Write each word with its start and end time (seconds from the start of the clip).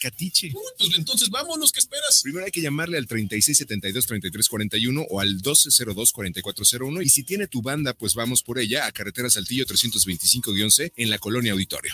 Catiche. 0.00 0.52
pues 0.78 0.90
entonces 0.96 1.28
vámonos, 1.28 1.72
¿qué 1.72 1.78
esperas? 1.78 2.22
Primero 2.22 2.46
hay 2.46 2.50
que 2.50 2.62
llamarle 2.62 2.96
al 2.96 3.06
3672-3341 3.06 5.06
o 5.08 5.20
al 5.20 5.40
1202-4401 5.42 7.04
y 7.04 7.08
si 7.08 7.22
tiene 7.22 7.46
tu 7.46 7.62
banda, 7.62 7.94
pues 7.94 8.14
vamos 8.14 8.42
por 8.42 8.58
ella 8.58 8.86
a 8.86 8.92
Carretera 8.92 9.30
Saltillo 9.30 9.66
325-C 9.66 10.94
en 10.96 11.10
la 11.10 11.18
Colonia 11.18 11.52
Auditorio. 11.52 11.92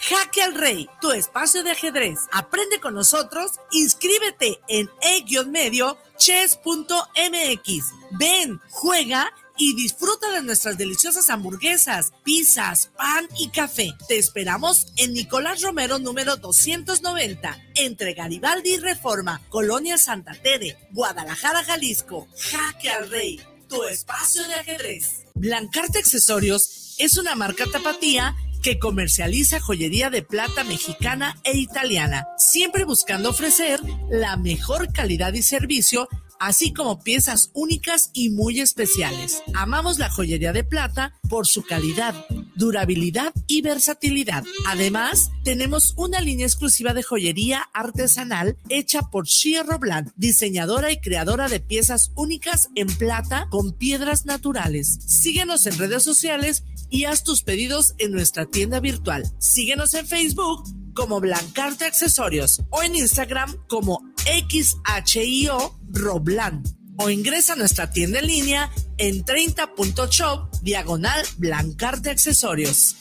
Jaque 0.00 0.42
al 0.42 0.54
Rey, 0.54 0.88
tu 1.00 1.12
espacio 1.12 1.62
de 1.62 1.70
ajedrez. 1.70 2.18
Aprende 2.32 2.80
con 2.80 2.94
nosotros, 2.94 3.52
inscríbete 3.70 4.58
en 4.68 4.90
e-medio 5.00 5.96
chess.mx. 6.18 7.84
Ven, 8.18 8.60
juega 8.70 9.32
y 9.62 9.74
disfruta 9.74 10.28
de 10.32 10.42
nuestras 10.42 10.76
deliciosas 10.76 11.30
hamburguesas, 11.30 12.12
pizzas, 12.24 12.90
pan 12.96 13.28
y 13.38 13.48
café. 13.50 13.94
Te 14.08 14.18
esperamos 14.18 14.88
en 14.96 15.12
Nicolás 15.12 15.62
Romero 15.62 16.00
número 16.00 16.36
290, 16.36 17.58
entre 17.76 18.14
Garibaldi 18.14 18.70
y 18.70 18.78
Reforma, 18.78 19.40
Colonia 19.50 19.98
Santa 19.98 20.34
Tere, 20.34 20.76
Guadalajara, 20.90 21.62
Jalisco. 21.62 22.26
Jaque 22.36 22.90
al 22.90 23.08
Rey, 23.08 23.40
tu 23.68 23.84
espacio 23.84 24.42
de 24.48 24.54
ajedrez. 24.54 25.26
Blancarte 25.36 26.00
Accesorios 26.00 26.96
es 26.98 27.16
una 27.16 27.36
marca 27.36 27.64
tapatía 27.70 28.34
que 28.62 28.80
comercializa 28.80 29.60
joyería 29.60 30.08
de 30.08 30.22
plata 30.22 30.64
mexicana 30.64 31.36
e 31.44 31.56
italiana, 31.56 32.26
siempre 32.38 32.84
buscando 32.84 33.30
ofrecer 33.30 33.80
la 34.08 34.36
mejor 34.36 34.92
calidad 34.92 35.32
y 35.34 35.42
servicio 35.42 36.08
así 36.42 36.72
como 36.72 36.98
piezas 37.04 37.50
únicas 37.54 38.10
y 38.12 38.30
muy 38.30 38.60
especiales. 38.60 39.42
Amamos 39.54 40.00
la 40.00 40.10
joyería 40.10 40.52
de 40.52 40.64
plata 40.64 41.14
por 41.28 41.46
su 41.46 41.62
calidad, 41.62 42.16
durabilidad 42.56 43.32
y 43.46 43.62
versatilidad. 43.62 44.42
Además, 44.66 45.30
tenemos 45.44 45.94
una 45.96 46.20
línea 46.20 46.46
exclusiva 46.46 46.94
de 46.94 47.04
joyería 47.04 47.68
artesanal 47.72 48.56
hecha 48.68 49.02
por 49.02 49.26
Shia 49.26 49.62
Robland, 49.62 50.10
diseñadora 50.16 50.90
y 50.90 51.00
creadora 51.00 51.48
de 51.48 51.60
piezas 51.60 52.10
únicas 52.16 52.70
en 52.74 52.88
plata 52.88 53.46
con 53.48 53.72
piedras 53.72 54.26
naturales. 54.26 54.98
Síguenos 55.06 55.64
en 55.66 55.78
redes 55.78 56.02
sociales 56.02 56.64
y 56.90 57.04
haz 57.04 57.22
tus 57.22 57.44
pedidos 57.44 57.94
en 57.98 58.10
nuestra 58.10 58.46
tienda 58.46 58.80
virtual. 58.80 59.30
Síguenos 59.38 59.94
en 59.94 60.08
Facebook 60.08 60.64
como 60.94 61.20
Blancarte 61.20 61.84
Accesorios 61.84 62.62
o 62.70 62.82
en 62.82 62.96
Instagram 62.96 63.56
como 63.68 64.11
XHIO 64.24 65.78
Roblan 65.90 66.62
o 66.98 67.10
ingresa 67.10 67.54
a 67.54 67.56
nuestra 67.56 67.90
tienda 67.90 68.20
en 68.20 68.26
línea 68.26 68.70
en 68.98 69.24
30.shop 69.24 70.50
diagonal 70.62 71.24
Blancarte 71.38 72.10
Accesorios. 72.10 72.96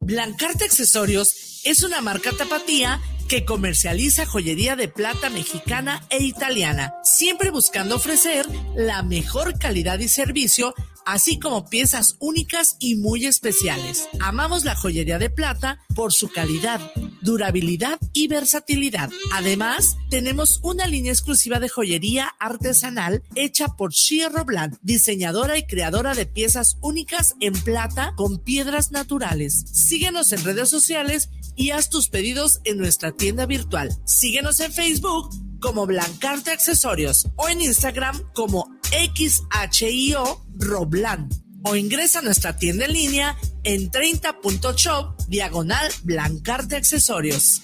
Blancarte 0.00 0.64
Accesorios 0.64 1.60
es 1.64 1.82
una 1.82 2.00
marca 2.00 2.32
tapatía 2.32 3.00
que 3.28 3.44
comercializa 3.44 4.24
joyería 4.24 4.74
de 4.74 4.88
plata 4.88 5.28
mexicana 5.28 6.02
e 6.08 6.22
italiana, 6.22 6.94
siempre 7.04 7.50
buscando 7.50 7.96
ofrecer 7.96 8.46
la 8.74 9.02
mejor 9.02 9.58
calidad 9.58 9.98
y 9.98 10.08
servicio 10.08 10.74
así 11.08 11.38
como 11.38 11.70
piezas 11.70 12.16
únicas 12.20 12.76
y 12.80 12.96
muy 12.96 13.24
especiales. 13.24 14.06
Amamos 14.20 14.66
la 14.66 14.76
joyería 14.76 15.18
de 15.18 15.30
plata 15.30 15.80
por 15.94 16.12
su 16.12 16.28
calidad, 16.28 16.80
durabilidad 17.22 17.98
y 18.12 18.28
versatilidad. 18.28 19.08
Además, 19.32 19.96
tenemos 20.10 20.60
una 20.62 20.86
línea 20.86 21.12
exclusiva 21.12 21.60
de 21.60 21.70
joyería 21.70 22.34
artesanal 22.38 23.22
hecha 23.34 23.68
por 23.68 23.92
Shia 23.92 24.28
Robland, 24.28 24.76
diseñadora 24.82 25.56
y 25.56 25.66
creadora 25.66 26.12
de 26.12 26.26
piezas 26.26 26.76
únicas 26.82 27.34
en 27.40 27.54
plata 27.54 28.12
con 28.14 28.38
piedras 28.38 28.92
naturales. 28.92 29.64
Síguenos 29.72 30.30
en 30.32 30.44
redes 30.44 30.68
sociales 30.68 31.30
y 31.56 31.70
haz 31.70 31.88
tus 31.88 32.10
pedidos 32.10 32.60
en 32.64 32.76
nuestra 32.76 33.12
tienda 33.12 33.46
virtual. 33.46 33.96
Síguenos 34.04 34.60
en 34.60 34.74
Facebook 34.74 35.30
como 35.60 35.86
Blancarte 35.86 36.50
Accesorios 36.50 37.28
o 37.36 37.48
en 37.48 37.62
Instagram 37.62 38.22
como 38.34 38.77
XHIO 38.90 40.44
Roblan 40.58 41.28
o 41.64 41.76
ingresa 41.76 42.20
a 42.20 42.22
nuestra 42.22 42.56
tienda 42.56 42.86
en 42.86 42.92
línea 42.92 43.36
en 43.64 43.90
30.shop 43.90 45.16
diagonal 45.28 45.92
Blancarte 46.04 46.76
Accesorios. 46.76 47.62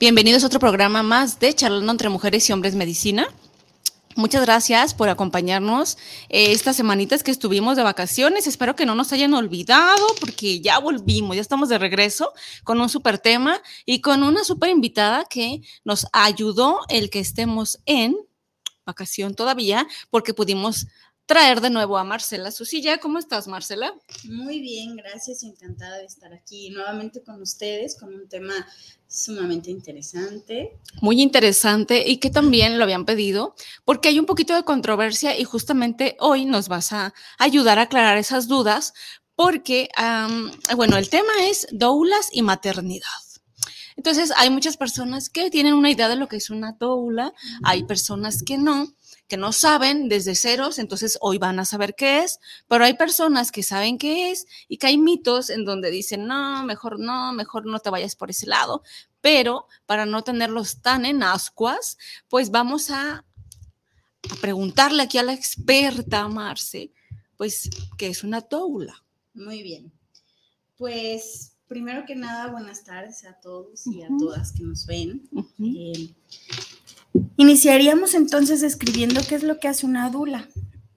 Bienvenidos 0.00 0.44
a 0.44 0.46
otro 0.46 0.60
programa 0.60 1.02
más 1.02 1.40
de 1.40 1.54
Charlando 1.54 1.92
entre 1.92 2.08
Mujeres 2.08 2.48
y 2.48 2.54
Hombres 2.54 2.74
Medicina. 2.74 3.28
Muchas 4.16 4.40
gracias 4.40 4.94
por 4.94 5.10
acompañarnos 5.10 5.98
eh, 6.30 6.52
estas 6.52 6.76
semanitas 6.76 7.22
que 7.22 7.30
estuvimos 7.30 7.76
de 7.76 7.82
vacaciones. 7.82 8.46
Espero 8.46 8.74
que 8.74 8.86
no 8.86 8.94
nos 8.94 9.12
hayan 9.12 9.34
olvidado 9.34 10.06
porque 10.18 10.62
ya 10.62 10.78
volvimos, 10.78 11.36
ya 11.36 11.42
estamos 11.42 11.68
de 11.68 11.76
regreso 11.76 12.32
con 12.64 12.80
un 12.80 12.88
súper 12.88 13.18
tema 13.18 13.60
y 13.84 14.00
con 14.00 14.22
una 14.22 14.42
súper 14.42 14.70
invitada 14.70 15.26
que 15.28 15.60
nos 15.84 16.06
ayudó 16.14 16.80
el 16.88 17.10
que 17.10 17.20
estemos 17.20 17.78
en 17.84 18.16
vacación 18.86 19.34
todavía 19.34 19.86
porque 20.08 20.32
pudimos 20.32 20.86
traer 21.30 21.60
de 21.60 21.70
nuevo 21.70 21.96
a 21.96 22.02
Marcela 22.02 22.48
a 22.48 22.50
su 22.50 22.64
silla. 22.64 22.98
¿Cómo 22.98 23.20
estás, 23.20 23.46
Marcela? 23.46 23.94
Muy 24.24 24.58
bien, 24.58 24.96
gracias 24.96 25.44
y 25.44 25.46
encantada 25.46 25.98
de 25.98 26.04
estar 26.04 26.34
aquí 26.34 26.70
nuevamente 26.70 27.22
con 27.22 27.40
ustedes 27.40 27.96
con 27.96 28.12
un 28.12 28.28
tema 28.28 28.52
sumamente 29.06 29.70
interesante. 29.70 30.76
Muy 31.00 31.22
interesante 31.22 32.02
y 32.04 32.16
que 32.16 32.30
también 32.30 32.78
lo 32.78 32.82
habían 32.82 33.04
pedido 33.04 33.54
porque 33.84 34.08
hay 34.08 34.18
un 34.18 34.26
poquito 34.26 34.56
de 34.56 34.64
controversia 34.64 35.38
y 35.38 35.44
justamente 35.44 36.16
hoy 36.18 36.46
nos 36.46 36.66
vas 36.66 36.92
a 36.92 37.14
ayudar 37.38 37.78
a 37.78 37.82
aclarar 37.82 38.18
esas 38.18 38.48
dudas 38.48 38.92
porque, 39.36 39.88
bueno, 40.74 40.96
el 40.96 41.10
tema 41.10 41.32
es 41.42 41.68
doulas 41.70 42.28
y 42.32 42.42
maternidad. 42.42 43.06
Entonces, 43.96 44.32
hay 44.36 44.50
muchas 44.50 44.76
personas 44.76 45.30
que 45.30 45.48
tienen 45.48 45.74
una 45.74 45.90
idea 45.90 46.08
de 46.08 46.16
lo 46.16 46.26
que 46.26 46.36
es 46.36 46.50
una 46.50 46.72
doula, 46.72 47.34
hay 47.62 47.84
personas 47.84 48.42
que 48.42 48.58
no 48.58 48.94
que 49.30 49.36
no 49.36 49.52
saben 49.52 50.08
desde 50.08 50.34
ceros, 50.34 50.80
entonces 50.80 51.16
hoy 51.20 51.38
van 51.38 51.60
a 51.60 51.64
saber 51.64 51.94
qué 51.94 52.24
es, 52.24 52.40
pero 52.66 52.84
hay 52.84 52.94
personas 52.94 53.52
que 53.52 53.62
saben 53.62 53.96
qué 53.96 54.32
es 54.32 54.46
y 54.66 54.76
que 54.76 54.88
hay 54.88 54.98
mitos 54.98 55.50
en 55.50 55.64
donde 55.64 55.88
dicen, 55.92 56.26
no, 56.26 56.64
mejor 56.64 56.98
no, 56.98 57.32
mejor 57.32 57.64
no 57.64 57.78
te 57.78 57.90
vayas 57.90 58.16
por 58.16 58.28
ese 58.28 58.46
lado, 58.46 58.82
pero 59.20 59.68
para 59.86 60.04
no 60.04 60.24
tenerlos 60.24 60.82
tan 60.82 61.06
en 61.06 61.22
ascuas, 61.22 61.96
pues 62.28 62.50
vamos 62.50 62.90
a, 62.90 63.24
preguntarle 64.40 65.04
aquí 65.04 65.16
a 65.16 65.22
la 65.22 65.32
experta 65.32 66.28
Marce, 66.28 66.92
pues, 67.36 67.70
¿qué 67.96 68.08
es 68.08 68.24
una 68.24 68.42
toula? 68.42 69.02
Muy 69.32 69.62
bien. 69.62 69.92
Pues 70.76 71.52
primero 71.68 72.04
que 72.04 72.16
nada, 72.16 72.48
buenas 72.48 72.82
tardes 72.82 73.24
a 73.24 73.34
todos 73.40 73.86
y 73.86 74.02
a 74.02 74.08
todas 74.18 74.52
que 74.52 74.64
nos 74.64 74.86
ven. 74.86 75.22
Iniciaríamos 77.36 78.14
entonces 78.14 78.60
describiendo 78.60 79.20
qué 79.28 79.34
es 79.34 79.42
lo 79.42 79.58
que 79.58 79.68
hace 79.68 79.86
una 79.86 80.10
dula. 80.10 80.48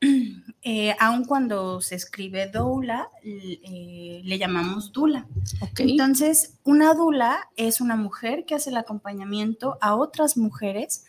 eh, 0.61 0.95
aun 0.99 1.25
cuando 1.25 1.81
se 1.81 1.95
escribe 1.95 2.47
doula, 2.47 3.09
eh, 3.23 4.21
le 4.23 4.37
llamamos 4.37 4.91
dula. 4.91 5.27
Okay. 5.59 5.91
Entonces, 5.91 6.57
una 6.63 6.93
dula 6.93 7.49
es 7.55 7.81
una 7.81 7.95
mujer 7.95 8.45
que 8.45 8.55
hace 8.55 8.69
el 8.69 8.77
acompañamiento 8.77 9.77
a 9.81 9.95
otras 9.95 10.37
mujeres 10.37 11.05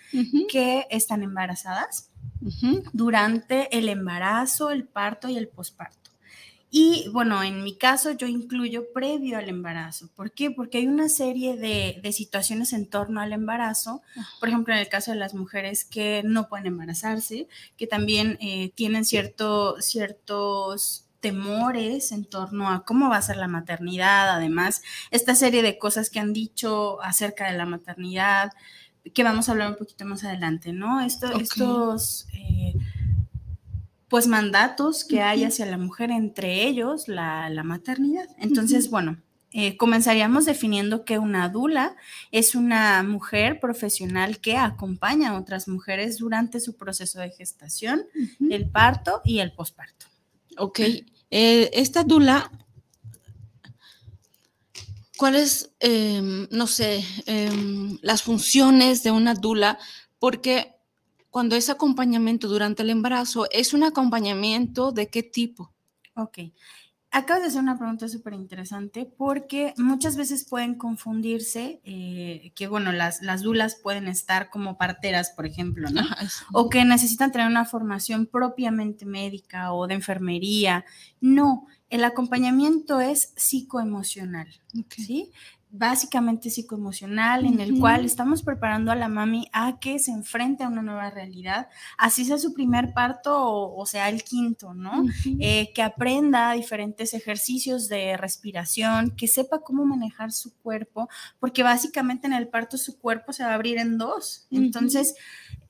que 0.49 0.87
están 0.91 1.23
embarazadas 1.23 2.11
durante 2.93 3.77
el 3.77 3.89
embarazo, 3.89 4.71
el 4.71 4.85
parto 4.85 5.29
y 5.29 5.37
el 5.37 5.49
posparto. 5.49 6.04
Y 6.76 7.09
bueno, 7.12 7.41
en 7.44 7.62
mi 7.62 7.76
caso 7.79 8.11
yo 8.11 8.26
incluyo 8.26 8.93
previo 8.93 9.38
al 9.38 9.49
embarazo. 9.49 10.09
¿Por 10.17 10.32
qué? 10.32 10.50
Porque 10.50 10.79
hay 10.79 10.88
una 10.88 11.09
serie 11.09 11.56
de, 11.56 12.00
de 12.03 12.12
situaciones 12.12 12.73
en 12.73 12.91
torno 12.91 13.21
al 13.21 13.32
embarazo. 13.32 14.03
Por 14.41 14.49
ejemplo, 14.49 14.75
en 14.75 14.81
el 14.81 14.88
caso 14.88 15.12
de 15.12 15.17
las 15.17 15.35
mujeres 15.35 15.85
que 15.85 16.23
no 16.25 16.49
pueden 16.49 16.67
embarazarse, 16.67 17.47
que 17.76 17.87
también 17.87 18.38
eh, 18.41 18.73
tienen 18.75 19.05
cierto, 19.05 19.81
ciertos 19.81 21.06
temores 21.21 22.11
en 22.11 22.25
torno 22.25 22.69
a 22.69 22.85
cómo 22.85 23.09
va 23.09 23.19
a 23.19 23.23
ser 23.23 23.37
la 23.37 23.47
maternidad. 23.47 24.31
Además, 24.31 24.82
esta 25.12 25.37
serie 25.37 25.62
de 25.62 25.79
cosas 25.79 26.11
que 26.11 26.19
han 26.19 26.32
dicho 26.32 27.00
acerca 27.05 27.49
de 27.49 27.56
la 27.56 27.67
maternidad, 27.67 28.50
que 29.15 29.23
vamos 29.23 29.49
a 29.49 29.53
hablar 29.53 29.71
un 29.71 29.76
poquito 29.76 30.06
más 30.06 30.25
adelante, 30.25 30.73
¿no? 30.73 31.00
Esto. 31.00 31.38
Estos... 31.38 32.26
eh, 32.32 32.75
pues 34.14 34.28
mandatos 34.28 35.05
que 35.05 35.22
hay 35.22 35.43
hacia 35.43 35.66
la 35.66 35.76
mujer, 35.76 36.12
entre 36.12 36.69
ellos 36.69 37.08
la, 37.08 37.50
la 37.50 37.64
maternidad. 37.64 38.28
Entonces, 38.38 38.88
bueno, 38.88 39.20
eh, 39.50 39.76
comenzaríamos 39.76 40.44
definiendo 40.44 41.05
que 41.05 41.19
una 41.19 41.49
dula 41.49 41.96
es 42.31 42.55
una 42.55 43.02
mujer 43.02 43.58
profesional 43.58 44.38
que 44.38 44.56
acompaña 44.56 45.31
a 45.31 45.37
otras 45.40 45.66
mujeres 45.66 46.19
durante 46.19 46.61
su 46.61 46.76
proceso 46.76 47.19
de 47.19 47.31
gestación, 47.31 48.06
el 48.49 48.70
parto 48.70 49.20
y 49.25 49.40
el 49.40 49.50
posparto. 49.50 50.06
Ok. 50.58 50.78
Eh, 50.78 51.70
esta 51.72 52.05
dula, 52.05 52.52
¿cuáles, 55.16 55.72
em, 55.81 56.46
no 56.52 56.69
sé, 56.69 57.05
em, 57.26 57.99
las 58.00 58.22
funciones 58.22 59.02
de 59.02 59.11
una 59.11 59.34
dula? 59.34 59.76
Porque 60.20 60.70
cuando 61.35 61.57
es 61.57 61.69
acompañamiento 61.69 62.47
durante 62.47 62.85
el 62.85 62.91
embarazo, 62.91 63.49
¿es 63.51 63.75
un 63.75 63.83
acompañamiento 63.83 64.93
de 64.93 65.09
qué 65.09 65.25
tipo? 65.25 65.73
Ok. 66.15 66.39
Acabas 67.11 67.43
de 67.43 67.49
hacer 67.49 67.61
una 67.61 67.77
pregunta 67.77 68.09
súper 68.09 68.35
interesante 68.35 69.05
porque 69.05 69.75
muchas 69.77 70.17
veces 70.17 70.47
pueden 70.49 70.77
confundirse 70.77 71.81
eh, 71.83 72.53
que, 72.55 72.69
bueno, 72.69 72.93
las, 72.93 73.21
las 73.21 73.43
dulas 73.43 73.75
pueden 73.75 74.07
estar 74.07 74.49
como 74.49 74.79
parteras, 74.79 75.31
por 75.31 75.45
ejemplo, 75.45 75.91
¿no? 75.91 76.03
Ajá, 76.03 76.25
o 76.53 76.69
que 76.69 76.85
necesitan 76.85 77.33
tener 77.33 77.49
una 77.49 77.65
formación 77.65 78.27
propiamente 78.27 79.05
médica 79.05 79.73
o 79.73 79.89
de 79.89 79.95
enfermería. 79.95 80.85
No, 81.21 81.67
el 81.91 82.05
acompañamiento 82.05 83.01
es 83.01 83.33
psicoemocional. 83.35 84.47
¿sí? 84.97 85.33
Básicamente 85.76 86.50
psicoemocional, 86.50 87.47
en 87.47 87.59
el 87.59 87.81
cual 87.81 88.05
estamos 88.05 88.44
preparando 88.44 88.93
a 88.93 88.94
la 88.94 89.09
mami 89.09 89.49
a 89.53 89.81
que 89.81 89.99
se 89.99 90.12
enfrente 90.12 90.62
a 90.62 90.69
una 90.69 90.82
nueva 90.82 91.11
realidad, 91.11 91.69
así 91.99 92.25
sea 92.25 92.38
su 92.38 92.55
primer 92.55 92.94
parto 92.94 93.37
o, 93.37 93.76
o 93.76 93.85
sea 93.85 94.09
el 94.09 94.23
quinto, 94.23 94.73
¿no? 94.73 95.05
Eh, 95.41 95.73
que 95.75 95.82
aprenda 95.82 96.53
diferentes 96.53 97.12
ejercicios 97.12 97.88
de 97.88 98.17
respiración, 98.17 99.11
que 99.17 99.26
sepa 99.26 99.62
cómo 99.62 99.85
manejar 99.85 100.31
su 100.31 100.55
cuerpo, 100.59 101.09
porque 101.41 101.65
básicamente 101.65 102.29
en 102.29 102.35
el 102.35 102.47
parto 102.47 102.79
su 102.79 102.97
cuerpo 102.97 103.32
se 103.32 103.43
va 103.43 103.50
a 103.50 103.55
abrir 103.55 103.79
en 103.79 103.99
dos. 103.99 104.47
Entonces, 104.53 105.17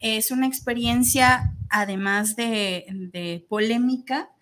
es 0.00 0.30
una 0.30 0.46
experiencia, 0.46 1.54
además 1.70 2.36
de, 2.36 2.84
de 3.10 3.46
polémica, 3.48 4.33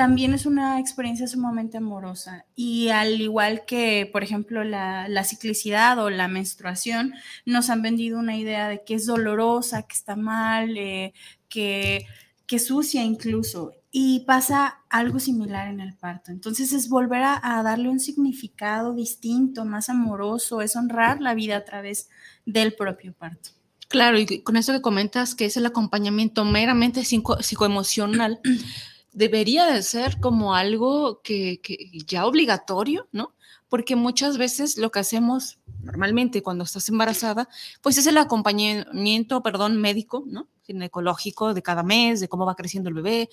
también 0.00 0.32
es 0.32 0.46
una 0.46 0.80
experiencia 0.80 1.26
sumamente 1.26 1.76
amorosa. 1.76 2.46
Y 2.56 2.88
al 2.88 3.20
igual 3.20 3.66
que, 3.66 4.08
por 4.10 4.22
ejemplo, 4.22 4.64
la, 4.64 5.08
la 5.08 5.24
ciclicidad 5.24 5.98
o 5.98 6.08
la 6.08 6.26
menstruación, 6.26 7.12
nos 7.44 7.68
han 7.68 7.82
vendido 7.82 8.18
una 8.18 8.34
idea 8.34 8.70
de 8.70 8.82
que 8.82 8.94
es 8.94 9.04
dolorosa, 9.04 9.82
que 9.82 9.94
está 9.94 10.16
mal, 10.16 10.74
eh, 10.78 11.12
que, 11.50 12.06
que 12.46 12.58
sucia 12.58 13.04
incluso. 13.04 13.72
Y 13.90 14.20
pasa 14.20 14.78
algo 14.88 15.18
similar 15.18 15.68
en 15.68 15.80
el 15.80 15.94
parto. 15.98 16.30
Entonces 16.30 16.72
es 16.72 16.88
volver 16.88 17.22
a, 17.22 17.38
a 17.58 17.62
darle 17.62 17.90
un 17.90 18.00
significado 18.00 18.94
distinto, 18.94 19.66
más 19.66 19.90
amoroso, 19.90 20.62
es 20.62 20.76
honrar 20.76 21.20
la 21.20 21.34
vida 21.34 21.58
a 21.58 21.64
través 21.66 22.08
del 22.46 22.72
propio 22.72 23.12
parto. 23.12 23.50
Claro, 23.88 24.18
y 24.18 24.42
con 24.44 24.56
eso 24.56 24.72
que 24.72 24.80
comentas, 24.80 25.34
que 25.34 25.44
es 25.44 25.58
el 25.58 25.66
acompañamiento 25.66 26.46
meramente 26.46 27.00
psico- 27.02 27.42
psicoemocional, 27.42 28.40
debería 29.12 29.66
de 29.66 29.82
ser 29.82 30.20
como 30.20 30.54
algo 30.54 31.20
que, 31.22 31.60
que 31.62 31.90
ya 32.06 32.26
obligatorio, 32.26 33.08
¿no? 33.12 33.34
Porque 33.68 33.94
muchas 33.96 34.36
veces 34.36 34.76
lo 34.78 34.90
que 34.90 34.98
hacemos 34.98 35.58
normalmente 35.82 36.42
cuando 36.42 36.64
estás 36.64 36.88
embarazada, 36.88 37.48
pues 37.80 37.96
es 37.98 38.06
el 38.06 38.18
acompañamiento, 38.18 39.42
perdón, 39.42 39.80
médico, 39.80 40.24
¿no? 40.26 40.48
Ginecológico 40.66 41.54
de 41.54 41.62
cada 41.62 41.82
mes, 41.82 42.20
de 42.20 42.28
cómo 42.28 42.46
va 42.46 42.54
creciendo 42.54 42.88
el 42.90 42.94
bebé, 42.94 43.28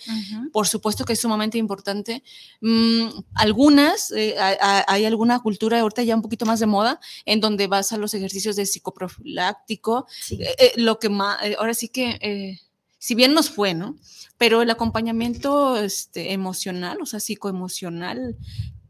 por 0.52 0.68
supuesto 0.68 1.06
que 1.06 1.14
es 1.14 1.20
sumamente 1.20 1.58
importante. 1.58 2.24
Mm, 2.62 3.10
algunas, 3.36 4.12
eh, 4.12 4.36
hay, 4.40 5.06
alguna 5.06 5.40
cultura 5.40 5.80
ahorita 5.80 6.04
ya 6.04 6.16
un 6.16 6.22
poquito 6.22 6.46
más 6.46 6.60
de 6.60 6.66
moda, 6.66 7.00
en 7.26 7.40
donde 7.42 7.68
vas 7.68 7.92
a 7.92 7.98
los 7.98 8.14
ejercicios 8.14 8.56
de 8.56 8.66
psicoprofiláctico, 8.66 10.08
Sí. 10.10 10.42
eh, 10.42 10.56
eh, 10.58 10.72
lo 10.78 11.00
que 11.00 11.10
más, 11.10 11.40
ahora 11.60 11.74
sí 11.74 11.90
que, 11.90 12.60
si 13.08 13.16
bien 13.16 13.34
nos 13.34 13.50
fue, 13.50 13.74
¿no? 13.74 13.96
Pero 14.38 14.62
el 14.62 14.70
acompañamiento 14.70 15.78
este, 15.78 16.34
emocional, 16.34 16.98
o 17.02 17.06
sea, 17.06 17.22
psicoemocional, 17.22 18.36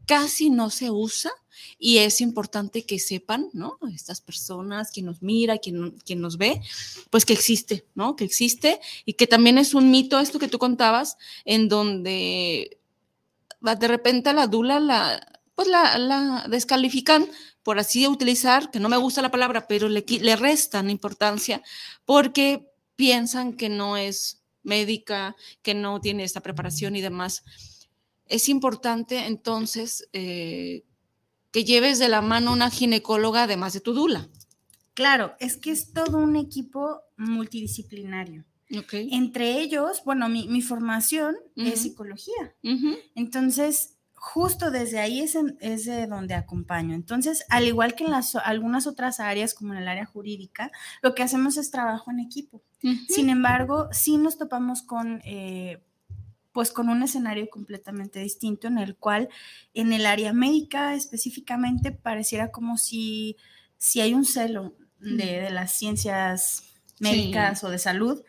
casi 0.06 0.50
no 0.50 0.70
se 0.70 0.90
usa 0.90 1.30
y 1.78 1.98
es 1.98 2.20
importante 2.20 2.84
que 2.84 2.98
sepan, 2.98 3.48
¿no? 3.52 3.78
Estas 3.94 4.20
personas, 4.20 4.90
quien 4.90 5.06
nos 5.06 5.22
mira, 5.22 5.58
quien, 5.58 5.92
quien 6.04 6.20
nos 6.20 6.36
ve, 6.36 6.60
pues 7.10 7.24
que 7.24 7.32
existe, 7.34 7.84
¿no? 7.94 8.16
Que 8.16 8.24
existe 8.24 8.80
y 9.04 9.12
que 9.12 9.28
también 9.28 9.56
es 9.56 9.72
un 9.72 9.88
mito 9.90 10.18
esto 10.18 10.40
que 10.40 10.48
tú 10.48 10.58
contabas, 10.58 11.16
en 11.44 11.68
donde 11.68 12.78
va- 13.64 13.76
de 13.76 13.86
repente 13.86 14.32
la 14.32 14.48
dula 14.48 14.80
la, 14.80 15.00
pues 15.54 15.68
la, 15.68 15.96
la 15.96 16.46
descalifican 16.50 17.28
por 17.62 17.78
así 17.78 18.06
utilizar, 18.08 18.70
que 18.72 18.80
no 18.80 18.88
me 18.88 18.96
gusta 18.96 19.22
la 19.22 19.30
palabra, 19.30 19.68
pero 19.68 19.88
le, 19.88 20.04
le 20.08 20.34
restan 20.34 20.90
importancia 20.90 21.62
porque 22.04 22.66
piensan 22.98 23.52
que 23.52 23.68
no 23.68 23.96
es 23.96 24.42
médica, 24.64 25.36
que 25.62 25.72
no 25.72 26.00
tiene 26.00 26.24
esta 26.24 26.40
preparación 26.40 26.96
y 26.96 27.00
demás. 27.00 27.44
Es 28.26 28.48
importante 28.48 29.26
entonces 29.26 30.08
eh, 30.12 30.82
que 31.52 31.64
lleves 31.64 32.00
de 32.00 32.08
la 32.08 32.22
mano 32.22 32.52
una 32.52 32.70
ginecóloga 32.70 33.44
además 33.44 33.72
de 33.72 33.80
tu 33.80 33.94
dula. 33.94 34.28
Claro, 34.94 35.36
es 35.38 35.56
que 35.56 35.70
es 35.70 35.92
todo 35.92 36.18
un 36.18 36.34
equipo 36.34 37.00
multidisciplinario. 37.16 38.44
Okay. 38.76 39.08
Entre 39.12 39.60
ellos, 39.60 40.02
bueno, 40.04 40.28
mi, 40.28 40.48
mi 40.48 40.60
formación 40.60 41.36
es 41.54 41.82
psicología. 41.82 42.56
Entonces, 43.14 43.97
justo 44.20 44.70
desde 44.70 44.98
ahí 45.00 45.20
es, 45.20 45.34
en- 45.34 45.56
es 45.60 45.84
de 45.84 46.06
donde 46.06 46.34
acompaño. 46.34 46.94
Entonces, 46.94 47.44
al 47.48 47.66
igual 47.66 47.94
que 47.94 48.04
en 48.04 48.10
las, 48.10 48.34
algunas 48.36 48.86
otras 48.86 49.20
áreas, 49.20 49.54
como 49.54 49.72
en 49.74 49.80
el 49.80 49.88
área 49.88 50.04
jurídica, 50.06 50.70
lo 51.02 51.14
que 51.14 51.22
hacemos 51.22 51.56
es 51.56 51.70
trabajo 51.70 52.10
en 52.10 52.20
equipo. 52.20 52.62
Sin 53.08 53.30
embargo, 53.30 53.88
sí 53.92 54.16
nos 54.18 54.36
topamos 54.38 54.82
con, 54.82 55.20
eh, 55.24 55.82
pues 56.52 56.72
con 56.72 56.88
un 56.88 57.02
escenario 57.02 57.48
completamente 57.50 58.18
distinto 58.20 58.66
en 58.66 58.78
el 58.78 58.96
cual 58.96 59.28
en 59.74 59.92
el 59.92 60.06
área 60.06 60.32
médica 60.32 60.94
específicamente 60.94 61.92
pareciera 61.92 62.50
como 62.50 62.76
si, 62.78 63.36
si 63.76 64.00
hay 64.00 64.14
un 64.14 64.24
celo 64.24 64.74
de, 64.98 65.40
de 65.42 65.50
las 65.50 65.72
ciencias 65.78 66.64
médicas 66.98 67.62
o 67.62 67.70
de 67.70 67.78
salud 67.78 68.22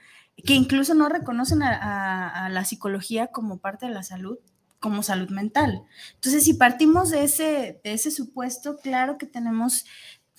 que 0.45 0.53
incluso 0.53 0.93
no 0.93 1.09
reconocen 1.09 1.63
a, 1.63 1.75
a- 1.75 2.45
a 2.45 2.49
la 2.49 2.63
psicología 2.65 3.27
como 3.27 3.57
parte 3.57 3.87
de 3.87 3.93
la 3.93 4.03
salud 4.03 4.37
como 4.79 5.03
salud 5.03 5.29
mental. 5.29 5.83
Entonces, 6.15 6.43
si 6.43 6.53
partimos 6.53 7.09
de 7.09 7.23
ese, 7.23 7.81
de 7.83 7.93
ese 7.93 8.11
supuesto, 8.11 8.77
claro 8.77 9.17
que 9.17 9.25
tenemos 9.25 9.85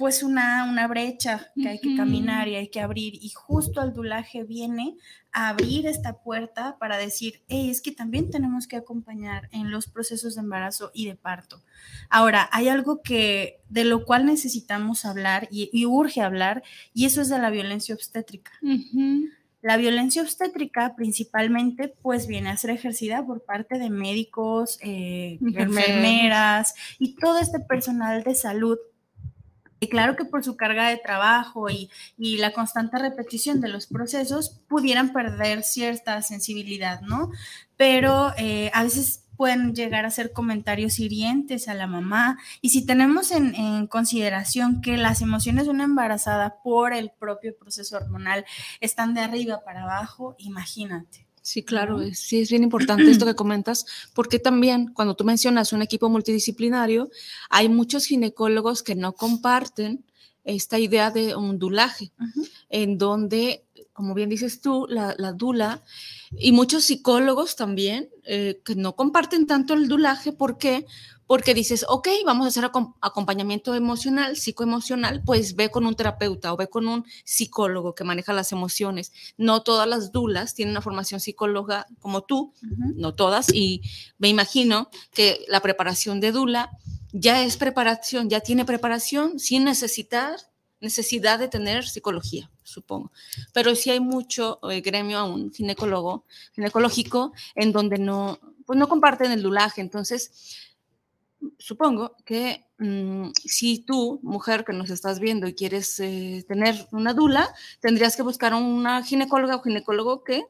pues 0.00 0.22
una, 0.22 0.64
una 0.64 0.88
brecha 0.88 1.52
que 1.60 1.68
hay 1.68 1.78
que 1.78 1.94
caminar 1.94 2.48
y 2.48 2.56
hay 2.56 2.68
que 2.68 2.80
abrir. 2.80 3.16
Y 3.20 3.28
justo 3.34 3.82
el 3.82 3.92
dulaje 3.92 4.44
viene 4.44 4.96
a 5.30 5.50
abrir 5.50 5.86
esta 5.86 6.22
puerta 6.22 6.78
para 6.78 6.96
decir, 6.96 7.42
hey, 7.48 7.68
es 7.68 7.82
que 7.82 7.92
también 7.92 8.30
tenemos 8.30 8.66
que 8.66 8.76
acompañar 8.76 9.50
en 9.52 9.70
los 9.70 9.88
procesos 9.88 10.36
de 10.36 10.40
embarazo 10.40 10.90
y 10.94 11.06
de 11.06 11.16
parto. 11.16 11.62
Ahora, 12.08 12.48
hay 12.50 12.68
algo 12.68 13.02
que 13.02 13.60
de 13.68 13.84
lo 13.84 14.06
cual 14.06 14.24
necesitamos 14.24 15.04
hablar 15.04 15.48
y, 15.50 15.68
y 15.70 15.84
urge 15.84 16.22
hablar, 16.22 16.62
y 16.94 17.04
eso 17.04 17.20
es 17.20 17.28
de 17.28 17.38
la 17.38 17.50
violencia 17.50 17.94
obstétrica. 17.94 18.52
Ujú. 18.62 19.28
La 19.62 19.76
violencia 19.76 20.22
obstétrica 20.22 20.94
principalmente 20.96 21.88
pues 21.88 22.26
viene 22.26 22.50
a 22.50 22.56
ser 22.56 22.70
ejercida 22.70 23.26
por 23.26 23.42
parte 23.44 23.78
de 23.78 23.90
médicos, 23.90 24.78
eh, 24.80 25.38
Enfermeras. 25.40 26.74
y 26.98 27.16
todo 27.16 27.38
este 27.38 27.60
personal 27.60 28.22
de 28.22 28.34
salud 28.34 28.78
Y 29.82 29.88
claro 29.88 30.14
que 30.14 30.26
por 30.26 30.44
su 30.44 30.56
carga 30.56 30.88
de 30.90 30.98
trabajo 30.98 31.70
y, 31.70 31.88
la 32.18 32.52
constante 32.52 32.98
repetición 32.98 33.62
de 33.62 33.68
los 33.68 33.86
procesos 33.86 34.60
pudieran 34.68 35.12
perder 35.12 35.62
cierta 35.62 36.20
sensibilidad, 36.20 37.00
¿no? 37.00 37.30
Pero 37.78 38.32
eh, 38.36 38.70
a 38.74 38.82
veces 38.82 39.24
pueden 39.40 39.74
llegar 39.74 40.04
a 40.04 40.08
hacer 40.08 40.32
comentarios 40.34 40.98
hirientes 40.98 41.66
a 41.68 41.72
la 41.72 41.86
mamá. 41.86 42.38
Y 42.60 42.68
si 42.68 42.84
tenemos 42.84 43.30
en, 43.30 43.54
en, 43.54 43.86
consideración 43.86 44.82
que 44.82 44.98
las 44.98 45.22
emociones 45.22 45.64
de 45.64 45.70
una 45.70 45.84
embarazada 45.84 46.60
por 46.62 46.92
el 46.92 47.10
propio 47.10 47.56
proceso 47.56 47.96
hormonal 47.96 48.44
están 48.82 49.14
de 49.14 49.22
arriba 49.22 49.62
para 49.64 49.84
abajo, 49.84 50.34
imagínate. 50.36 51.26
Sí, 51.40 51.62
claro, 51.62 52.00
sí 52.12 52.42
es 52.42 52.50
bien 52.50 52.64
importante 52.64 53.10
esto 53.10 53.24
que 53.24 53.34
comentas, 53.44 53.86
porque 54.12 54.38
también 54.38 54.92
cuando 54.92 55.16
tú 55.16 55.24
mencionas 55.24 55.72
un 55.72 55.80
equipo 55.80 56.10
multidisciplinario, 56.10 57.08
hay 57.48 57.70
muchos 57.70 58.04
ginecólogos 58.04 58.82
que 58.82 58.94
no 58.94 59.14
comparten 59.14 60.04
esta 60.44 60.78
idea 60.78 61.10
de 61.10 61.34
ondulaje, 61.34 62.12
en 62.68 62.98
donde, 62.98 63.64
como 63.94 64.12
bien 64.12 64.28
dices 64.28 64.60
tú, 64.60 64.86
la, 64.86 65.14
la 65.16 65.32
dula 65.32 65.82
y 66.30 66.52
muchos 66.52 66.84
psicólogos 66.84 67.56
también 67.56 68.10
eh, 68.32 68.60
que 68.64 68.76
no 68.76 68.94
comparten 68.94 69.44
tanto 69.44 69.74
el 69.74 69.88
dulaje, 69.88 70.30
¿por 70.32 70.56
qué? 70.56 70.86
porque 71.26 71.54
dices, 71.54 71.84
ok, 71.88 72.08
vamos 72.26 72.44
a 72.44 72.48
hacer 72.48 72.64
acompañamiento 73.00 73.76
emocional, 73.76 74.36
psicoemocional, 74.36 75.22
pues 75.24 75.54
ve 75.54 75.70
con 75.70 75.86
un 75.86 75.94
terapeuta 75.94 76.52
o 76.52 76.56
ve 76.56 76.68
con 76.68 76.88
un 76.88 77.04
psicólogo 77.24 77.94
que 77.94 78.02
maneja 78.02 78.32
las 78.32 78.50
emociones. 78.50 79.12
No 79.36 79.62
todas 79.62 79.86
las 79.86 80.10
dulas 80.10 80.54
tienen 80.54 80.72
una 80.72 80.80
formación 80.80 81.20
psicóloga 81.20 81.86
como 82.00 82.22
tú, 82.22 82.52
no 82.96 83.14
todas, 83.14 83.54
y 83.54 83.82
me 84.18 84.28
imagino 84.28 84.90
que 85.12 85.44
la 85.46 85.60
preparación 85.60 86.18
de 86.18 86.32
dula 86.32 86.70
ya 87.12 87.44
es 87.44 87.56
preparación, 87.56 88.28
ya 88.28 88.40
tiene 88.40 88.64
preparación 88.64 89.38
sin 89.38 89.62
necesitar 89.62 90.36
necesidad 90.80 91.38
de 91.38 91.48
tener 91.48 91.86
psicología, 91.86 92.50
supongo. 92.62 93.12
Pero 93.52 93.74
sí 93.74 93.90
hay 93.90 94.00
mucho 94.00 94.58
eh, 94.70 94.80
gremio 94.80 95.18
aún 95.18 95.52
ginecólogo, 95.52 96.24
ginecológico, 96.54 97.32
en 97.54 97.72
donde 97.72 97.98
no, 97.98 98.38
pues 98.66 98.78
no 98.78 98.88
comparten 98.88 99.30
el 99.32 99.42
dulaje. 99.42 99.80
Entonces, 99.80 100.58
supongo 101.58 102.16
que 102.24 102.66
mm, 102.78 103.30
si 103.34 103.78
tú, 103.80 104.20
mujer 104.22 104.64
que 104.64 104.72
nos 104.72 104.90
estás 104.90 105.20
viendo 105.20 105.46
y 105.46 105.54
quieres 105.54 106.00
eh, 106.00 106.44
tener 106.48 106.86
una 106.92 107.14
dula, 107.14 107.52
tendrías 107.80 108.16
que 108.16 108.22
buscar 108.22 108.54
una 108.54 109.02
ginecóloga 109.02 109.56
o 109.56 109.62
ginecólogo 109.62 110.24
que 110.24 110.44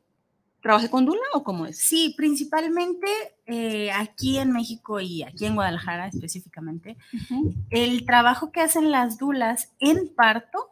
trabaje 0.61 0.91
con 0.91 1.07
dula 1.07 1.21
o 1.35 1.43
cómo 1.43 1.67
es? 1.67 1.79
Sí, 1.79 2.15
principalmente 2.17 3.07
eh, 3.47 3.91
aquí 3.93 4.39
en 4.39 4.53
México 4.53 5.01
y 5.01 5.23
aquí 5.23 5.47
en 5.47 5.55
Guadalajara 5.55 6.09
específicamente, 6.09 6.97
el 7.71 8.05
trabajo 8.05 8.53
que 8.53 8.61
hacen 8.61 8.91
las 8.91 9.19
dulas 9.19 9.73
en 9.79 10.09
parto 10.15 10.71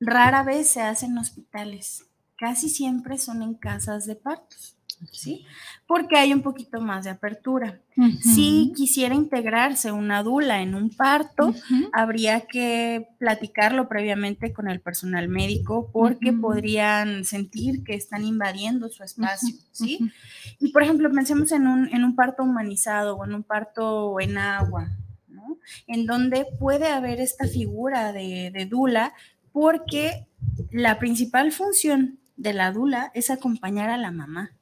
rara 0.00 0.42
vez 0.42 0.68
se 0.68 0.82
hace 0.82 1.06
en 1.06 1.18
hospitales, 1.18 2.06
casi 2.36 2.68
siempre 2.68 3.18
son 3.18 3.42
en 3.42 3.54
casas 3.54 4.06
de 4.06 4.16
partos. 4.16 4.76
¿Sí? 5.10 5.44
Porque 5.86 6.16
hay 6.16 6.32
un 6.32 6.42
poquito 6.42 6.80
más 6.80 7.04
de 7.04 7.10
apertura. 7.10 7.80
Si 8.20 8.72
quisiera 8.74 9.14
integrarse 9.14 9.92
una 9.92 10.22
dula 10.22 10.62
en 10.62 10.74
un 10.74 10.90
parto, 10.90 11.54
habría 11.92 12.42
que 12.42 13.08
platicarlo 13.18 13.88
previamente 13.88 14.52
con 14.52 14.68
el 14.68 14.80
personal 14.80 15.28
médico 15.28 15.90
porque 15.92 16.32
podrían 16.32 17.24
sentir 17.24 17.84
que 17.84 17.94
están 17.94 18.24
invadiendo 18.24 18.88
su 18.88 19.02
espacio, 19.02 19.54
¿sí? 19.72 20.10
Y 20.58 20.72
por 20.72 20.82
ejemplo, 20.82 21.10
pensemos 21.12 21.52
en 21.52 21.66
un, 21.66 21.88
en 21.92 22.04
un 22.04 22.14
parto 22.16 22.42
humanizado 22.42 23.16
o 23.16 23.24
en 23.24 23.34
un 23.34 23.42
parto 23.42 24.18
en 24.20 24.38
agua, 24.38 24.88
¿no? 25.28 25.58
En 25.86 26.06
donde 26.06 26.46
puede 26.58 26.86
haber 26.86 27.20
esta 27.20 27.46
figura 27.46 28.12
de, 28.12 28.50
de 28.52 28.66
dula 28.66 29.12
porque 29.52 30.26
la 30.70 30.98
principal 30.98 31.52
función 31.52 32.18
de 32.36 32.54
la 32.54 32.72
dula 32.72 33.10
es 33.14 33.30
acompañar 33.30 33.90
a 33.90 33.96
la 33.98 34.10
mamá. 34.10 34.52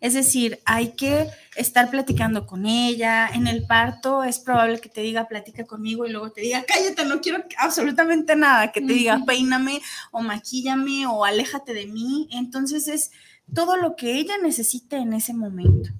Es 0.00 0.14
decir, 0.14 0.58
hay 0.64 0.94
que 0.94 1.28
estar 1.56 1.90
platicando 1.90 2.46
con 2.46 2.66
ella. 2.66 3.28
En 3.28 3.46
el 3.46 3.64
parto 3.66 4.24
es 4.24 4.38
probable 4.38 4.80
que 4.80 4.88
te 4.88 5.00
diga, 5.00 5.28
platica 5.28 5.64
conmigo 5.64 6.06
y 6.06 6.10
luego 6.10 6.30
te 6.30 6.40
diga, 6.40 6.64
cállate, 6.66 7.04
no 7.04 7.20
quiero 7.20 7.44
absolutamente 7.58 8.34
nada, 8.34 8.72
que 8.72 8.80
te 8.80 8.92
diga, 8.92 9.20
peíname 9.26 9.80
o 10.10 10.22
maquíllame 10.22 11.06
o 11.06 11.24
aléjate 11.24 11.72
de 11.72 11.86
mí. 11.86 12.28
Entonces 12.32 12.88
es 12.88 13.12
todo 13.54 13.76
lo 13.76 13.94
que 13.94 14.16
ella 14.18 14.34
necesite 14.42 14.96
en 14.96 15.12
ese 15.12 15.34
momento. 15.34 15.90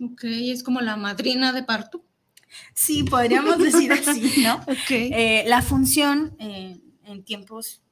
Ok, 0.00 0.24
es 0.24 0.62
como 0.62 0.80
la 0.80 0.96
madrina 0.96 1.52
de 1.52 1.62
parto. 1.62 2.04
Sí, 2.74 3.04
podríamos 3.04 3.58
decir 3.58 3.92
así, 4.06 4.42
¿no? 4.42 4.56
Ok. 4.62 4.90
Eh, 4.90 5.44
la 5.46 5.62
función 5.62 6.34
eh, 6.38 6.80
en 7.04 7.24
tiempos 7.24 7.82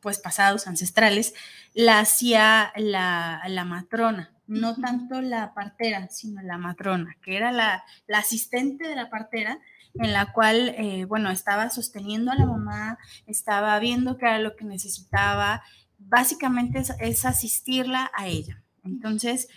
pues 0.00 0.18
pasados, 0.18 0.66
ancestrales, 0.66 1.34
la 1.74 2.00
hacía 2.00 2.72
la, 2.76 3.42
la 3.48 3.64
matrona 3.66 4.32
no 4.50 4.74
tanto 4.74 5.20
la 5.20 5.54
partera, 5.54 6.08
sino 6.08 6.42
la 6.42 6.58
matrona, 6.58 7.16
que 7.22 7.36
era 7.36 7.52
la, 7.52 7.84
asistente 8.12 8.88
de 8.88 8.96
la 8.96 9.08
partera, 9.08 9.60
en 9.94 10.12
la 10.12 10.32
cual, 10.32 10.74
eh, 10.76 11.04
bueno, 11.04 11.30
estaba 11.30 11.70
sosteniendo 11.70 12.32
a 12.32 12.34
la 12.34 12.46
mamá, 12.46 12.98
estaba 13.26 13.78
viendo 13.78 14.18
qué 14.18 14.26
era 14.26 14.38
lo 14.40 14.56
que 14.56 14.64
necesitaba, 14.64 15.62
básicamente 15.98 16.82
es 16.98 17.24
asistirla 17.24 18.10
a 18.16 18.26
ella. 18.26 18.62
Entonces, 18.82 19.48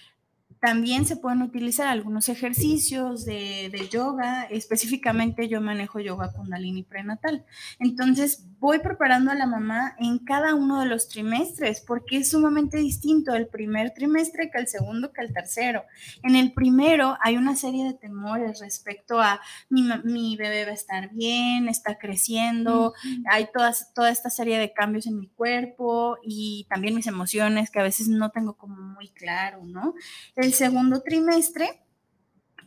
también 0.63 1.05
se 1.05 1.17
pueden 1.17 1.41
utilizar 1.41 1.87
algunos 1.87 2.29
ejercicios 2.29 3.25
de, 3.25 3.89
yoga, 3.91 4.43
específicamente 4.43 5.49
yo 5.49 5.59
manejo 5.59 5.99
yoga 5.99 6.31
kundalini 6.31 6.83
prenatal. 6.83 7.43
Entonces 7.79 8.45
voy 8.61 8.79
preparando 8.79 9.29
a 9.29 9.35
la 9.35 9.45
mamá 9.45 9.93
en 9.99 10.19
cada 10.19 10.55
uno 10.55 10.79
de 10.79 10.85
los 10.85 11.09
trimestres 11.09 11.81
porque 11.81 12.19
es 12.19 12.29
sumamente 12.29 12.77
distinto 12.77 13.35
el 13.35 13.47
primer 13.47 13.93
trimestre 13.93 14.49
que 14.49 14.57
el 14.57 14.69
segundo 14.69 15.11
que 15.11 15.19
el 15.19 15.33
tercero. 15.33 15.83
En 16.23 16.37
el 16.37 16.53
primero 16.53 17.17
hay 17.21 17.35
una 17.35 17.57
serie 17.57 17.83
de 17.83 17.95
temores 17.95 18.61
respecto 18.61 19.19
a 19.19 19.41
mi, 19.69 20.37
bebé 20.37 20.63
va 20.63 20.71
a 20.71 20.75
estar 20.75 21.09
bien, 21.09 21.67
está 21.67 21.97
creciendo, 21.97 22.93
hay 23.29 23.49
todas, 23.53 23.93
toda 23.93 24.11
esta 24.11 24.29
serie 24.29 24.57
de 24.59 24.71
cambios 24.71 25.07
en 25.07 25.19
mi 25.19 25.27
cuerpo 25.27 26.19
y 26.23 26.65
también 26.69 26.95
mis 26.95 27.07
emociones 27.07 27.69
que 27.69 27.81
a 27.81 27.83
veces 27.83 28.07
no 28.07 28.29
tengo 28.29 28.55
como 28.55 28.77
muy 28.77 29.09
claro, 29.09 29.59
¿no? 29.65 29.93
El 30.37 30.52
segundo 30.53 31.01
trimestre 31.01 31.83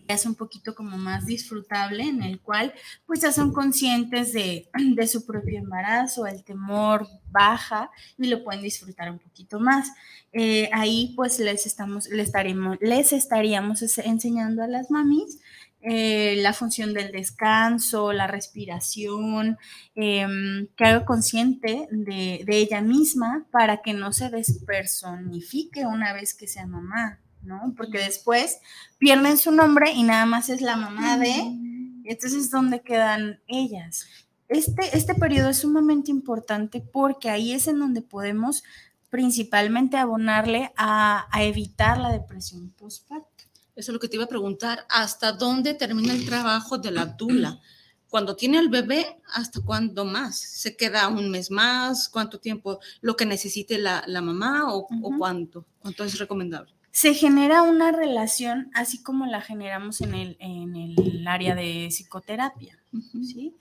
es 0.09 0.26
un 0.26 0.35
poquito 0.35 0.75
como 0.75 0.97
más 0.97 1.26
disfrutable, 1.26 2.05
en 2.05 2.23
el 2.23 2.40
cual 2.40 2.73
pues 3.07 3.21
ya 3.21 3.33
son 3.33 3.52
conscientes 3.52 4.33
de, 4.33 4.69
su 5.07 5.26
propio 5.26 5.59
embarazo, 5.59 6.26
el 6.26 6.45
temor 6.45 7.07
baja 7.31 7.90
y 8.19 8.28
lo 8.28 8.45
pueden 8.45 8.62
disfrutar 8.62 9.11
un 9.11 9.19
poquito 9.19 9.61
más. 9.61 9.90
Eh, 10.33 10.69
ahí 10.73 11.12
pues 11.16 11.38
les, 11.38 11.66
estamos, 11.66 12.09
les, 12.09 12.28
estaremos, 12.28 12.76
les 12.81 13.12
estaríamos 13.12 13.83
enseñando 13.99 14.62
a 14.62 14.69
las 14.69 14.90
mamis 14.90 15.40
eh, 15.83 16.37
la 16.38 16.52
función 16.52 16.95
del 16.95 17.12
descanso, 17.12 18.12
la 18.12 18.26
respiración, 18.26 19.57
em, 19.95 20.66
que 20.76 20.85
haga 20.85 21.05
consciente 21.05 21.87
de, 21.90 22.43
de 22.45 22.57
ella 22.57 22.81
misma 22.81 23.47
para 23.52 23.83
que 23.83 23.93
no 23.93 24.12
se 24.12 24.28
despersonifique 24.31 25.87
una 25.87 26.12
vez 26.12 26.35
que 26.35 26.49
sea 26.49 26.66
mamá. 26.66 27.21
¿No? 27.46 27.72
Porque 27.76 27.98
después 27.98 28.58
pierden 28.98 29.38
su 29.38 29.52
nombre 29.52 29.92
y 29.92 30.02
nada 30.02 30.26
más 30.26 30.50
es 30.50 30.60
la 30.60 30.76
mamá 30.76 31.16
de, 31.16 31.30
y 31.30 32.10
entonces 32.10 32.44
es 32.44 32.50
donde 32.50 32.82
quedan 32.82 33.40
ellas. 33.46 34.06
Este, 34.48 34.96
este 34.96 35.14
periodo 35.14 35.50
es 35.50 35.58
sumamente 35.58 36.10
importante 36.10 36.80
porque 36.80 37.30
ahí 37.30 37.52
es 37.52 37.66
en 37.66 37.78
donde 37.78 38.02
podemos 38.02 38.62
principalmente 39.10 39.96
abonarle 39.96 40.72
a, 40.76 41.26
evitar 41.40 41.98
la 41.98 42.12
depresión 42.12 42.70
postparto. 42.70 43.44
Eso 43.74 43.90
es 43.90 43.94
lo 43.94 44.00
que 44.00 44.08
te 44.08 44.16
iba 44.16 44.24
a 44.24 44.28
preguntar, 44.28 44.86
¿hasta 44.88 45.32
dónde 45.32 45.74
termina 45.74 46.12
el 46.12 46.26
trabajo 46.26 46.78
de 46.78 46.90
la 46.90 47.06
dula? 47.06 47.60
Cuando 48.08 48.36
tiene 48.36 48.58
el 48.58 48.68
bebé, 48.68 49.20
¿hasta 49.34 49.60
cuándo 49.60 50.04
más? 50.04 50.38
¿Se 50.38 50.76
queda 50.76 51.08
un 51.08 51.30
mes 51.30 51.50
más? 51.50 52.08
¿Cuánto 52.08 52.38
tiempo? 52.38 52.78
¿Lo 53.00 53.16
que 53.16 53.26
necesite 53.26 53.78
la, 53.78 54.04
mamá 54.22 54.72
o, 54.72 54.86
o 55.02 55.18
cuánto? 55.18 55.66
¿Cuánto 55.80 56.04
es 56.04 56.18
recomendable? 56.18 56.75
Se 56.96 57.12
genera 57.12 57.60
una 57.60 57.92
relación 57.92 58.70
así 58.72 59.02
como 59.02 59.26
la 59.26 59.42
generamos 59.42 60.00
en 60.00 60.14
el, 60.14 60.38
en 60.40 60.76
el 60.76 61.28
área 61.28 61.54
de 61.54 61.88
psicoterapia. 61.90 62.78
¿sí? 63.22 63.54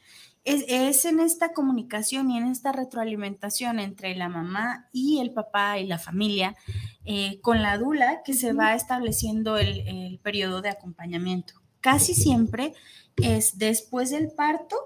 Es, 0.45 1.03
en 1.03 1.19
esta 1.19 1.51
comunicación 1.51 2.31
y 2.31 2.37
en 2.37 2.45
esta 2.45 2.71
retroalimentación 2.71 3.81
entre 3.81 4.15
la 4.15 4.29
mamá 4.29 4.87
y 4.93 5.19
el 5.19 5.33
papá 5.33 5.79
y 5.79 5.85
la 5.85 5.99
familia 5.99 6.55
eh, 7.03 7.41
con 7.41 7.61
la 7.61 7.77
dula 7.77 8.21
que 8.23 8.33
se 8.33 8.53
va 8.53 8.73
estableciendo 8.73 9.57
el, 9.57 9.85
el 9.85 10.17
periodo 10.19 10.61
de 10.61 10.69
acompañamiento. 10.69 11.55
Casi 11.81 12.13
siempre 12.13 12.73
es 13.17 13.57
después 13.57 14.11
del 14.11 14.31
parto 14.31 14.77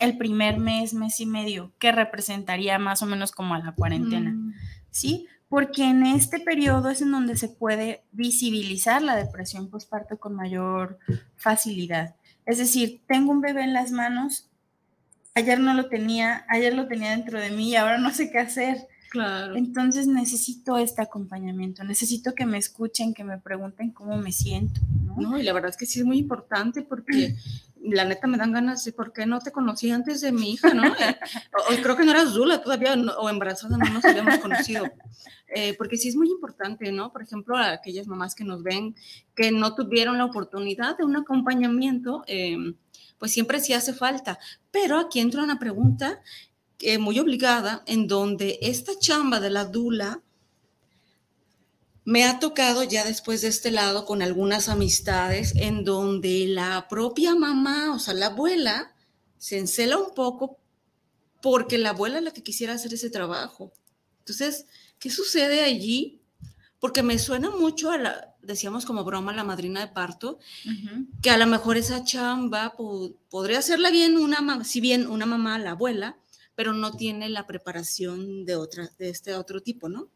el 0.00 0.18
primer 0.18 0.58
mes, 0.58 0.92
mes 0.92 1.18
y 1.18 1.24
medio, 1.24 1.72
que 1.78 1.92
representaría 1.92 2.78
más 2.78 3.00
o 3.00 3.06
menos 3.06 3.32
como 3.32 3.54
a 3.54 3.58
la 3.58 3.72
cuarentena, 3.72 4.32
mm. 4.32 4.52
¿sí? 4.90 5.28
Porque 5.54 5.84
en 5.84 6.04
este 6.04 6.40
periodo 6.40 6.90
es 6.90 7.00
en 7.00 7.12
donde 7.12 7.36
se 7.36 7.46
puede 7.46 8.02
visibilizar 8.10 9.00
la 9.02 9.14
depresión 9.14 9.70
postparto 9.70 10.18
con 10.18 10.34
mayor 10.34 10.98
facilidad. 11.36 12.16
Es 12.44 12.58
decir, 12.58 13.02
tengo 13.06 13.30
un 13.30 13.40
bebé 13.40 13.62
en 13.62 13.72
las 13.72 13.92
manos, 13.92 14.50
ayer 15.32 15.60
no 15.60 15.72
lo 15.74 15.88
tenía, 15.88 16.44
ayer 16.48 16.74
lo 16.74 16.88
tenía 16.88 17.10
dentro 17.12 17.38
de 17.38 17.52
mí 17.52 17.70
y 17.70 17.76
ahora 17.76 17.98
no 17.98 18.10
sé 18.10 18.32
qué 18.32 18.40
hacer. 18.40 18.88
Claro. 19.12 19.54
Entonces 19.54 20.08
necesito 20.08 20.76
este 20.76 21.02
acompañamiento, 21.02 21.84
necesito 21.84 22.34
que 22.34 22.46
me 22.46 22.58
escuchen, 22.58 23.14
que 23.14 23.22
me 23.22 23.38
pregunten 23.38 23.92
cómo 23.92 24.16
me 24.16 24.32
siento. 24.32 24.80
¿no? 25.04 25.14
No, 25.18 25.38
y 25.38 25.44
la 25.44 25.52
verdad 25.52 25.70
es 25.70 25.76
que 25.76 25.86
sí 25.86 26.00
es 26.00 26.04
muy 26.04 26.18
importante 26.18 26.82
porque 26.82 27.36
la 27.84 28.04
neta 28.04 28.26
me 28.26 28.38
dan 28.38 28.52
ganas 28.52 28.84
de 28.84 28.92
por 28.92 29.12
qué 29.12 29.26
no 29.26 29.40
te 29.40 29.52
conocí 29.52 29.90
antes 29.90 30.20
de 30.20 30.32
mi 30.32 30.52
hija, 30.52 30.72
¿no? 30.74 30.86
Eh, 30.86 31.16
o, 31.70 31.74
o 31.74 31.82
creo 31.82 31.96
que 31.96 32.04
no 32.04 32.12
eras 32.12 32.30
Zula 32.32 32.62
todavía 32.62 32.96
no- 32.96 33.12
o 33.12 33.28
embarazada, 33.28 33.76
no 33.76 33.90
nos 33.92 34.04
habíamos 34.04 34.38
conocido. 34.38 34.84
Eh, 35.54 35.74
porque 35.78 35.96
sí 35.96 36.08
es 36.08 36.16
muy 36.16 36.28
importante, 36.30 36.90
¿no? 36.90 37.12
Por 37.12 37.22
ejemplo, 37.22 37.56
a 37.56 37.70
aquellas 37.72 38.06
mamás 38.08 38.34
que 38.34 38.44
nos 38.44 38.62
ven 38.62 38.96
que 39.36 39.52
no 39.52 39.74
tuvieron 39.74 40.18
la 40.18 40.24
oportunidad 40.24 40.96
de 40.98 41.04
un 41.04 41.16
acompañamiento, 41.16 42.24
eh, 42.26 42.56
pues 43.18 43.32
siempre 43.32 43.60
sí 43.60 43.72
hace 43.72 43.92
falta. 43.92 44.38
Pero 44.70 44.98
aquí 44.98 45.20
entra 45.20 45.44
una 45.44 45.58
pregunta 45.58 46.20
eh, 46.80 46.98
muy 46.98 47.18
obligada 47.20 47.82
en 47.86 48.08
donde 48.08 48.58
esta 48.62 48.92
chamba 48.98 49.38
de 49.40 49.50
la 49.50 49.64
dula 49.66 50.20
me 52.04 52.24
ha 52.24 52.38
tocado 52.38 52.82
ya 52.84 53.04
después 53.04 53.40
de 53.42 53.48
este 53.48 53.70
lado 53.70 54.04
con 54.04 54.20
algunas 54.22 54.68
amistades 54.68 55.54
en 55.56 55.84
donde 55.84 56.46
la 56.48 56.86
propia 56.88 57.34
mamá, 57.34 57.94
o 57.94 57.98
sea, 57.98 58.14
la 58.14 58.26
abuela, 58.26 58.94
se 59.38 59.58
encela 59.58 59.98
un 59.98 60.14
poco 60.14 60.58
porque 61.42 61.78
la 61.78 61.90
abuela 61.90 62.18
es 62.18 62.24
la 62.24 62.30
que 62.32 62.42
quisiera 62.42 62.74
hacer 62.74 62.94
ese 62.94 63.10
trabajo. 63.10 63.72
Entonces, 64.20 64.66
¿qué 64.98 65.10
sucede 65.10 65.62
allí? 65.62 66.20
Porque 66.80 67.02
me 67.02 67.18
suena 67.18 67.50
mucho 67.50 67.90
a 67.90 67.98
la, 67.98 68.34
decíamos 68.42 68.84
como 68.86 69.04
broma, 69.04 69.32
la 69.34 69.44
madrina 69.44 69.80
de 69.80 69.88
parto, 69.92 70.38
que 71.22 71.30
a 71.30 71.38
lo 71.38 71.46
mejor 71.46 71.76
esa 71.78 72.04
chamba 72.04 72.74
po- 72.76 73.12
podría 73.30 73.58
hacerla 73.58 73.90
bien 73.90 74.16
una, 74.18 74.64
si 74.64 74.80
bien 74.80 75.06
una 75.06 75.24
mamá, 75.26 75.58
la 75.58 75.70
abuela, 75.72 76.18
pero 76.54 76.72
no 76.74 76.92
tiene 76.92 77.28
la 77.30 77.46
preparación 77.46 78.44
de 78.44 78.56
otra, 78.56 78.90
de 78.98 79.08
este 79.10 79.34
otro 79.34 79.60
tipo, 79.60 79.88
¿no? 79.88 80.08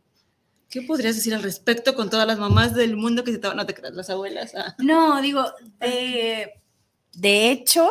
¿Qué 0.69 0.83
podrías 0.83 1.17
decir 1.17 1.35
al 1.35 1.43
respecto 1.43 1.95
con 1.95 2.11
todas 2.11 2.27
las 2.27 2.39
mamás 2.39 2.75
del 2.75 2.97
mundo 2.97 3.25
que 3.25 3.31
se 3.31 3.37
estaban, 3.37 3.57
no 3.57 3.67
te 3.67 3.75
creas, 3.75 3.95
las 3.95 4.11
abuelas? 4.11 4.55
ah? 4.55 4.75
No, 4.79 5.21
digo, 5.23 5.45
de, 5.81 6.61
de 7.15 7.51
hecho, 7.51 7.91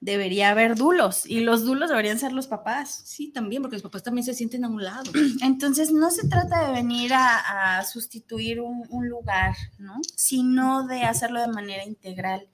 debería 0.00 0.50
haber 0.50 0.76
dulos 0.76 1.26
y 1.26 1.40
los 1.40 1.64
dulos 1.64 1.90
deberían 1.90 2.18
ser 2.18 2.32
los 2.32 2.46
papás. 2.46 3.02
Sí, 3.04 3.32
también, 3.32 3.62
porque 3.62 3.76
los 3.76 3.82
papás 3.82 4.02
también 4.02 4.24
se 4.24 4.34
sienten 4.34 4.64
a 4.64 4.68
un 4.68 4.82
lado. 4.82 5.10
Entonces, 5.42 5.92
no 5.92 6.10
se 6.10 6.28
trata 6.28 6.66
de 6.66 6.72
venir 6.72 7.12
a, 7.14 7.78
a 7.78 7.84
sustituir 7.84 8.60
un, 8.60 8.84
un 8.90 9.08
lugar, 9.08 9.56
¿no? 9.78 10.00
Sino 10.16 10.86
de 10.86 11.02
hacerlo 11.02 11.40
de 11.40 11.48
manera 11.48 11.84
integral. 11.84 12.48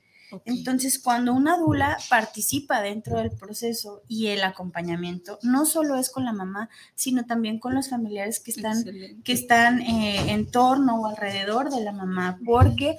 Entonces, 0.44 0.98
cuando 0.98 1.32
una 1.32 1.56
dula 1.58 1.96
participa 2.10 2.80
dentro 2.80 3.18
del 3.18 3.30
proceso 3.30 4.02
y 4.08 4.28
el 4.28 4.42
acompañamiento, 4.42 5.38
no 5.42 5.64
solo 5.66 5.96
es 5.96 6.10
con 6.10 6.24
la 6.24 6.32
mamá, 6.32 6.68
sino 6.94 7.24
también 7.26 7.58
con 7.58 7.74
los 7.74 7.88
familiares 7.88 8.40
que 8.40 8.50
están 8.50 8.78
Excelente. 8.78 9.22
que 9.22 9.32
están 9.32 9.80
eh, 9.80 10.32
en 10.32 10.50
torno 10.50 11.00
o 11.00 11.06
alrededor 11.06 11.70
de 11.70 11.82
la 11.82 11.92
mamá, 11.92 12.38
porque 12.44 12.96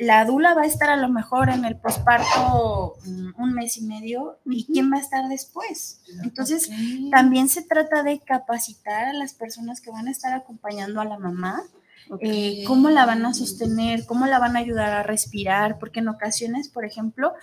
la 0.00 0.24
dula 0.24 0.54
va 0.54 0.62
a 0.62 0.66
estar 0.66 0.88
a 0.88 0.96
lo 0.96 1.10
mejor 1.10 1.50
en 1.50 1.64
el 1.66 1.76
posparto 1.76 2.94
mm, 3.04 3.30
un 3.36 3.52
mes 3.52 3.76
y 3.76 3.82
medio 3.82 4.38
y 4.46 4.64
quién 4.64 4.90
va 4.90 4.96
a 4.96 5.00
estar 5.00 5.28
después. 5.28 6.00
Entonces, 6.22 6.68
Ok. 6.68 7.10
también 7.10 7.48
se 7.48 7.62
trata 7.62 8.02
de 8.02 8.18
capacitar 8.20 9.04
a 9.08 9.12
las 9.12 9.34
personas 9.34 9.80
que 9.80 9.90
van 9.90 10.08
a 10.08 10.10
estar 10.10 10.32
acompañando 10.32 11.00
a 11.00 11.04
la 11.04 11.18
mamá, 11.18 11.62
Ok. 12.10 12.20
eh, 12.22 12.64
cómo 12.66 12.90
la 12.90 13.06
van 13.06 13.24
a 13.26 13.34
sostener, 13.34 14.06
cómo 14.06 14.26
la 14.26 14.38
van 14.38 14.56
a 14.56 14.60
ayudar 14.60 14.92
a 14.92 15.02
respirar, 15.02 15.78
porque 15.78 16.00
en 16.00 16.08
ocasiones, 16.08 16.68
por 16.68 16.84
ejemplo, 16.84 17.34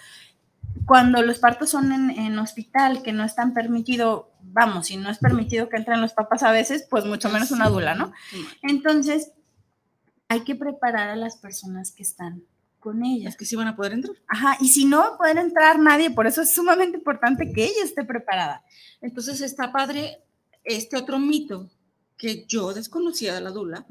cuando 0.85 1.21
los 1.21 1.39
partos 1.39 1.69
son 1.69 1.91
en, 1.91 2.09
en 2.11 2.37
hospital, 2.39 3.01
que 3.01 3.13
no 3.13 3.23
están 3.23 3.53
permitido, 3.53 4.31
vamos, 4.41 4.87
si 4.87 4.97
no 4.97 5.09
es 5.09 5.17
permitido 5.19 5.69
que 5.69 5.77
entren 5.77 6.01
los 6.01 6.13
papás 6.13 6.43
a 6.43 6.51
veces, 6.51 6.85
pues 6.89 7.05
mucho 7.05 7.29
menos 7.29 7.51
una 7.51 7.69
dula, 7.69 7.95
¿no? 7.95 8.11
Entonces, 8.61 9.31
hay 10.27 10.41
que 10.43 10.55
preparar 10.55 11.09
a 11.09 11.15
las 11.15 11.37
personas 11.37 11.91
que 11.91 12.03
están 12.03 12.43
con 12.79 13.03
Es 13.03 13.11
ellas. 13.19 13.35
que 13.37 13.45
sí 13.45 13.55
van 13.55 13.67
a 13.67 13.75
poder 13.75 13.93
entrar. 13.93 14.15
Ajá, 14.27 14.57
y 14.59 14.67
si 14.67 14.85
no 14.85 15.17
poder 15.17 15.37
entrar 15.37 15.79
nadie, 15.79 16.11
por 16.11 16.27
eso 16.27 16.41
es 16.41 16.53
sumamente 16.53 16.97
importante 16.97 17.51
que 17.51 17.63
ella 17.65 17.83
esté 17.83 18.03
preparada. 18.03 18.63
Entonces 19.01 19.41
está 19.41 19.71
padre 19.71 20.19
este 20.63 20.97
otro 20.97 21.17
mito 21.19 21.69
que 22.17 22.45
yo 22.47 22.73
desconocía 22.73 23.33
de 23.33 23.41
la 23.41 23.49
dula, 23.51 23.85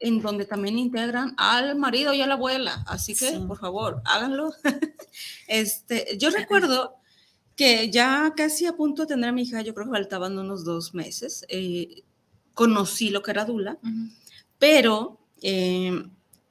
en 0.00 0.20
donde 0.22 0.46
también 0.46 0.78
integran 0.78 1.34
al 1.36 1.76
marido 1.76 2.12
y 2.14 2.22
a 2.22 2.26
la 2.26 2.34
abuela. 2.34 2.84
Así 2.88 3.14
que, 3.14 3.30
Sí. 3.30 3.38
por 3.46 3.58
favor, 3.58 4.02
háganlo. 4.06 4.52
este, 5.46 6.16
yo 6.18 6.30
recuerdo 6.30 6.96
que 7.56 7.90
ya 7.90 8.32
casi 8.36 8.66
a 8.66 8.72
punto 8.76 9.02
de 9.02 9.08
tener 9.08 9.28
a 9.28 9.32
mi 9.32 9.42
hija, 9.42 9.60
yo 9.62 9.74
creo 9.74 9.86
que 9.86 9.92
faltaban 9.92 10.38
unos 10.38 10.64
dos 10.64 10.94
meses, 10.94 11.44
eh, 11.48 12.02
conocí 12.54 13.10
lo 13.10 13.22
que 13.22 13.30
era 13.32 13.44
dula, 13.44 13.78
pero, 14.58 15.20
eh, 15.42 15.92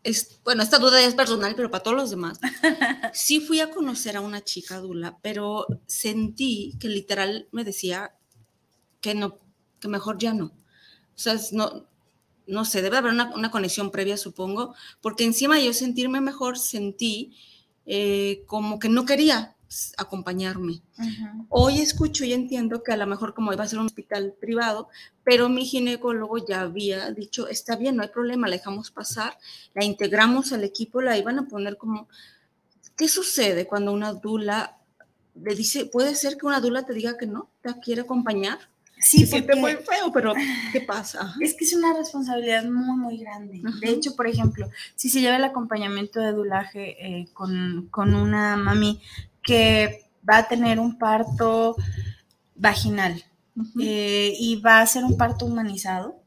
es, 0.03 0.39
bueno, 0.43 0.63
esta 0.63 0.77
duda 0.79 1.01
es 1.03 1.15
personal, 1.15 1.55
pero 1.55 1.69
para 1.71 1.83
todos 1.83 1.97
los 1.97 2.09
demás, 2.11 2.39
sí 3.13 3.39
fui 3.41 3.59
a 3.59 3.71
conocer 3.71 4.15
a 4.17 4.21
una 4.21 4.43
chica 4.43 4.77
dula, 4.79 5.17
pero 5.21 5.65
sentí 5.87 6.75
que 6.79 6.87
literal 6.87 7.47
me 7.51 7.63
decía 7.63 8.15
que 9.01 9.15
no, 9.15 9.37
que 9.79 9.87
mejor 9.87 10.17
ya 10.19 10.33
no. 10.33 10.45
O 10.45 11.21
sea, 11.21 11.35
no, 11.51 11.88
no 12.49 12.65
sé, 12.65 12.81
debe 12.81 12.97
haber 12.97 13.13
una, 13.13 13.33
una 13.35 13.51
conexión 13.51 13.91
previa, 13.91 14.17
supongo, 14.17 14.75
porque 15.01 15.23
encima 15.23 15.55
de 15.55 15.65
yo 15.65 15.73
sentirme 15.73 16.21
mejor, 16.21 16.57
sentí 16.57 17.35
eh, 17.85 18.43
como 18.45 18.77
que 18.77 18.89
no 18.89 19.05
quería 19.05 19.55
acompañarme. 19.97 20.81
Hoy 21.49 21.79
escucho 21.79 22.25
y 22.25 22.33
entiendo 22.33 22.83
que 22.83 22.91
a 22.91 22.97
lo 22.97 23.05
mejor 23.05 23.33
como 23.33 23.53
iba 23.53 23.63
a 23.63 23.67
ser 23.67 23.79
un 23.79 23.85
hospital 23.85 24.35
privado, 24.39 24.89
pero 25.23 25.49
mi 25.49 25.65
ginecólogo 25.65 26.37
ya 26.37 26.61
había 26.61 27.11
dicho, 27.11 27.47
está 27.47 27.75
bien, 27.75 27.95
no 27.95 28.03
hay 28.03 28.09
problema, 28.09 28.47
la 28.47 28.57
dejamos 28.57 28.91
pasar, 28.91 29.37
la 29.73 29.83
integramos 29.85 30.51
al 30.53 30.63
equipo, 30.63 31.01
la 31.01 31.17
iban 31.17 31.39
a 31.39 31.47
poner 31.47 31.77
como, 31.77 32.07
¿qué 32.97 33.07
sucede 33.07 33.67
cuando 33.67 33.93
una 33.93 34.13
dula 34.13 34.77
le 35.35 35.55
dice, 35.55 35.85
puede 35.85 36.15
ser 36.15 36.37
que 36.37 36.45
una 36.45 36.61
dula 36.61 36.85
te 36.85 36.93
diga 36.93 37.17
que 37.17 37.27
no, 37.27 37.49
te 37.61 37.79
quiere 37.79 38.01
acompañar? 38.01 38.59
Sí, 38.99 39.19
Se 39.19 39.27
siente 39.27 39.55
muy 39.55 39.73
feo, 39.73 40.11
pero 40.13 40.33
¿qué 40.71 40.81
pasa? 40.81 41.33
Es 41.39 41.53
que 41.55 41.65
es 41.65 41.73
una 41.73 41.93
responsabilidad 41.93 42.65
muy, 42.65 42.97
muy 42.97 43.17
grande. 43.17 43.61
De 43.81 43.89
hecho, 43.89 44.15
por 44.15 44.27
ejemplo, 44.27 44.69
si 44.95 45.09
se 45.09 45.21
lleva 45.21 45.37
el 45.37 45.43
acompañamiento 45.43 46.19
de 46.19 46.33
dulaje 46.33 46.97
eh, 46.99 47.27
con, 47.33 47.87
con 47.91 48.13
una 48.13 48.57
mami 48.57 49.01
que 49.41 50.09
va 50.29 50.39
a 50.39 50.47
tener 50.47 50.79
un 50.79 50.97
parto 50.97 51.75
vaginal, 52.55 53.23
eh, 53.79 54.33
y 54.37 54.61
va 54.61 54.81
a 54.81 54.87
ser 54.87 55.03
un 55.03 55.17
parto 55.17 55.45
humanizado, 55.45 56.21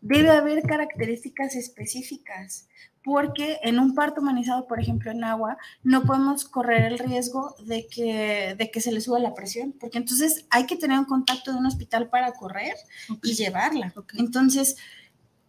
debe 0.00 0.30
haber 0.30 0.62
características 0.62 1.56
específicas, 1.56 2.68
porque 3.04 3.58
en 3.62 3.78
un 3.78 3.94
parto 3.94 4.22
humanizado, 4.22 4.66
por 4.66 4.80
ejemplo, 4.80 5.10
en 5.10 5.22
agua, 5.22 5.58
no 5.82 6.04
podemos 6.04 6.46
correr 6.46 6.90
el 6.90 6.98
riesgo 6.98 7.54
de 7.66 7.86
que, 7.86 8.56
de 8.58 8.70
que 8.70 8.80
se 8.80 8.90
le 8.90 9.02
suba 9.02 9.18
la 9.18 9.34
presión, 9.34 9.74
porque 9.78 9.98
entonces 9.98 10.46
hay 10.48 10.64
que 10.64 10.76
tener 10.76 10.98
un 10.98 11.04
contacto 11.04 11.52
de 11.52 11.58
un 11.58 11.66
hospital 11.66 12.08
para 12.08 12.32
correr 12.32 12.74
y 13.22 13.34
llevarla. 13.34 13.92
Entonces, 14.14 14.76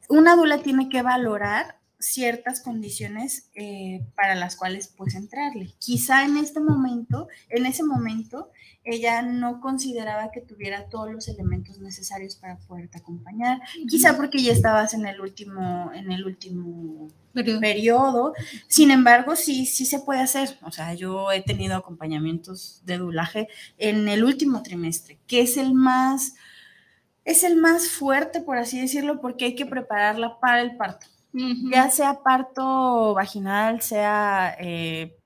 una 0.10 0.36
dula 0.36 0.60
tiene 0.60 0.90
que 0.90 1.02
valorar 1.02 1.80
ciertas 1.98 2.60
condiciones 2.60 3.50
eh, 3.56 4.06
para 4.16 4.36
las 4.36 4.58
cuales 4.58 4.94
pues 4.96 5.16
entrarle. 5.16 5.74
Quizá 5.80 6.26
en 6.26 6.38
este 6.38 6.60
momento, 6.60 7.30
en 7.50 7.66
ese 7.66 7.84
momento, 7.84 8.52
ella 8.86 9.24
no 9.24 9.60
consideraba 9.60 10.32
que 10.32 10.42
tuviera 10.42 10.88
todos 10.90 11.12
los 11.12 11.28
elementos 11.28 11.80
necesarios 11.80 12.36
para 12.36 12.58
poderte 12.60 13.00
acompañar. 13.00 13.60
Quizá 13.90 14.16
porque 14.16 14.42
ya 14.42 14.54
estabas 14.54 14.94
en 14.94 15.06
el 15.08 15.20
último, 15.20 15.92
en 15.94 16.12
el 16.12 16.24
último 16.24 17.08
Periodo. 17.34 17.60
periodo. 17.60 18.34
Sin 18.68 18.92
embargo, 18.92 19.36
sí, 19.36 19.66
sí 19.66 19.86
se 19.86 20.00
puede 20.00 20.22
hacer. 20.22 20.58
O 20.62 20.72
sea, 20.72 20.94
yo 20.94 21.32
he 21.32 21.42
tenido 21.42 21.76
acompañamientos 21.76 22.82
de 22.86 22.98
dulaje 23.00 23.48
en 23.78 24.08
el 24.08 24.24
último 24.24 24.62
trimestre, 24.62 25.20
que 25.26 25.42
es 25.42 25.58
el 25.58 25.74
más, 25.74 26.36
es 27.26 27.44
el 27.44 27.58
más 27.58 27.90
fuerte, 27.90 28.40
por 28.42 28.58
así 28.58 28.80
decirlo, 28.80 29.20
porque 29.20 29.46
hay 29.46 29.56
que 29.56 29.66
prepararla 29.66 30.40
para 30.40 30.62
el 30.62 30.78
parto. 30.78 31.08
Ya 31.70 31.90
sea 31.90 32.24
parto 32.24 33.14
vaginal, 33.14 33.82
sea 33.82 34.56
eh, 34.58 35.18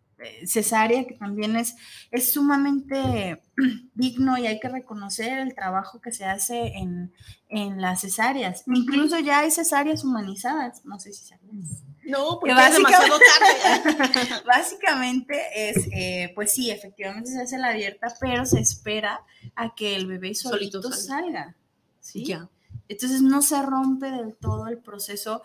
cesárea, 0.46 1.06
que 1.06 1.16
también 1.16 1.56
es, 1.56 1.76
es 2.12 2.32
sumamente 2.34 3.42
digno 3.96 4.38
y 4.38 4.48
hay 4.48 4.60
que 4.60 4.70
reconocer 4.70 5.40
el 5.40 5.56
trabajo 5.56 6.02
que 6.02 6.12
se 6.12 6.26
hace 6.26 6.78
en, 6.78 7.14
en 7.48 7.82
las 7.82 8.02
cesáreas. 8.02 8.64
Incluso 8.68 9.20
ya 9.20 9.40
hay 9.40 9.52
cesáreas 9.52 10.04
humanizadas, 10.04 10.84
no 10.86 11.00
sé 11.00 11.14
si 11.14 11.26
sabías. 11.26 11.84
No, 12.06 12.40
Que 12.40 12.52
porque 12.54 12.68
es 12.68 12.74
demasiado 12.74 13.08
básicamente- 13.20 14.30
tarde. 14.30 14.44
Básicamente 14.46 15.42
es, 15.56 15.78
eh, 15.92 16.32
pues 16.36 16.52
sí, 16.52 16.72
efectivamente 16.72 17.30
se 17.32 17.42
hace 17.42 17.58
la 17.58 17.70
abierta, 17.70 18.14
pero 18.20 18.46
se 18.46 18.60
espera 18.60 19.22
a 19.56 19.76
que 19.76 19.96
el 19.96 20.08
bebé 20.08 20.34
solito, 20.36 20.82
Solito 20.82 20.98
salga. 20.98 21.26
salga. 21.44 21.56
¿sí? 22.00 22.26
ya. 22.26 22.50
Entonces 22.88 23.22
no 23.22 23.42
se 23.44 23.62
rompe 23.62 24.10
del 24.10 24.36
todo 24.36 24.68
el 24.68 24.80
proceso 24.80 25.44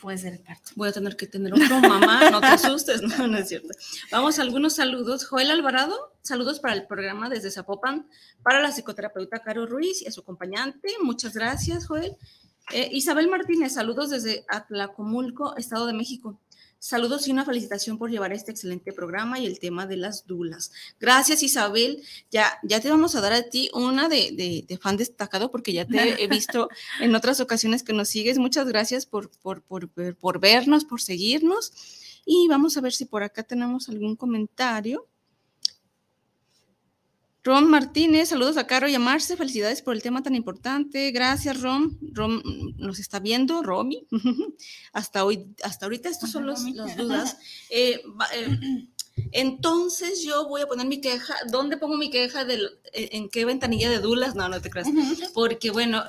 puede 0.00 0.18
ser 0.18 0.42
parto. 0.42 0.70
Voy 0.76 0.88
a 0.88 0.92
tener 0.92 1.16
que 1.16 1.26
tener 1.26 1.52
otro 1.52 1.80
mamá, 1.80 2.30
no 2.30 2.40
te 2.40 2.46
asustes, 2.46 3.02
no, 3.18 3.26
no 3.26 3.38
es 3.38 3.48
cierto. 3.48 3.68
Vamos 4.10 4.38
a 4.38 4.42
algunos 4.42 4.74
saludos. 4.74 5.26
Joel 5.26 5.50
Alvarado, 5.50 6.14
saludos 6.22 6.60
para 6.60 6.74
el 6.74 6.86
programa 6.86 7.28
desde 7.28 7.50
Zapopan, 7.50 8.08
para 8.42 8.60
la 8.60 8.70
psicoterapeuta 8.70 9.40
Caro 9.40 9.66
Ruiz 9.66 10.02
y 10.02 10.06
a 10.06 10.12
su 10.12 10.20
acompañante. 10.20 10.88
Muchas 11.02 11.34
gracias, 11.34 11.86
Joel. 11.86 12.16
Eh, 12.72 12.90
Isabel 12.92 13.28
Martínez, 13.28 13.72
saludos 13.72 14.10
desde 14.10 14.44
Atlacomulco, 14.48 15.56
Estado 15.56 15.86
de 15.86 15.94
México. 15.94 16.38
Saludos 16.80 17.26
y 17.26 17.32
una 17.32 17.44
felicitación 17.44 17.98
por 17.98 18.10
llevar 18.10 18.32
este 18.32 18.52
excelente 18.52 18.92
programa 18.92 19.40
y 19.40 19.46
el 19.46 19.58
tema 19.58 19.86
de 19.86 19.96
las 19.96 20.26
dulas. 20.26 20.70
Gracias, 21.00 21.42
Isabel. 21.42 22.02
Ya, 22.30 22.58
ya 22.62 22.80
te 22.80 22.88
vamos 22.88 23.16
a 23.16 23.20
dar 23.20 23.32
a 23.32 23.42
ti 23.42 23.68
una 23.74 24.08
de, 24.08 24.78
fan 24.80 24.96
destacado 24.96 25.50
porque 25.50 25.72
ya 25.72 25.86
te 25.86 26.22
he 26.22 26.28
visto 26.28 26.68
en 27.00 27.14
otras 27.16 27.40
ocasiones 27.40 27.82
que 27.82 27.92
nos 27.92 28.08
sigues. 28.08 28.38
Muchas 28.38 28.68
gracias 28.68 29.06
por, 29.06 29.30
por, 29.40 29.62
por, 29.62 29.88
por 30.16 30.40
vernos, 30.40 30.84
por 30.84 31.00
seguirnos. 31.00 31.72
Y 32.24 32.46
vamos 32.48 32.76
a 32.76 32.80
ver 32.80 32.92
si 32.92 33.06
por 33.06 33.22
acá 33.22 33.42
tenemos 33.42 33.88
algún 33.88 34.14
comentario. 34.14 35.08
Rom 37.48 37.64
Martínez, 37.64 38.28
saludos 38.28 38.58
a 38.58 38.66
Caro 38.66 38.88
y 38.88 38.94
a 38.94 38.98
Marce, 38.98 39.34
felicidades 39.34 39.80
por 39.80 39.94
el 39.94 40.02
tema 40.02 40.22
tan 40.22 40.34
importante. 40.34 41.10
Gracias, 41.12 41.62
Rom. 41.62 41.96
Rom 42.12 42.42
nos 42.76 42.98
está 42.98 43.20
viendo, 43.20 43.62
Romy. 43.62 44.06
hasta 44.92 45.24
hoy, 45.24 45.46
hasta 45.64 45.86
ahorita 45.86 46.10
estos 46.10 46.30
son 46.30 46.44
los, 46.44 46.62
las 46.74 46.94
dudas. 46.96 47.38
Eh, 47.70 48.02
eh, 48.34 48.86
entonces 49.32 50.22
yo 50.22 50.46
voy 50.46 50.60
a 50.60 50.66
poner 50.66 50.86
mi 50.86 51.00
queja. 51.00 51.34
¿Dónde 51.50 51.78
pongo 51.78 51.96
mi 51.96 52.10
queja? 52.10 52.44
De, 52.44 52.56
eh, 52.92 53.08
¿En 53.12 53.30
qué 53.30 53.44
ventanilla 53.46 53.88
de 53.90 54.00
dudas? 54.00 54.34
No, 54.34 54.48
no 54.48 54.60
te 54.60 54.68
creas. 54.68 54.88
Porque 55.32 55.70
bueno, 55.70 56.04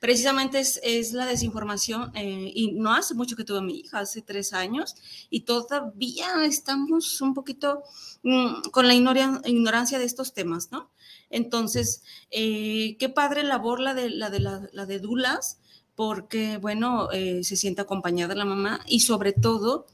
precisamente 0.00 0.60
es, 0.60 0.80
es, 0.82 1.12
la 1.12 1.26
desinformación 1.26 2.12
y 2.16 2.72
no 2.72 2.92
hace 2.94 3.14
mucho 3.14 3.36
que 3.36 3.44
tuve 3.44 3.58
a 3.58 3.62
mi 3.62 3.80
hija, 3.80 4.00
hace 4.00 4.22
tres 4.22 4.52
años, 4.52 4.94
y 5.30 5.40
todavía 5.40 6.44
estamos 6.44 7.20
un 7.20 7.34
poquito 7.34 7.82
Mm, 8.22 8.62
con 8.72 8.88
la 8.88 8.94
ignorancia 8.94 9.98
de 9.98 10.04
estos 10.04 10.34
temas, 10.34 10.72
¿no? 10.72 10.90
Entonces, 11.30 12.02
eh, 12.30 12.96
qué 12.98 13.08
padre 13.08 13.44
labor 13.44 13.80
la 13.80 13.94
de, 13.94 14.10
la 14.10 14.28
de, 14.28 14.40
la, 14.40 14.86
de 14.86 14.98
Dulas, 14.98 15.60
porque, 15.94 16.58
bueno, 16.58 17.10
eh, 17.12 17.44
se 17.44 17.56
siente 17.56 17.82
acompañada 17.82 18.34
la 18.34 18.44
mamá 18.44 18.80
y 18.86 19.00
sobre 19.00 19.32
todo, 19.32 19.86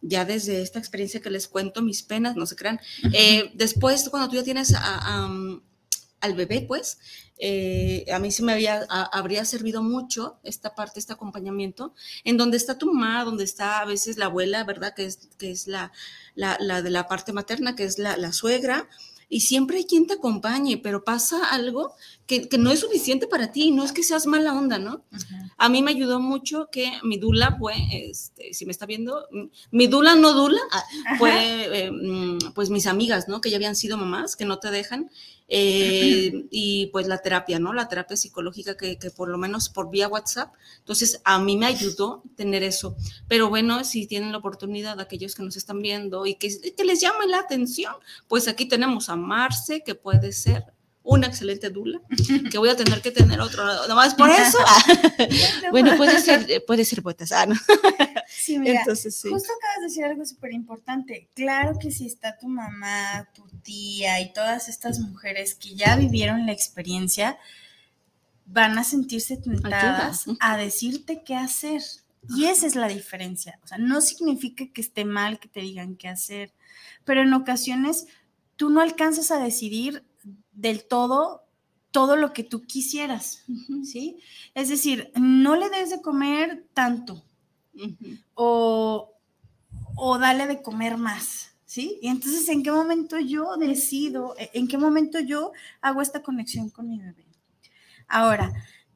ya 0.00 0.24
desde 0.24 0.62
esta 0.62 0.78
experiencia 0.78 1.20
que 1.20 1.30
les 1.30 1.48
cuento, 1.48 1.82
mis 1.82 2.02
penas, 2.02 2.36
no 2.36 2.46
se 2.46 2.56
crean, 2.56 2.80
eh, 3.12 3.50
después 3.54 4.08
cuando 4.10 4.28
tú 4.28 4.36
ya 4.36 4.44
tienes 4.44 4.74
al 6.22 6.34
bebé, 6.34 6.64
pues, 6.66 6.98
a 8.12 8.18
mí 8.18 8.30
sí 8.30 8.42
me 8.42 8.52
había, 8.52 8.86
habría 9.12 9.44
servido 9.44 9.82
mucho 9.82 10.38
esta 10.44 10.74
parte, 10.74 11.00
este 11.00 11.12
acompañamiento, 11.12 11.94
en 12.24 12.36
donde 12.36 12.56
está 12.56 12.78
tu 12.78 12.92
mamá, 12.92 13.24
donde 13.24 13.44
está 13.44 13.80
a 13.80 13.84
veces 13.84 14.16
la 14.16 14.26
abuela, 14.26 14.64
¿verdad? 14.64 14.94
Que 14.94 15.06
es, 15.06 15.28
que 15.38 15.50
es 15.50 15.66
la, 15.66 15.92
la, 16.34 16.82
de 16.82 16.90
la 16.90 17.08
parte 17.08 17.32
materna, 17.32 17.74
que 17.76 17.84
es 17.84 17.98
la, 17.98 18.32
suegra, 18.32 18.88
y 19.28 19.40
siempre 19.40 19.78
hay 19.78 19.84
quien 19.84 20.06
te 20.06 20.14
acompañe, 20.14 20.76
pero 20.76 21.04
pasa 21.04 21.46
algo 21.46 21.94
que, 22.26 22.48
no 22.58 22.70
es 22.70 22.80
suficiente 22.80 23.26
para 23.26 23.50
ti, 23.50 23.70
no 23.70 23.82
es 23.82 23.92
que 23.92 24.02
seas 24.02 24.26
mala 24.26 24.52
onda, 24.52 24.78
¿no? 24.78 25.04
A 25.56 25.68
mí 25.70 25.82
me 25.82 25.90
ayudó 25.90 26.20
mucho 26.20 26.68
que 26.70 26.92
mi 27.02 27.16
dula 27.16 27.56
fue, 27.58 27.74
este, 27.90 28.52
si 28.52 28.66
me 28.66 28.72
está 28.72 28.84
viendo, 28.84 29.26
mi 29.70 29.86
dula 29.86 30.16
no 30.16 30.34
dula, 30.34 30.60
fue 31.18 31.86
eh, 31.86 31.90
mm, 31.90 32.52
pues 32.54 32.68
mis 32.68 32.86
amigas, 32.86 33.26
¿no? 33.26 33.40
Que 33.40 33.50
ya 33.50 33.56
habían 33.56 33.74
sido 33.74 33.96
mamás, 33.96 34.36
que 34.36 34.44
no 34.44 34.58
te 34.58 34.70
dejan, 34.70 35.10
eh, 35.54 36.46
y 36.50 36.86
pues 36.86 37.06
la 37.06 37.18
terapia, 37.18 37.58
¿no? 37.58 37.74
La 37.74 37.86
terapia 37.86 38.16
psicológica 38.16 38.74
que, 38.74 38.96
por 39.14 39.28
lo 39.28 39.36
menos 39.36 39.68
por 39.68 39.90
vía 39.90 40.08
WhatsApp. 40.08 40.54
Entonces, 40.78 41.20
a 41.24 41.38
mí 41.38 41.58
me 41.58 41.66
ayudó 41.66 42.22
tener 42.36 42.62
eso. 42.62 42.96
Pero 43.28 43.50
bueno, 43.50 43.84
si 43.84 44.06
tienen 44.06 44.32
la 44.32 44.38
oportunidad, 44.38 44.98
aquellos 44.98 45.34
que 45.34 45.42
nos 45.42 45.58
están 45.58 45.82
viendo 45.82 46.24
y 46.24 46.36
que, 46.36 46.74
que 46.74 46.84
les 46.84 47.02
llame 47.02 47.26
la 47.26 47.40
atención, 47.40 47.92
pues 48.28 48.48
aquí 48.48 48.64
tenemos 48.64 49.10
a 49.10 49.16
Marce, 49.16 49.82
que 49.84 49.94
puede 49.94 50.32
ser 50.32 50.72
una 51.04 51.26
excelente 51.26 51.70
dula, 51.70 52.00
que 52.50 52.58
voy 52.58 52.68
a 52.68 52.76
tener 52.76 53.00
que 53.02 53.10
tener 53.10 53.40
otro, 53.40 53.64
nomás 53.88 54.14
por 54.14 54.30
eso. 54.30 54.58
bueno, 55.70 55.96
puede 55.96 56.20
ser, 56.20 56.64
puede 56.66 56.84
ser 56.84 57.02
ah, 57.32 57.46
Sí, 58.28 58.58
mira, 58.58 58.80
Entonces, 58.80 59.16
sí. 59.16 59.28
justo 59.28 59.52
acabas 59.52 59.76
de 59.78 59.82
decir 59.84 60.04
algo 60.04 60.24
súper 60.24 60.52
importante. 60.52 61.28
Claro 61.34 61.78
que 61.78 61.90
si 61.90 62.06
está 62.06 62.38
tu 62.38 62.48
mamá, 62.48 63.28
tu 63.34 63.44
tía 63.62 64.20
y 64.20 64.32
todas 64.32 64.68
estas 64.68 65.00
mujeres 65.00 65.54
que 65.54 65.74
ya 65.74 65.96
vivieron 65.96 66.46
la 66.46 66.52
experiencia, 66.52 67.38
van 68.46 68.78
a 68.78 68.84
sentirse 68.84 69.36
tentadas 69.36 70.24
a 70.40 70.56
decirte 70.56 71.22
qué 71.24 71.34
hacer. 71.34 71.82
Y 72.36 72.44
esa 72.44 72.66
es 72.66 72.76
la 72.76 72.86
diferencia. 72.86 73.58
O 73.64 73.66
sea, 73.66 73.78
no 73.78 74.00
significa 74.00 74.64
que 74.72 74.80
esté 74.80 75.04
mal 75.04 75.40
que 75.40 75.48
te 75.48 75.60
digan 75.60 75.96
qué 75.96 76.08
hacer, 76.08 76.52
pero 77.04 77.22
en 77.22 77.32
ocasiones 77.32 78.06
tú 78.56 78.70
no 78.70 78.80
alcanzas 78.80 79.32
a 79.32 79.42
decidir 79.42 80.04
del 80.52 80.84
todo 80.84 81.42
todo 81.92 82.16
lo 82.16 82.32
que 82.32 82.42
tú 82.42 82.62
quisieras, 82.62 83.44
¿sí? 83.84 84.18
Es 84.54 84.68
decir, 84.70 85.12
no 85.14 85.54
le 85.54 85.68
des 85.68 85.90
de 85.90 86.00
comer 86.00 86.66
tanto 86.72 87.22
o, 88.34 89.12
o 89.94 90.18
dale 90.18 90.46
de 90.46 90.62
comer 90.62 90.96
más, 90.96 91.54
¿sí? 91.66 91.98
Y 92.02 92.08
entonces, 92.08 92.48
¿en 92.48 92.62
qué 92.62 92.72
momento 92.72 93.18
yo 93.20 93.56
decido, 93.58 94.34
e, 94.38 94.50
en 94.54 94.66
qué 94.68 94.78
momento 94.78 95.20
yo 95.20 95.52
hago 95.80 96.02
esta 96.02 96.22
conexión 96.22 96.70
con 96.70 96.88
mi 96.88 96.98
bebé? 96.98 97.26
Ahora, 98.08 98.52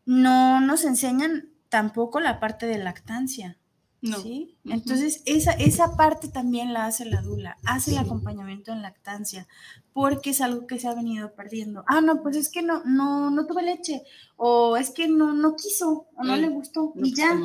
no 0.06 0.60
nos 0.60 0.84
enseñan 0.84 1.50
tampoco 1.68 2.20
la 2.20 2.40
parte 2.40 2.66
de 2.66 2.78
lactancia. 2.78 3.58
¿Sí? 4.02 4.56
Entonces, 4.64 5.22
esa, 5.26 5.52
esa 5.52 5.96
parte 5.96 6.28
también 6.28 6.72
la 6.72 6.86
hace 6.86 7.04
la 7.04 7.22
dula, 7.22 7.56
hace 7.64 7.92
el 7.92 7.98
acompañamiento 7.98 8.72
en 8.72 8.82
lactancia, 8.82 9.46
porque 9.92 10.30
es 10.30 10.40
algo 10.40 10.66
que 10.66 10.78
se 10.78 10.88
ha 10.88 10.94
venido 10.94 11.34
perdiendo. 11.34 11.84
Ah, 11.86 12.00
no, 12.00 12.22
pues 12.22 12.36
es 12.36 12.50
que 12.50 12.62
no, 12.62 12.84
no, 12.84 13.30
no 13.30 13.46
tuve 13.46 13.62
leche, 13.62 14.02
o 14.36 14.76
es 14.76 14.90
que 14.90 15.08
no, 15.08 15.32
no 15.32 15.56
quiso, 15.56 16.06
o 16.16 16.24
no, 16.24 16.36
le 16.36 16.48
gustó, 16.48 16.92
y 16.96 17.14
ya. 17.14 17.38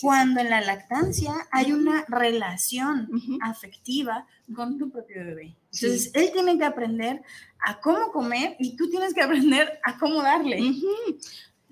Cuando 0.00 0.40
en 0.40 0.50
la 0.50 0.60
lactancia 0.60 1.34
hay 1.50 1.72
una 1.72 2.04
relación 2.08 3.08
afectiva 3.42 4.26
con 4.54 4.78
tu 4.78 4.90
propio 4.90 5.24
bebé. 5.24 5.56
Entonces, 5.72 6.10
él 6.14 6.30
tiene 6.32 6.56
que 6.56 6.64
aprender 6.64 7.22
a 7.60 7.80
cómo 7.80 8.10
comer 8.12 8.56
y 8.58 8.76
tú 8.76 8.88
tienes 8.88 9.12
que 9.12 9.22
aprender 9.22 9.78
a 9.84 9.98
cómo 9.98 10.22
darle 10.22 10.60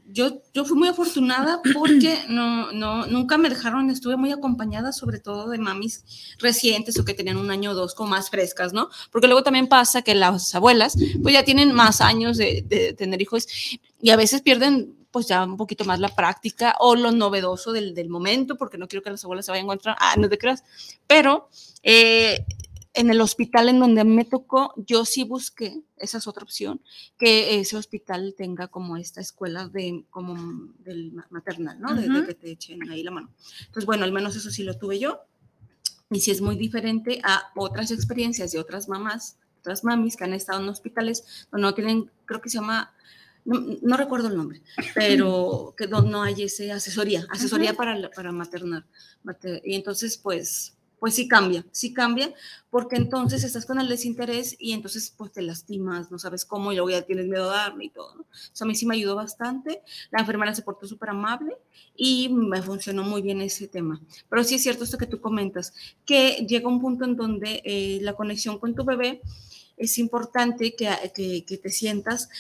yo, 0.07 0.43
yo 0.53 0.65
fui 0.65 0.77
muy 0.77 0.89
afortunada 0.89 1.61
porque 1.75 2.19
no, 2.29 2.73
no, 2.73 3.07
nunca 3.07 3.39
me 3.39 3.49
dejaron, 3.49 3.91
estuve 3.91 4.17
muy 4.17 4.33
acompañada 4.33 4.93
sobre 4.93 5.19
todo 5.19 5.49
de 5.49 5.59
mamis 5.59 6.05
recientes 6.39 6.99
o 6.99 7.05
que 7.05 7.15
tenían 7.15 7.37
un 7.37 7.51
año 7.51 7.71
o 7.71 7.75
dos 7.75 7.95
como 7.95 8.11
más 8.11 8.31
frescas, 8.31 8.73
¿no? 8.73 8.89
Porque 9.11 9.27
luego 9.27 9.43
también 9.43 9.69
pasa 9.69 10.03
que 10.03 10.15
las 10.15 10.55
abuelas 10.55 10.97
pues 11.23 11.35
ya 11.35 11.45
tienen 11.45 11.73
más 11.73 12.01
años 12.01 12.37
de, 12.37 12.95
tener 12.97 13.21
hijos 13.23 13.47
y 14.01 14.11
a 14.11 14.17
veces 14.17 14.43
pierden 14.43 14.97
pues 15.11 15.29
ya 15.29 15.45
un 15.45 15.57
poquito 15.57 15.85
más 15.85 16.01
la 16.01 16.09
práctica 16.09 16.75
o 16.81 16.97
lo 16.97 17.13
novedoso 17.13 17.73
del, 17.73 17.95
del 17.95 18.09
momento, 18.09 18.57
porque 18.57 18.79
no 18.79 18.89
quiero 18.89 19.03
que 19.03 19.11
las 19.11 19.25
abuelas 19.25 19.47
se 19.47 19.53
vayan 19.53 19.65
a 19.65 19.67
encontrar, 19.67 19.97
ah, 20.01 20.17
no 20.19 20.29
te 20.29 20.39
creas, 20.39 20.65
pero 21.07 21.49
eh, 21.85 22.45
en 22.95 23.11
el 23.11 23.21
hospital 23.21 23.69
en 23.69 23.81
donde 23.81 24.05
me 24.05 24.25
tocó, 24.25 24.73
yo 24.77 25.05
sí 25.05 25.25
busqué, 25.25 25.83
esa 25.97 26.19
es 26.19 26.27
otra 26.29 26.45
opción, 26.45 26.81
que 27.19 27.59
ese 27.59 27.77
hospital 27.77 28.35
tenga 28.39 28.69
como 28.69 28.97
esta 28.97 29.21
escuela 29.21 29.69
de, 29.69 30.05
como 30.11 30.73
del 30.79 31.13
maternal, 31.31 31.81
¿no? 31.81 31.95
de, 31.95 32.25
que 32.25 32.35
te 32.35 32.53
echen 32.53 32.89
ahí 32.89 33.03
la 33.03 33.11
mano. 33.11 33.31
Entonces, 33.61 33.85
bueno, 33.85 34.05
al 34.05 34.13
menos 34.13 34.37
eso 34.37 34.51
sí 34.51 34.63
lo 34.63 34.79
tuve 34.79 34.99
yo. 35.01 35.21
Y 36.11 36.21
sí 36.21 36.31
es 36.31 36.41
muy 36.41 36.55
diferente 36.55 37.21
a 37.25 37.51
otras 37.57 37.91
experiencias 37.91 38.53
de 38.53 38.61
otras 38.61 38.89
mamás, 38.89 39.39
otras 39.59 39.83
mamis 39.83 40.17
que 40.17 40.25
han 40.25 40.35
estado 40.35 40.63
en 40.63 40.69
hospitales 40.69 41.47
donde 41.51 41.63
no 41.63 41.75
tienen, 41.75 42.11
creo 42.27 42.41
que 42.41 42.51
se 42.51 42.59
llama, 42.59 42.93
no, 43.45 43.97
recuerdo 43.97 44.29
el 44.29 44.37
nombre, 44.37 44.63
pero 44.95 45.75
que 45.77 45.89
no, 45.89 46.23
hay 46.23 46.43
ese 46.45 46.71
asesoría, 46.71 47.27
asesoría 47.31 47.75
para, 47.75 48.11
para 48.11 48.31
maternar. 48.31 48.85
Y 49.65 49.75
entonces, 49.75 50.17
pues, 50.17 50.74
pues 51.05 51.17
sí 51.17 51.29
cambia, 51.29 51.67
sí 51.71 51.93
cambia, 51.93 52.33
porque 52.71 52.97
entonces 52.97 53.45
estás 53.45 53.67
con 53.67 53.79
el 53.79 53.91
desinterés 53.91 54.57
y 54.59 54.73
entonces 54.73 55.13
pues 55.15 55.33
te 55.33 55.43
lastimas, 55.43 56.11
no 56.11 56.19
sabes 56.19 56.47
cómo 56.47 56.73
y 56.73 56.77
luego 56.77 56.89
ya 56.89 57.03
tienes 57.03 57.27
miedo 57.27 57.51
a 57.51 57.57
darme 57.57 57.85
y 57.85 57.91
todo. 57.91 58.15
¿no? 58.15 58.23
O 58.23 58.27
a 58.59 58.65
mí 58.65 58.75
sí 58.75 58.87
me 58.87 58.95
ayudó 58.95 59.15
bastante, 59.15 59.83
la 60.11 60.21
enfermera 60.21 60.55
se 60.55 60.63
portó 60.63 60.87
súper 60.87 61.11
amable 61.11 61.59
y 61.95 62.31
me 62.31 62.63
funcionó 62.63 63.03
muy 63.03 63.21
bien 63.21 63.43
ese 63.43 63.69
tema. 63.69 64.01
Pero 64.31 64.45
sí 64.45 64.55
es 64.55 64.63
cierto 64.63 64.85
esto 64.85 64.97
que 64.97 65.07
tú 65.07 65.21
comentas, 65.21 65.75
que 66.07 66.47
llega 66.49 66.71
un 66.71 66.81
punto 66.81 67.05
en 67.05 67.17
donde 67.17 67.61
eh, 67.67 67.99
la 68.01 68.15
conexión 68.15 68.59
con 68.59 68.75
tu 68.75 68.83
bebé 68.83 69.21
es 69.77 69.99
importante 69.99 70.75
que, 70.75 70.89
que, 71.15 71.59
te 71.59 71.69
sientas 71.69 72.31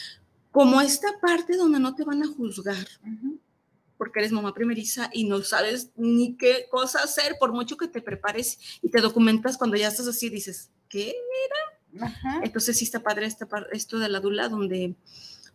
como 0.50 0.80
esta 0.80 1.08
parte 1.20 1.58
donde 1.58 1.80
no 1.80 1.94
te 1.94 2.04
van 2.04 2.22
a 2.22 2.28
juzgar 2.28 2.86
porque 3.96 4.20
eres 4.20 4.32
mamá 4.32 4.54
primeriza 4.54 5.10
y 5.12 5.24
no 5.24 5.42
sabes 5.42 5.90
ni 5.96 6.36
qué 6.36 6.66
cosa 6.70 7.00
hacer, 7.00 7.36
por 7.38 7.52
mucho 7.52 7.76
que 7.76 7.88
te 7.88 8.02
prepares 8.02 8.58
y 8.82 8.90
te 8.90 9.00
documentas 9.00 9.56
cuando 9.56 9.76
ya 9.76 9.88
estás 9.88 10.08
así, 10.08 10.28
dices, 10.28 10.70
¿qué 10.88 11.08
era? 11.10 11.74
Entonces 12.42 12.76
sí 12.76 12.84
está 12.84 13.02
padre 13.02 13.26
esta, 13.26 13.46
esto 13.72 13.98
de 13.98 14.08
la 14.08 14.20
dula, 14.20 14.48
donde, 14.48 14.94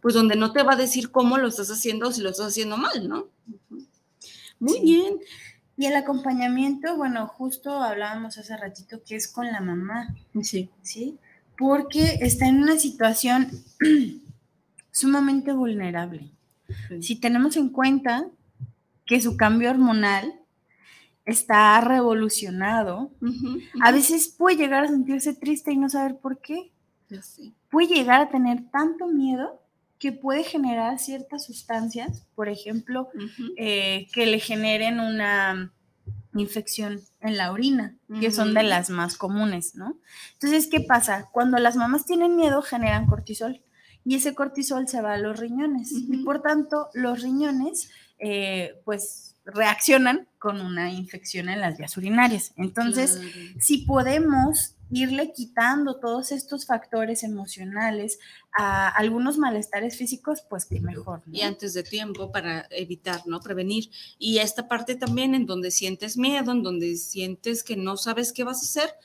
pues 0.02 0.14
donde 0.14 0.36
no 0.36 0.52
te 0.54 0.64
va 0.64 0.74
a 0.74 0.78
decir 0.78 1.12
cómo 1.12 1.38
lo 1.38 1.48
estás 1.48 1.70
haciendo 1.70 2.08
o 2.08 2.12
si 2.12 2.22
lo 2.22 2.30
estás 2.30 2.48
haciendo 2.48 2.78
mal, 2.78 3.08
¿no? 3.08 3.28
Muy 4.60 4.80
bien. 4.82 5.20
Y 5.78 5.86
el 5.86 5.96
acompañamiento, 5.96 6.98
bueno, 6.98 7.28
justo 7.28 7.82
hablábamos 7.82 8.38
hace 8.38 8.56
ratito 8.58 9.02
que 9.06 9.16
es 9.16 9.28
con 9.28 9.48
la 9.48 9.62
mamá. 9.62 10.14
Sí. 10.42 10.70
¿Sí? 10.82 11.18
Porque 11.58 12.20
está 12.22 12.48
en 12.48 12.62
una 12.62 12.78
situación 12.78 13.50
sumamente 14.92 15.54
vulnerable. 15.54 16.32
Si 17.02 17.20
tenemos 17.20 17.58
en 17.58 17.70
cuenta 17.70 18.28
que 19.06 19.22
su 19.22 19.38
cambio 19.38 19.72
hormonal 19.72 20.34
está 21.26 21.80
revolucionado, 21.82 23.12
a 23.82 23.92
veces 23.92 24.34
puede 24.38 24.58
llegar 24.58 24.86
a 24.86 24.88
sentirse 24.88 25.34
triste 25.34 25.72
y 25.72 25.78
no 25.78 25.90
saber 25.90 26.18
por 26.18 26.42
qué. 26.42 26.72
Puede 27.70 27.88
llegar 27.88 28.22
a 28.22 28.30
tener 28.30 28.70
tanto 28.72 29.08
miedo 29.08 29.62
que 30.00 30.12
puede 30.12 30.44
generar 30.44 30.98
ciertas 31.00 31.46
sustancias, 31.46 32.26
por 32.36 32.50
ejemplo, 32.50 33.10
eh, 33.58 34.08
que 34.14 34.26
le 34.26 34.40
generen 34.40 35.00
una 35.00 35.74
infección 36.36 37.02
en 37.20 37.38
la 37.38 37.52
orina, 37.52 37.98
que 38.20 38.32
son 38.32 38.54
de 38.54 38.64
las 38.64 38.90
más 38.90 39.18
comunes, 39.18 39.76
¿no? 39.76 39.98
Entonces, 40.34 40.68
¿qué 40.68 40.80
pasa? 40.80 41.30
Cuando 41.32 41.58
las 41.58 41.76
mamás 41.76 42.06
tienen 42.06 42.36
miedo, 42.36 42.62
generan 42.62 43.08
cortisol 43.08 43.62
y 44.06 44.16
ese 44.16 44.34
cortisol 44.34 44.88
se 44.88 45.02
va 45.02 45.14
a 45.14 45.18
los 45.18 45.40
riñones 45.40 45.92
y 45.92 46.18
por 46.24 46.42
tanto 46.42 46.90
los 46.94 47.22
riñones, 47.22 47.90
eh, 48.18 48.82
pues, 48.86 49.36
reaccionan 49.46 50.28
con 50.38 50.62
una 50.62 50.92
infección 50.92 51.50
en 51.50 51.62
las 51.62 51.78
vías 51.78 51.96
urinarias. 51.98 52.54
Entonces, 52.56 53.20
si 53.60 53.80
podemos 53.80 54.76
irle 54.92 55.32
quitando 55.34 56.00
todos 56.00 56.32
estos 56.32 56.66
factores 56.66 57.24
emocionales 57.24 58.20
a 58.58 58.90
algunos 58.90 59.38
malestares 59.38 59.98
físicos, 59.98 60.42
pues 60.50 60.66
que 60.66 60.80
mejor. 60.80 61.22
Y 61.32 61.42
antes 61.42 61.74
de 61.74 61.84
tiempo 61.84 62.32
para 62.32 62.68
evitar, 62.72 63.22
¿no? 63.28 63.40
Prevenir. 63.40 63.90
Y 64.18 64.40
esta 64.40 64.68
parte 64.68 64.96
también 64.96 65.36
en 65.36 65.46
donde 65.46 65.72
sientes 65.72 66.18
miedo, 66.18 66.52
en 66.52 66.64
donde 66.64 66.96
sientes 66.96 67.64
que 67.64 67.76
no 67.76 67.98
sabes 67.98 68.34
qué 68.34 68.44
vas 68.44 68.62
a 68.62 68.82
hacer 68.82 68.96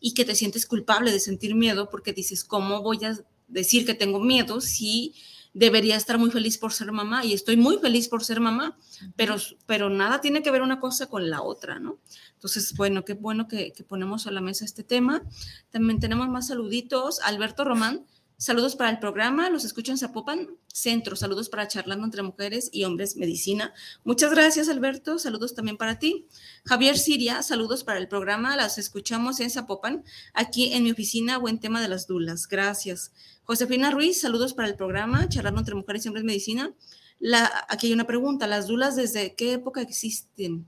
y 0.00 0.12
que 0.12 0.24
te 0.24 0.34
sientes 0.34 0.66
culpable 0.66 1.10
de 1.12 1.20
sentir 1.20 1.54
miedo 1.54 1.88
porque 1.88 2.12
dices, 2.12 2.44
¿cómo 2.44 2.82
voy 2.82 3.04
a 3.04 3.18
decir 3.54 3.86
que 3.86 3.94
tengo 3.94 4.20
miedo 4.20 4.60
si 4.60 5.14
debería 5.54 5.96
estar 5.96 6.18
muy 6.18 6.30
feliz 6.30 6.58
por 6.58 6.72
ser 6.72 6.90
mamá 6.90 7.24
y 7.24 7.32
estoy 7.32 7.56
muy 7.56 7.78
feliz 7.78 8.08
por 8.08 8.24
ser 8.24 8.40
mamá, 8.40 8.76
pero, 9.14 9.36
pero 9.66 9.88
nada 9.88 10.20
tiene 10.20 10.42
que 10.42 10.50
ver 10.50 10.62
una 10.62 10.80
cosa 10.80 11.06
con 11.06 11.30
la 11.30 11.42
otra, 11.42 11.78
¿no? 11.78 11.98
Entonces, 12.34 12.74
bueno, 12.76 13.04
qué 13.04 13.14
bueno 13.14 13.46
que, 13.46 13.72
que 13.72 13.84
ponemos 13.84 14.26
a 14.26 14.32
la 14.32 14.40
mesa 14.40 14.64
este 14.64 14.82
tema. 14.82 15.22
También 15.70 16.00
tenemos 16.00 16.28
más 16.28 16.48
saluditos. 16.48 17.20
Alberto 17.20 17.64
Román, 17.64 18.04
Saludos 18.36 18.74
para 18.74 18.90
el 18.90 18.98
programa, 18.98 19.48
los 19.48 19.64
escucho 19.64 19.92
en 19.92 19.98
Zapopan 19.98 20.48
Centro. 20.66 21.14
Saludos 21.14 21.48
para 21.48 21.68
Charlando 21.68 22.04
entre 22.04 22.22
Mujeres 22.22 22.68
y 22.72 22.82
Hombres 22.84 23.16
Medicina. 23.16 23.72
Muchas 24.02 24.32
gracias, 24.32 24.68
Alberto. 24.68 25.20
Saludos 25.20 25.54
también 25.54 25.76
para 25.76 26.00
ti. 26.00 26.26
Javier 26.64 26.98
Siria, 26.98 27.42
saludos 27.42 27.84
para 27.84 27.98
el 28.00 28.08
programa. 28.08 28.56
Las 28.56 28.76
escuchamos 28.76 29.38
en 29.38 29.50
Zapopan, 29.50 30.04
aquí 30.32 30.72
en 30.72 30.82
mi 30.82 30.90
oficina 30.90 31.38
Buen 31.38 31.60
tema 31.60 31.80
de 31.80 31.88
las 31.88 32.08
dulas. 32.08 32.48
Gracias. 32.48 33.12
Josefina 33.44 33.92
Ruiz, 33.92 34.20
saludos 34.20 34.52
para 34.52 34.66
el 34.68 34.74
programa 34.74 35.28
Charlando 35.28 35.60
entre 35.60 35.76
Mujeres 35.76 36.04
y 36.04 36.08
Hombres 36.08 36.24
Medicina. 36.24 36.74
La, 37.20 37.66
aquí 37.68 37.86
hay 37.86 37.92
una 37.92 38.06
pregunta. 38.06 38.48
¿Las 38.48 38.66
dulas 38.66 38.96
desde 38.96 39.34
qué 39.34 39.52
época 39.52 39.80
existen? 39.80 40.66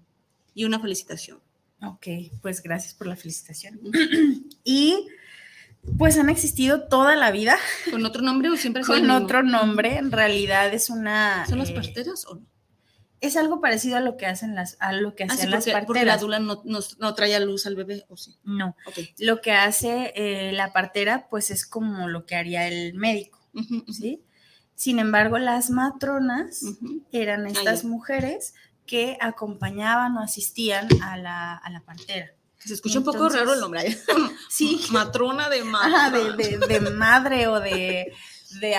Y 0.54 0.64
una 0.64 0.78
felicitación. 0.78 1.40
Ok, 1.82 2.06
pues 2.40 2.62
gracias 2.62 2.94
por 2.94 3.06
la 3.08 3.16
felicitación. 3.16 3.80
y 4.64 5.08
pues 5.98 6.18
han 6.18 6.28
existido 6.28 6.82
toda 6.82 7.16
la 7.16 7.30
vida. 7.30 7.56
¿Con 7.90 8.04
otro 8.04 8.22
nombre 8.22 8.50
o 8.50 8.56
siempre 8.56 8.82
Con 8.82 9.10
otro 9.10 9.42
nombre, 9.42 9.96
en 9.96 10.12
realidad 10.12 10.72
es 10.72 10.90
una... 10.90 11.46
¿Son 11.46 11.58
las 11.58 11.70
eh, 11.70 11.74
parteras 11.74 12.26
o 12.26 12.36
no? 12.36 12.46
Es 13.20 13.36
algo 13.36 13.60
parecido 13.60 13.96
a 13.96 14.00
lo 14.00 14.16
que 14.16 14.26
hacen 14.26 14.54
las, 14.54 14.76
a 14.78 14.92
lo 14.92 15.14
que 15.14 15.24
ah, 15.24 15.28
hacen 15.30 15.50
las 15.50 15.64
parteras. 15.64 15.86
Porque 15.86 16.04
la 16.04 16.18
dula 16.18 16.38
no, 16.38 16.62
no, 16.64 17.14
trae 17.14 17.34
a 17.34 17.40
luz 17.40 17.66
al 17.66 17.74
bebé, 17.74 18.04
¿o 18.08 18.16
sí? 18.16 18.36
No. 18.44 18.76
Lo 19.18 19.40
que 19.40 19.52
hace 19.52 20.12
eh, 20.14 20.52
la 20.52 20.72
partera, 20.72 21.28
pues 21.30 21.50
es 21.50 21.66
como 21.66 22.08
lo 22.08 22.26
que 22.26 22.36
haría 22.36 22.68
el 22.68 22.94
médico, 22.94 23.40
¿sí? 23.90 24.22
Sin 24.74 24.98
embargo, 24.98 25.38
las 25.38 25.70
matronas 25.70 26.62
eran 27.10 27.46
ah, 27.46 27.48
estas 27.48 27.84
mujeres 27.84 28.54
que 28.84 29.16
acompañaban 29.20 30.16
o 30.18 30.20
asistían 30.20 30.86
a 31.02 31.16
la, 31.16 31.56
a 31.56 31.70
la 31.70 31.80
partera. 31.80 32.36
Se 32.58 32.74
escucha 32.74 32.98
un 32.98 33.04
poco 33.04 33.28
raro 33.28 33.54
el 33.54 33.60
nombre. 33.60 33.96
Sí. 34.48 34.80
Matrona 34.92 35.48
de 35.48 35.64
madre. 35.64 36.32
de, 36.68 36.80
madre 36.90 37.46
o 37.48 37.60
de, 37.60 38.12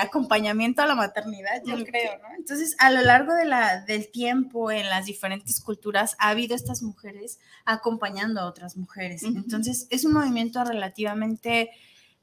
acompañamiento 0.00 0.82
a 0.82 0.86
la 0.86 0.94
maternidad, 0.94 1.62
yo 1.64 1.76
creo, 1.84 2.18
¿no? 2.18 2.28
Entonces, 2.36 2.74
a 2.78 2.90
lo 2.90 3.02
largo 3.02 3.34
de 3.34 3.44
la, 3.44 3.84
del 3.84 4.10
tiempo, 4.10 4.70
en 4.70 4.88
las 4.88 5.06
diferentes 5.06 5.60
culturas, 5.60 6.16
ha 6.18 6.30
habido 6.30 6.56
estas 6.56 6.82
mujeres 6.82 7.38
acompañando 7.64 8.40
a 8.40 8.46
otras 8.46 8.76
mujeres. 8.76 9.22
Entonces, 9.22 9.86
es 9.90 10.04
un 10.04 10.14
movimiento 10.14 10.64
relativamente 10.64 11.70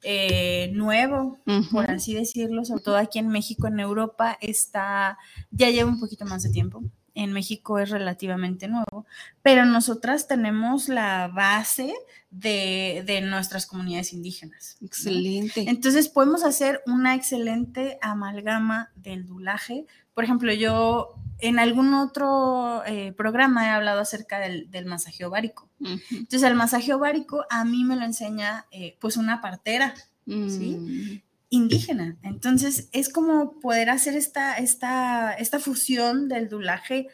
eh, 0.03 0.69
nuevo, 0.73 1.37
por 1.71 1.89
así 1.89 2.13
decirlo, 2.13 2.65
sobre 2.65 2.83
todo 2.83 2.97
aquí 2.97 3.19
en 3.19 3.29
México, 3.29 3.67
en 3.67 3.79
Europa, 3.79 4.37
está, 4.41 5.17
ya 5.51 5.69
lleva 5.69 5.89
un 5.89 5.99
poquito 5.99 6.25
más 6.25 6.43
de 6.43 6.49
tiempo 6.49 6.83
en 7.15 7.31
México 7.31 7.79
es 7.79 7.89
relativamente 7.89 8.67
nuevo, 8.67 9.05
pero 9.41 9.65
nosotras 9.65 10.27
tenemos 10.27 10.89
la 10.89 11.29
base 11.29 11.93
de, 12.29 13.21
nuestras 13.23 13.65
comunidades 13.65 14.13
indígenas. 14.13 14.77
Excelente. 14.81 15.65
Entonces 15.67 16.09
podemos 16.09 16.43
hacer 16.43 16.81
una 16.85 17.15
excelente 17.15 17.97
amalgama 18.01 18.91
del 18.95 19.25
dulaje. 19.25 19.85
Por 20.13 20.25
ejemplo, 20.25 20.53
yo 20.53 21.15
en 21.39 21.59
algún 21.59 21.93
otro 21.93 22.83
eh, 22.85 23.13
programa 23.13 23.65
he 23.65 23.69
hablado 23.69 24.01
acerca 24.01 24.39
del, 24.39 24.85
masaje 24.85 25.25
ovárico. 25.25 25.69
Entonces 25.79 26.43
el 26.43 26.55
masaje 26.55 26.93
ovárico 26.93 27.45
a 27.49 27.63
mí 27.63 27.83
me 27.83 27.95
lo 27.95 28.03
enseña 28.03 28.65
eh, 28.71 28.97
pues 28.99 29.17
una 29.17 29.41
partera. 29.41 29.93
¿sí? 30.25 31.23
Indígena. 31.55 32.17
Entonces, 32.23 32.89
es 32.91 33.09
como 33.09 33.59
poder 33.59 33.89
hacer 33.89 34.15
esta, 34.15 34.55
esta, 34.57 35.33
esta 35.33 35.59
fusión 35.59 36.27
del 36.27 36.49
dulaje 36.49 37.07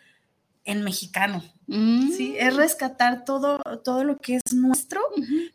en 0.66 0.84
mexicano. 0.84 1.44
¿sí? 1.68 2.36
Es 2.38 2.54
mm. 2.54 2.58
rescatar 2.58 3.26
todo, 3.26 3.60
todo 3.84 4.04
lo 4.04 4.18
que 4.18 4.36
es 4.36 4.54
nuestro 4.54 5.02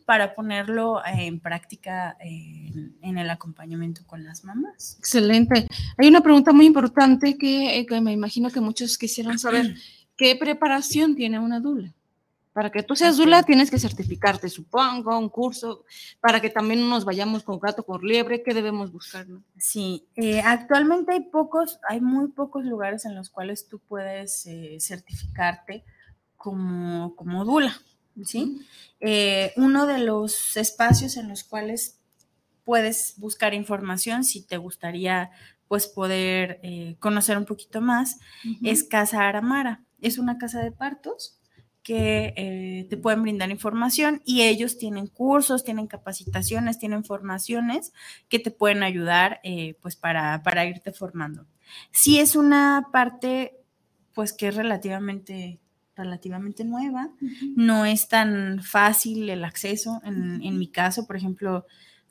para 0.05 0.35
ponerlo 0.35 1.01
en 1.05 1.41
práctica 1.41 2.17
en, 2.21 3.19
el 3.19 3.31
acompañamiento 3.31 4.07
con 4.07 4.25
las 4.25 4.45
mamás. 4.45 4.97
Excelente. 4.99 5.67
Hay 5.97 6.09
una 6.09 6.23
pregunta 6.23 6.53
muy 6.53 6.67
importante 6.67 7.37
que, 7.39 7.87
que 7.89 8.01
me 8.01 8.13
imagino 8.13 8.51
que 8.51 8.61
muchos 8.61 8.99
quisieran 8.99 9.39
saber. 9.39 9.75
¿Qué 10.17 10.35
preparación 10.37 11.15
tiene 11.15 11.39
una 11.39 11.61
dula? 11.61 11.93
Para 12.57 12.71
que 12.71 12.83
tú 12.83 12.97
seas 12.97 13.19
Dula 13.19 13.43
tienes 13.43 13.71
que 13.71 13.79
certificarte, 13.79 14.49
supongo, 14.49 15.19
un 15.19 15.29
curso, 15.29 15.85
para 16.21 16.41
que 16.41 16.49
también 16.49 16.81
no 16.81 16.89
nos 16.89 17.05
vayamos 17.05 17.43
con 17.43 17.61
gato 17.61 17.83
por 17.83 18.03
liebre, 18.03 18.43
¿qué 18.43 18.55
debemos 18.55 18.91
buscar? 18.91 19.27
Sí, 19.59 20.07
eh, 20.15 20.41
actualmente 20.41 21.13
hay 21.13 21.21
pocos, 21.21 21.79
hay 21.87 22.01
muy 22.01 22.29
pocos 22.29 22.65
lugares 22.65 23.05
en 23.05 23.15
los 23.15 23.29
cuales 23.29 23.69
tú 23.69 23.79
puedes 23.79 24.47
eh, 24.47 24.79
certificarte 24.81 25.85
como, 26.39 27.15
como 27.15 27.45
Dula, 27.45 27.77
¿sí? 28.25 28.67
Eh, 29.01 29.53
uno 29.57 29.85
de 29.85 29.99
los 29.99 30.57
espacios 30.57 31.19
en 31.19 31.29
los 31.29 31.45
cuales 31.45 31.99
puedes 32.65 33.17
buscar 33.19 33.53
información 33.53 34.25
si 34.25 34.41
te 34.41 34.57
gustaría 34.57 35.31
pues 35.69 35.89
poder 35.89 36.63
conocer 37.01 37.37
un 37.37 37.45
poquito 37.45 37.83
más 37.83 38.19
es 38.63 38.83
Casa 38.83 39.29
Aramara. 39.29 39.83
Es 40.01 40.17
una 40.17 40.39
casa 40.39 40.61
de 40.61 40.71
partos 40.71 41.37
que 41.87 42.35
eh, 42.37 42.87
te 42.91 42.97
pueden 42.97 43.23
brindar 43.23 43.49
información 43.53 44.21
y 44.25 44.43
ellos 44.43 44.77
tienen 44.77 45.07
cursos, 45.07 45.63
tienen 45.63 45.87
capacitaciones, 45.87 46.81
tienen 46.81 47.05
formaciones 47.05 47.93
que 48.29 48.41
te 48.41 48.51
pueden 48.51 48.83
ayudar 48.83 49.39
eh, 49.45 49.79
pues 49.83 49.95
para, 49.95 50.67
irte 50.67 50.91
formando. 50.91 51.47
Si 51.93 52.19
es 52.19 52.35
una 52.35 52.89
parte 52.93 53.61
pues 54.15 54.33
que 54.33 54.49
es 54.49 54.57
relativamente 54.57 55.61
relativamente 55.95 56.65
nueva, 56.65 57.11
no 57.55 57.87
es 57.87 58.09
tan 58.09 58.65
fácil 58.65 59.31
el 59.31 59.45
acceso. 59.45 60.01
En, 60.05 60.43
en, 60.43 60.59
mi 60.59 60.67
caso, 60.67 61.07
por 61.07 61.17
ejemplo, 61.17 61.67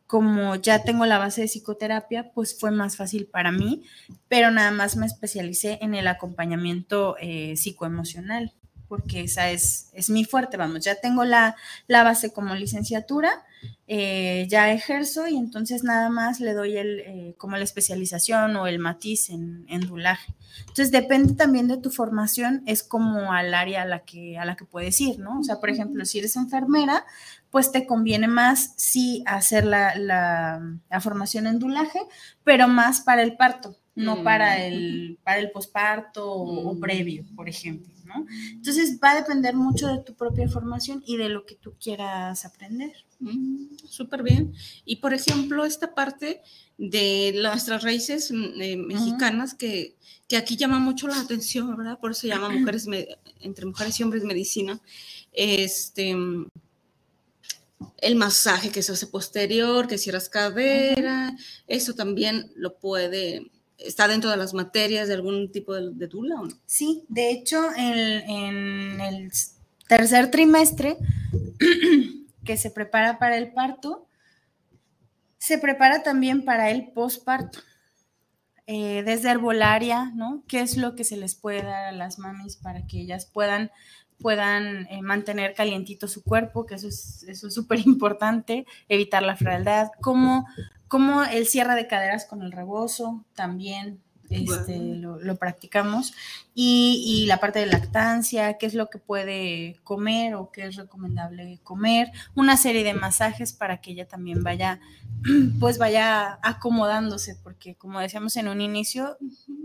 como 0.07 0.55
ya 0.55 0.83
tengo 0.83 1.05
la 1.05 1.17
base 1.17 1.41
de 1.41 1.47
psicoterapia, 1.47 2.31
pues 2.31 2.57
fue 2.57 2.71
más 2.71 2.95
fácil 2.95 3.27
para 3.27 3.51
mí, 3.51 3.83
pero 4.29 4.51
nada 4.51 4.71
más 4.71 4.95
me 4.95 5.05
especialicé 5.05 5.79
en 5.81 5.95
el 5.95 6.07
acompañamiento 6.07 7.17
eh, 7.19 7.57
psicoemocional 7.57 8.53
porque 8.87 9.21
esa 9.21 9.49
es, 9.49 9.89
es 9.93 10.09
mi 10.09 10.25
fuerte, 10.25 10.57
vamos, 10.57 10.83
ya 10.83 10.95
tengo 10.95 11.23
la, 11.23 11.55
base 11.87 12.31
como 12.31 12.55
licenciatura, 12.55 13.43
eh, 13.87 14.47
ya 14.49 14.71
ejerzo 14.71 15.27
y 15.27 15.37
entonces 15.37 15.83
nada 15.83 16.09
más 16.09 16.39
le 16.39 16.53
doy 16.53 16.77
el, 16.77 16.99
eh, 16.99 17.35
como 17.37 17.57
la 17.57 17.63
especialización 17.63 18.55
o 18.55 18.67
el 18.67 18.79
matiz 18.79 19.29
en, 19.29 19.65
en, 19.69 19.81
dulaje. 19.81 20.33
Entonces 20.59 20.91
depende 20.91 21.33
también 21.33 21.67
de 21.67 21.77
tu 21.77 21.89
formación, 21.89 22.63
es 22.65 22.83
como 22.83 23.33
al 23.33 23.53
área 23.53 23.83
a 23.83 23.85
la 23.85 23.99
que, 23.99 24.37
a 24.37 24.45
la 24.45 24.55
que 24.55 24.65
puedes 24.65 24.99
ir, 25.01 25.19
¿no? 25.19 25.39
O 25.39 25.43
sea, 25.43 25.59
por 25.59 25.69
ejemplo, 25.69 26.05
si 26.05 26.19
eres 26.19 26.35
enfermera, 26.35 27.05
pues 27.49 27.71
te 27.71 27.85
conviene 27.85 28.27
más 28.27 28.73
sí 28.77 29.23
hacer 29.25 29.65
la, 29.65 29.95
la, 29.95 30.61
la 30.89 31.01
formación 31.01 31.47
en 31.47 31.59
dulaje, 31.59 31.99
pero 32.43 32.67
más 32.67 33.01
para 33.01 33.23
el 33.23 33.35
parto 33.35 33.77
no 33.95 34.23
para 34.23 34.63
el, 34.65 35.17
para 35.23 35.39
el 35.39 35.51
posparto 35.51 36.29
o, 36.29 36.73
Mm. 36.73 36.79
previo, 36.79 37.23
por 37.35 37.47
ejemplo, 37.49 37.93
¿no? 38.05 38.25
Entonces 38.51 38.99
va 39.03 39.11
a 39.11 39.15
depender 39.15 39.55
mucho 39.55 39.87
de 39.87 39.99
tu 39.99 40.13
propia 40.15 40.47
formación 40.47 41.03
y 41.05 41.17
de 41.17 41.29
lo 41.29 41.45
que 41.45 41.55
tú 41.55 41.73
quieras 41.79 42.45
aprender. 42.45 42.93
Mm, 43.19 43.77
Súper 43.87 44.23
bien. 44.23 44.53
Y 44.85 44.97
por 44.97 45.13
ejemplo, 45.13 45.65
esta 45.65 45.93
parte 45.93 46.41
de 46.77 47.33
nuestras 47.41 47.83
raíces 47.83 48.31
mm, 48.31 48.61
eh, 48.61 48.77
mexicanas 48.77 49.53
que, 49.53 49.95
que 50.27 50.37
aquí 50.37 50.55
llama 50.55 50.79
mucho 50.79 51.07
la 51.07 51.19
atención, 51.19 51.75
¿verdad? 51.75 51.99
Por 51.99 52.11
eso 52.11 52.21
se 52.21 52.27
llama 52.27 52.49
mujeres, 52.49 52.87
entre 53.41 53.65
mujeres 53.65 53.99
y 53.99 54.03
hombres 54.03 54.23
medicina. 54.23 54.79
Este, 55.31 56.15
el 57.97 58.15
masaje 58.15 58.69
que 58.69 58.81
se 58.81 58.91
hace 58.91 59.07
posterior, 59.07 59.87
que 59.87 59.97
cierras 59.97 60.29
cadera, 60.29 61.35
eso 61.67 61.93
también 61.93 62.51
lo 62.55 62.77
puede, 62.77 63.51
está 63.77 64.07
dentro 64.07 64.29
de 64.29 64.37
las 64.37 64.53
materias 64.53 65.07
de 65.07 65.15
algún 65.15 65.51
tipo 65.51 65.73
de, 65.73 65.91
de 65.93 66.07
dula 66.07 66.35
o 66.35 66.45
no? 66.45 66.55
Sí, 66.65 67.03
de 67.07 67.31
hecho, 67.31 67.69
en, 67.75 68.99
el 69.01 69.31
tercer 69.87 70.31
trimestre 70.31 70.97
que 72.43 72.57
se 72.57 72.71
prepara 72.71 73.19
para 73.19 73.37
el 73.37 73.53
parto, 73.53 74.07
se 75.37 75.57
prepara 75.57 76.03
también 76.03 76.45
para 76.45 76.71
el 76.71 76.91
posparto. 76.91 77.59
Eh, 78.67 79.03
desde 79.05 79.29
herbolaria, 79.29 80.11
¿no? 80.15 80.43
¿Qué 80.47 80.61
es 80.61 80.75
lo 80.75 80.95
que 80.95 81.03
se 81.03 81.17
les 81.17 81.35
puede 81.35 81.61
dar 81.61 81.85
a 81.85 81.91
las 81.91 82.17
mamis 82.17 82.55
para 82.55 82.87
que 82.87 82.99
ellas 82.99 83.27
puedan, 83.31 83.69
puedan 84.17 84.87
eh, 84.87 85.03
mantener 85.03 85.53
calientito 85.53 86.07
su 86.07 86.23
cuerpo? 86.23 86.65
Que 86.65 86.73
eso 86.73 86.87
es 86.87 87.23
eso 87.27 87.47
es 87.47 87.53
súper 87.53 87.85
importante, 87.85 88.65
evitar 88.89 89.21
la 89.21 89.35
frialdad. 89.35 89.89
Como, 90.01 90.47
como 90.95 91.23
el 91.23 91.45
cierre 91.45 91.75
de 91.75 91.87
caderas 91.87 92.23
con 92.23 92.41
el 92.41 92.53
rebozo, 92.53 93.25
también 93.33 93.99
este, 94.29 94.79
lo, 94.79 95.19
lo 95.19 95.35
practicamos. 95.35 96.13
Y, 96.53 97.03
y 97.05 97.25
la 97.25 97.41
parte 97.41 97.59
de 97.59 97.65
lactancia, 97.65 98.53
qué 98.57 98.65
es 98.65 98.75
lo 98.75 98.89
que 98.89 98.97
puede 98.97 99.75
comer 99.83 100.35
o 100.35 100.53
qué 100.53 100.67
es 100.67 100.77
recomendable 100.77 101.59
comer. 101.63 102.13
Una 102.33 102.55
serie 102.55 102.85
de 102.85 102.93
masajes 102.93 103.51
para 103.51 103.81
que 103.81 103.91
ella 103.91 104.07
también 104.07 104.41
vaya 104.41 104.79
pues 105.59 105.79
vaya 105.79 106.39
acomodándose, 106.41 107.35
porque 107.43 107.75
como 107.75 107.99
decíamos 107.99 108.37
en 108.37 108.47
un 108.47 108.61
inicio, 108.61 109.17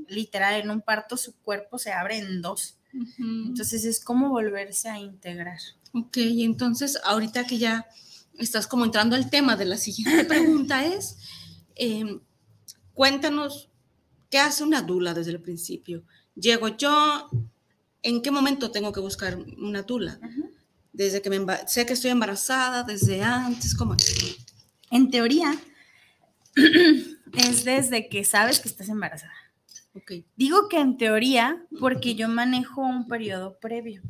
literal, 0.08 0.60
en 0.60 0.68
un 0.68 0.80
parto 0.80 1.16
su 1.16 1.36
cuerpo 1.36 1.78
se 1.78 1.92
abre 1.92 2.18
en 2.18 2.42
dos. 2.42 2.76
Entonces 3.20 3.84
es 3.84 4.04
como 4.04 4.30
volverse 4.30 4.88
a 4.88 4.98
integrar. 4.98 5.60
Ok, 5.92 6.16
y 6.16 6.42
entonces 6.42 6.98
ahorita 7.04 7.44
que 7.44 7.58
ya 7.58 7.86
estás 8.40 8.66
como 8.66 8.84
entrando 8.84 9.16
al 9.16 9.30
tema 9.30 9.56
de 9.56 9.64
la 9.66 9.76
siguiente 9.76 10.24
pregunta 10.24 10.84
es, 10.94 11.18
eh, 11.76 12.20
cuéntanos, 12.94 13.70
¿qué 14.30 14.38
hace 14.38 14.64
una 14.64 14.82
dula 14.82 15.14
desde 15.14 15.32
el 15.32 15.40
principio? 15.40 16.04
Llego 16.34 16.68
yo, 16.68 17.28
¿en 18.02 18.22
qué 18.22 18.30
momento 18.30 18.70
tengo 18.70 18.92
que 18.92 19.00
buscar 19.00 19.36
una 19.36 19.82
dula? 19.82 20.18
Desde 20.92 21.22
que 21.22 21.30
me 21.30 21.38
sé 21.66 21.86
que 21.86 21.92
estoy 21.92 22.10
embarazada, 22.10 22.82
desde 22.82 23.22
antes, 23.22 23.74
¿cómo? 23.74 23.96
En 24.90 25.10
teoría, 25.10 25.56
es 27.32 27.64
desde 27.64 28.08
que 28.08 28.24
sabes 28.24 28.60
que 28.60 28.68
estás 28.68 28.88
embarazada. 28.88 29.32
Digo 30.36 30.68
que 30.68 30.78
en 30.78 30.96
teoría 30.96 31.64
porque 31.78 32.14
yo 32.14 32.28
manejo 32.28 32.80
un 32.80 33.06
periodo 33.06 33.58
previo, 33.58 34.02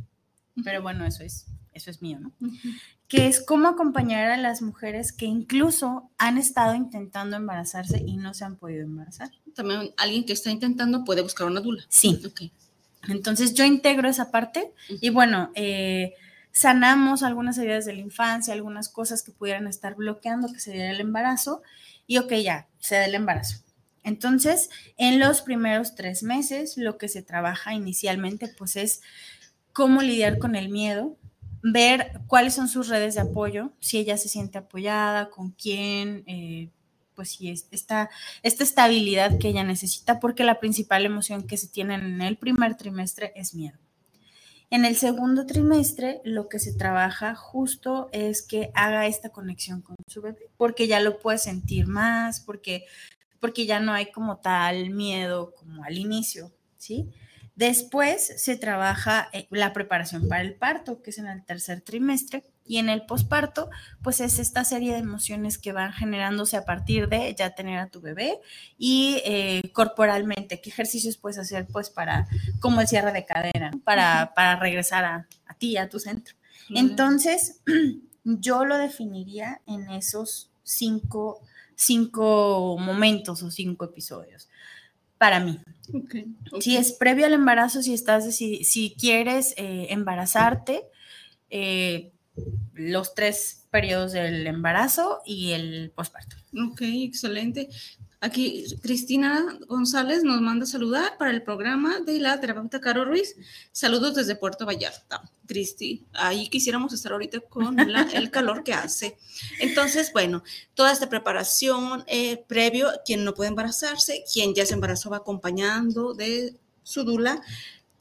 pero 0.62 0.82
bueno, 0.82 1.06
eso 1.06 1.22
es, 1.22 1.46
eso 1.72 1.90
es 1.90 2.02
mío, 2.02 2.18
¿no? 2.20 2.32
Que 3.10 3.26
es 3.26 3.44
cómo 3.44 3.66
acompañar 3.66 4.30
a 4.30 4.36
las 4.36 4.62
mujeres 4.62 5.12
que 5.12 5.26
incluso 5.26 6.08
han 6.16 6.38
estado 6.38 6.76
intentando 6.76 7.36
embarazarse 7.36 8.00
y 8.06 8.16
no 8.16 8.34
se 8.34 8.44
han 8.44 8.54
podido 8.54 8.84
embarazar. 8.84 9.32
También 9.52 9.90
alguien 9.96 10.24
que 10.24 10.32
está 10.32 10.48
intentando 10.48 11.04
puede 11.04 11.20
buscar 11.20 11.48
una 11.48 11.60
dula. 11.60 11.82
Sí. 11.88 12.22
Ok. 12.24 12.42
Entonces 13.08 13.52
yo 13.54 13.64
integro 13.64 14.08
esa 14.08 14.30
parte 14.30 14.72
y 14.88 15.10
bueno, 15.10 15.50
eh, 15.56 16.14
sanamos 16.52 17.24
algunas 17.24 17.58
heridas 17.58 17.84
de 17.84 17.94
la 17.94 18.00
infancia, 18.00 18.54
algunas 18.54 18.88
cosas 18.88 19.24
que 19.24 19.32
pudieran 19.32 19.66
estar 19.66 19.96
bloqueando 19.96 20.52
que 20.52 20.60
se 20.60 20.70
diera 20.70 20.92
el 20.92 21.00
embarazo 21.00 21.62
y 22.06 22.18
ok, 22.18 22.32
ya, 22.34 22.68
se 22.78 22.94
da 22.94 23.06
el 23.06 23.14
embarazo. 23.16 23.56
Entonces, 24.04 24.70
en 24.98 25.18
los 25.18 25.42
primeros 25.42 25.96
tres 25.96 26.22
meses, 26.22 26.76
lo 26.76 26.96
que 26.96 27.08
se 27.08 27.22
trabaja 27.22 27.74
inicialmente, 27.74 28.46
pues 28.46 28.76
es 28.76 29.00
cómo 29.72 30.00
lidiar 30.00 30.38
con 30.38 30.54
el 30.54 30.68
miedo, 30.68 31.16
ver 31.62 32.20
cuáles 32.26 32.54
son 32.54 32.68
sus 32.68 32.88
redes 32.88 33.14
de 33.14 33.22
apoyo, 33.22 33.72
si 33.80 33.98
ella 33.98 34.16
se 34.16 34.28
siente 34.28 34.58
apoyada, 34.58 35.30
con 35.30 35.50
quién, 35.50 36.24
eh, 36.26 36.70
pues 37.14 37.32
si 37.32 37.50
es 37.50 37.66
esta, 37.70 38.10
esta 38.42 38.64
estabilidad 38.64 39.38
que 39.38 39.48
ella 39.48 39.64
necesita, 39.64 40.20
porque 40.20 40.44
la 40.44 40.60
principal 40.60 41.04
emoción 41.04 41.46
que 41.46 41.56
se 41.56 41.68
tiene 41.68 41.94
en 41.94 42.22
el 42.22 42.36
primer 42.36 42.76
trimestre 42.76 43.32
es 43.36 43.54
miedo. 43.54 43.78
En 44.70 44.84
el 44.84 44.94
segundo 44.94 45.46
trimestre, 45.46 46.20
lo 46.24 46.48
que 46.48 46.60
se 46.60 46.72
trabaja 46.72 47.34
justo 47.34 48.08
es 48.12 48.40
que 48.42 48.70
haga 48.74 49.06
esta 49.06 49.30
conexión 49.30 49.82
con 49.82 49.96
su 50.06 50.22
bebé, 50.22 50.48
porque 50.56 50.86
ya 50.86 51.00
lo 51.00 51.18
puede 51.18 51.38
sentir 51.38 51.88
más, 51.88 52.40
porque, 52.40 52.84
porque 53.40 53.66
ya 53.66 53.80
no 53.80 53.92
hay 53.92 54.12
como 54.12 54.38
tal 54.38 54.90
miedo 54.90 55.52
como 55.56 55.82
al 55.82 55.98
inicio, 55.98 56.52
¿sí? 56.78 57.10
Después 57.60 58.32
se 58.38 58.56
trabaja 58.56 59.28
eh, 59.34 59.46
la 59.50 59.74
preparación 59.74 60.30
para 60.30 60.40
el 60.40 60.54
parto, 60.54 61.02
que 61.02 61.10
es 61.10 61.18
en 61.18 61.26
el 61.26 61.44
tercer 61.44 61.82
trimestre, 61.82 62.42
y 62.64 62.78
en 62.78 62.88
el 62.88 63.04
posparto, 63.04 63.68
pues 64.02 64.22
es 64.22 64.38
esta 64.38 64.64
serie 64.64 64.94
de 64.94 65.00
emociones 65.00 65.58
que 65.58 65.72
van 65.72 65.92
generándose 65.92 66.56
a 66.56 66.64
partir 66.64 67.10
de 67.10 67.34
ya 67.34 67.54
tener 67.54 67.78
a 67.78 67.90
tu 67.90 68.00
bebé 68.00 68.40
y 68.78 69.20
eh, 69.26 69.72
corporalmente, 69.74 70.62
qué 70.62 70.70
ejercicios 70.70 71.18
puedes 71.18 71.36
hacer 71.36 71.66
pues 71.66 71.90
para, 71.90 72.28
como 72.60 72.80
el 72.80 72.88
cierre 72.88 73.12
de 73.12 73.26
cadera, 73.26 73.72
¿no? 73.72 73.80
para, 73.80 74.32
para 74.34 74.56
regresar 74.56 75.04
a, 75.04 75.28
a 75.44 75.54
ti, 75.54 75.76
a 75.76 75.90
tu 75.90 75.98
centro. 75.98 76.36
Entonces, 76.70 77.60
yo 78.24 78.64
lo 78.64 78.78
definiría 78.78 79.60
en 79.66 79.90
esos 79.90 80.50
cinco, 80.62 81.42
cinco 81.74 82.78
momentos 82.78 83.42
o 83.42 83.50
cinco 83.50 83.84
episodios 83.84 84.48
para 85.20 85.38
mí. 85.38 85.60
Okay, 85.92 86.34
okay. 86.50 86.62
Si 86.62 86.76
es 86.78 86.92
previo 86.92 87.26
al 87.26 87.34
embarazo, 87.34 87.82
si 87.82 87.92
estás, 87.92 88.34
si, 88.34 88.64
si 88.64 88.96
quieres 88.98 89.52
eh, 89.58 89.88
embarazarte, 89.90 90.84
eh, 91.50 92.12
los 92.72 93.14
tres 93.14 93.66
periodos 93.70 94.12
del 94.12 94.46
embarazo 94.46 95.20
y 95.26 95.52
el 95.52 95.92
posparto. 95.94 96.36
Ok, 96.70 96.80
excelente. 96.80 97.68
Aquí 98.22 98.66
Cristina 98.82 99.58
González 99.66 100.22
nos 100.24 100.42
manda 100.42 100.66
saludar 100.66 101.16
para 101.16 101.30
el 101.30 101.42
programa 101.42 102.00
de 102.00 102.20
la 102.20 102.38
terapeuta 102.38 102.78
Caro 102.78 103.06
Ruiz. 103.06 103.34
Saludos 103.72 104.14
desde 104.14 104.36
Puerto 104.36 104.66
Vallarta. 104.66 105.22
Cristi, 105.46 106.04
ahí 106.12 106.48
quisiéramos 106.50 106.92
estar 106.92 107.12
ahorita 107.12 107.40
con 107.40 107.78
el 107.80 108.30
calor 108.30 108.62
que 108.62 108.74
hace. 108.74 109.16
Entonces, 109.58 110.12
bueno, 110.12 110.42
toda 110.74 110.92
esta 110.92 111.08
preparación 111.08 112.04
eh, 112.06 112.44
previo, 112.46 112.90
quien 113.06 113.24
no 113.24 113.32
puede 113.32 113.48
embarazarse, 113.48 114.22
quien 114.30 114.54
ya 114.54 114.66
se 114.66 114.74
embarazó 114.74 115.08
va 115.08 115.16
acompañando 115.16 116.12
de 116.12 116.56
su 116.82 117.04
dula, 117.04 117.40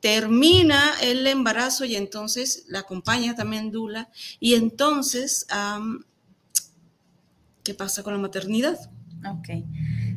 termina 0.02 0.96
el 1.02 1.26
embarazo 1.28 1.86
y 1.86 1.96
entonces 1.96 2.66
la 2.68 2.80
acompaña 2.80 3.36
también 3.36 3.72
dula. 3.72 4.10
Y 4.42 4.56
entonces, 4.56 5.48
um, 5.56 6.02
¿qué 7.64 7.74
pasa 7.74 8.04
con 8.04 8.12
la 8.12 8.20
maternidad? 8.20 8.78
Ok. 9.26 9.50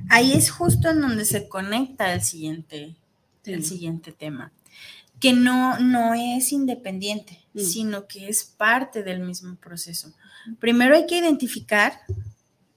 Ahí 0.09 0.33
es 0.33 0.51
justo 0.51 0.91
en 0.91 1.01
donde 1.01 1.25
se 1.25 1.49
conecta 1.49 2.12
el 2.12 2.23
siguiente, 2.23 2.95
Sí. 3.45 3.53
el 3.53 3.65
siguiente 3.65 4.12
tema, 4.12 4.53
que 5.21 5.33
no, 5.33 5.79
no 5.81 6.15
es 6.15 6.53
independiente, 6.53 7.41
Mm. 7.55 7.61
sino 7.61 8.07
que 8.07 8.29
es 8.29 8.45
parte 8.45 9.03
del 9.03 9.21
mismo 9.21 9.57
proceso. 9.57 10.12
Primero 10.59 10.95
hay 10.97 11.07
que 11.07 11.19
identificar 11.19 12.01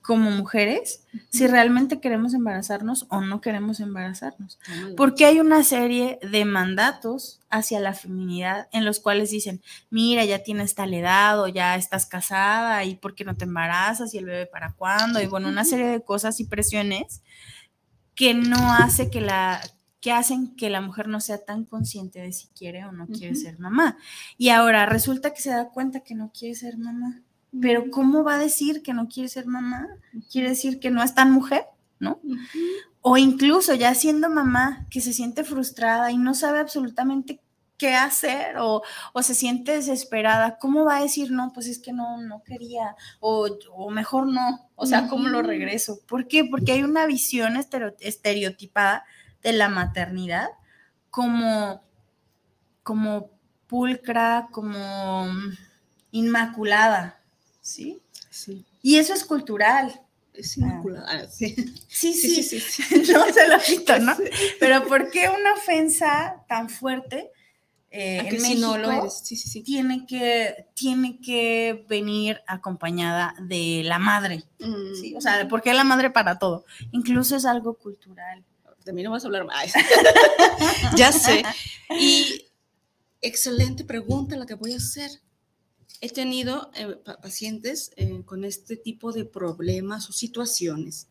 como 0.05 0.29
mujeres 0.29 1.03
si 1.31 1.47
realmente 1.47 1.99
queremos 1.99 2.35
embarazarnos 2.35 3.07
o 3.09 3.21
no 3.21 3.41
queremos 3.41 3.79
embarazarnos. 3.79 4.59
Porque 4.95 5.25
hay 5.25 5.39
una 5.39 5.63
serie 5.63 6.19
de 6.21 6.45
mandatos 6.45 7.39
hacia 7.49 7.79
la 7.79 7.93
feminidad 7.93 8.67
en 8.71 8.85
los 8.85 8.99
cuales 8.99 9.31
dicen, 9.31 9.63
mira, 9.89 10.23
ya 10.23 10.43
tienes 10.43 10.75
tal 10.75 10.93
edad 10.93 11.41
o 11.41 11.47
ya 11.47 11.75
estás 11.75 12.05
casada 12.05 12.83
y 12.83 12.95
por 12.95 13.15
qué 13.15 13.25
no 13.25 13.35
te 13.35 13.45
embarazas 13.45 14.13
y 14.13 14.19
el 14.19 14.25
bebé 14.25 14.45
para 14.45 14.73
cuándo 14.73 15.21
y 15.21 15.25
bueno, 15.25 15.49
una 15.49 15.65
serie 15.65 15.87
de 15.87 16.03
cosas 16.03 16.39
y 16.39 16.45
presiones 16.45 17.23
que 18.13 18.35
no 18.35 18.73
hace 18.73 19.09
que 19.09 19.21
la 19.21 19.59
que 20.01 20.11
hacen 20.11 20.55
que 20.55 20.69
la 20.69 20.81
mujer 20.81 21.07
no 21.07 21.19
sea 21.19 21.43
tan 21.43 21.65
consciente 21.65 22.19
de 22.19 22.31
si 22.31 22.47
quiere 22.49 22.85
o 22.85 22.91
no 22.91 23.07
quiere 23.07 23.33
ser 23.33 23.57
mamá. 23.57 23.97
Y 24.37 24.49
ahora 24.49 24.85
resulta 24.85 25.33
que 25.33 25.41
se 25.41 25.49
da 25.49 25.69
cuenta 25.69 26.01
que 26.01 26.13
no 26.13 26.31
quiere 26.31 26.53
ser 26.53 26.77
mamá. 26.77 27.23
Pero 27.61 27.89
¿cómo 27.91 28.23
va 28.23 28.35
a 28.35 28.39
decir 28.39 28.81
que 28.83 28.93
no 28.93 29.07
quiere 29.07 29.29
ser 29.29 29.45
mamá? 29.45 29.87
Quiere 30.31 30.49
decir 30.49 30.79
que 30.79 30.91
no 30.91 31.01
es 31.03 31.13
tan 31.15 31.31
mujer, 31.31 31.65
¿no? 31.99 32.19
O 33.01 33.17
incluso 33.17 33.73
ya 33.75 33.93
siendo 33.95 34.29
mamá, 34.29 34.87
que 34.89 34.99
se 34.99 35.13
siente 35.13 35.43
frustrada 35.43 36.11
y 36.11 36.17
no 36.17 36.33
sabe 36.33 36.59
absolutamente 36.59 37.39
qué 37.77 37.93
hacer 37.93 38.57
o, 38.57 38.81
o 39.13 39.21
se 39.21 39.35
siente 39.35 39.73
desesperada, 39.73 40.57
¿cómo 40.59 40.85
va 40.85 40.97
a 40.97 41.01
decir 41.01 41.31
no? 41.31 41.51
Pues 41.53 41.67
es 41.67 41.79
que 41.79 41.91
no, 41.91 42.21
no 42.21 42.41
quería 42.43 42.95
o, 43.19 43.49
o 43.73 43.89
mejor 43.91 44.27
no, 44.27 44.69
o 44.75 44.85
sea, 44.85 45.07
¿cómo 45.07 45.27
lo 45.27 45.41
regreso? 45.41 45.99
¿Por 46.07 46.27
qué? 46.27 46.45
Porque 46.45 46.71
hay 46.71 46.83
una 46.83 47.05
visión 47.05 47.57
estereo- 47.57 47.95
estereotipada 47.99 49.03
de 49.43 49.53
la 49.53 49.67
maternidad 49.69 50.47
como, 51.09 51.81
como 52.81 53.29
pulcra, 53.67 54.47
como 54.51 55.27
inmaculada, 56.11 57.19
¿sí? 57.65 58.01
Sí. 58.29 58.63
Y 58.81 58.97
eso 58.97 59.13
es 59.13 59.25
cultural. 59.25 60.01
Es 60.33 60.57
inmaculada. 60.57 61.05
Ah, 61.07 61.27
sí. 61.27 61.55
Sí, 61.87 62.13
sí, 62.13 62.43
sí, 62.43 62.59
sí, 62.59 62.83
no 63.13 63.25
se 63.33 63.47
lo 63.47 63.59
quito, 63.59 63.97
¿no? 63.99 64.15
Pero 64.59 64.85
¿por 64.87 65.09
qué 65.09 65.29
una 65.29 65.53
ofensa 65.53 66.43
tan 66.47 66.69
fuerte 66.69 67.31
eh, 67.89 68.19
¿A 68.19 68.23
en 68.23 68.31
si 68.31 68.41
México 68.41 68.67
no 68.67 68.77
lo 68.77 68.91
eres? 68.91 69.23
Tiene 69.63 70.05
que, 70.05 70.67
tiene 70.73 71.19
que 71.21 71.85
venir 71.87 72.41
acompañada 72.45 73.33
de 73.39 73.83
la 73.85 73.99
madre? 73.99 74.43
Mm, 74.59 74.93
¿sí? 74.93 75.15
O 75.15 75.21
sea, 75.21 75.47
¿por 75.47 75.61
qué 75.61 75.73
la 75.73 75.85
madre 75.85 76.09
para 76.09 76.37
todo? 76.37 76.65
Incluso 76.91 77.37
es 77.37 77.45
algo 77.45 77.75
cultural. 77.75 78.43
de 78.83 78.93
mí 78.93 79.01
no 79.01 79.11
vas 79.11 79.23
a 79.23 79.27
hablar 79.27 79.45
más. 79.45 79.73
ya 80.97 81.13
sé. 81.13 81.43
Y 81.97 82.45
excelente 83.21 83.85
pregunta 83.85 84.35
la 84.35 84.45
que 84.45 84.55
voy 84.55 84.73
a 84.73 84.77
hacer. 84.77 85.09
He 86.01 86.09
tenido 86.09 86.69
eh, 86.75 86.95
pa- 87.03 87.17
pacientes 87.21 87.91
eh, 87.95 88.21
con 88.25 88.43
este 88.45 88.75
tipo 88.77 89.11
de 89.11 89.25
problemas 89.25 90.09
o 90.09 90.13
situaciones 90.13 91.07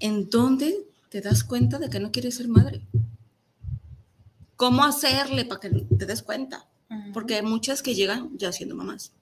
en 0.00 0.28
donde 0.30 0.86
te 1.10 1.20
das 1.20 1.42
cuenta 1.44 1.78
de 1.78 1.88
que 1.90 2.00
no 2.00 2.12
quieres 2.12 2.36
ser 2.36 2.48
madre. 2.48 2.82
¿Cómo 4.56 4.84
hacerle 4.84 5.44
para 5.44 5.60
que 5.60 5.70
te 5.70 6.06
des 6.06 6.22
cuenta? 6.22 6.66
Porque 7.12 7.34
hay 7.36 7.42
muchas 7.42 7.82
que 7.82 7.94
llegan 7.94 8.30
ya 8.38 8.52
siendo 8.52 8.74
mamás. 8.74 9.12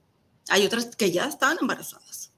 Hay 0.49 0.65
otras 0.65 0.95
que 0.95 1.11
ya 1.11 1.25
están 1.25 1.57
embarazadas. 1.59 2.31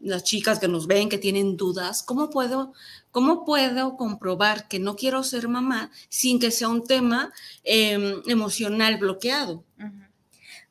Las 0.00 0.22
chicas 0.24 0.58
que 0.58 0.68
nos 0.68 0.86
ven, 0.86 1.08
que 1.08 1.18
tienen 1.18 1.56
dudas, 1.56 2.02
¿cómo 2.02 2.30
puedo, 2.30 2.72
cómo 3.10 3.44
puedo 3.44 3.96
comprobar 3.96 4.68
que 4.68 4.78
no 4.78 4.96
quiero 4.96 5.22
ser 5.24 5.48
mamá 5.48 5.90
sin 6.08 6.38
que 6.40 6.50
sea 6.50 6.68
un 6.68 6.84
tema 6.84 7.32
eh, 7.64 8.20
emocional 8.26 8.96
bloqueado? 8.98 9.64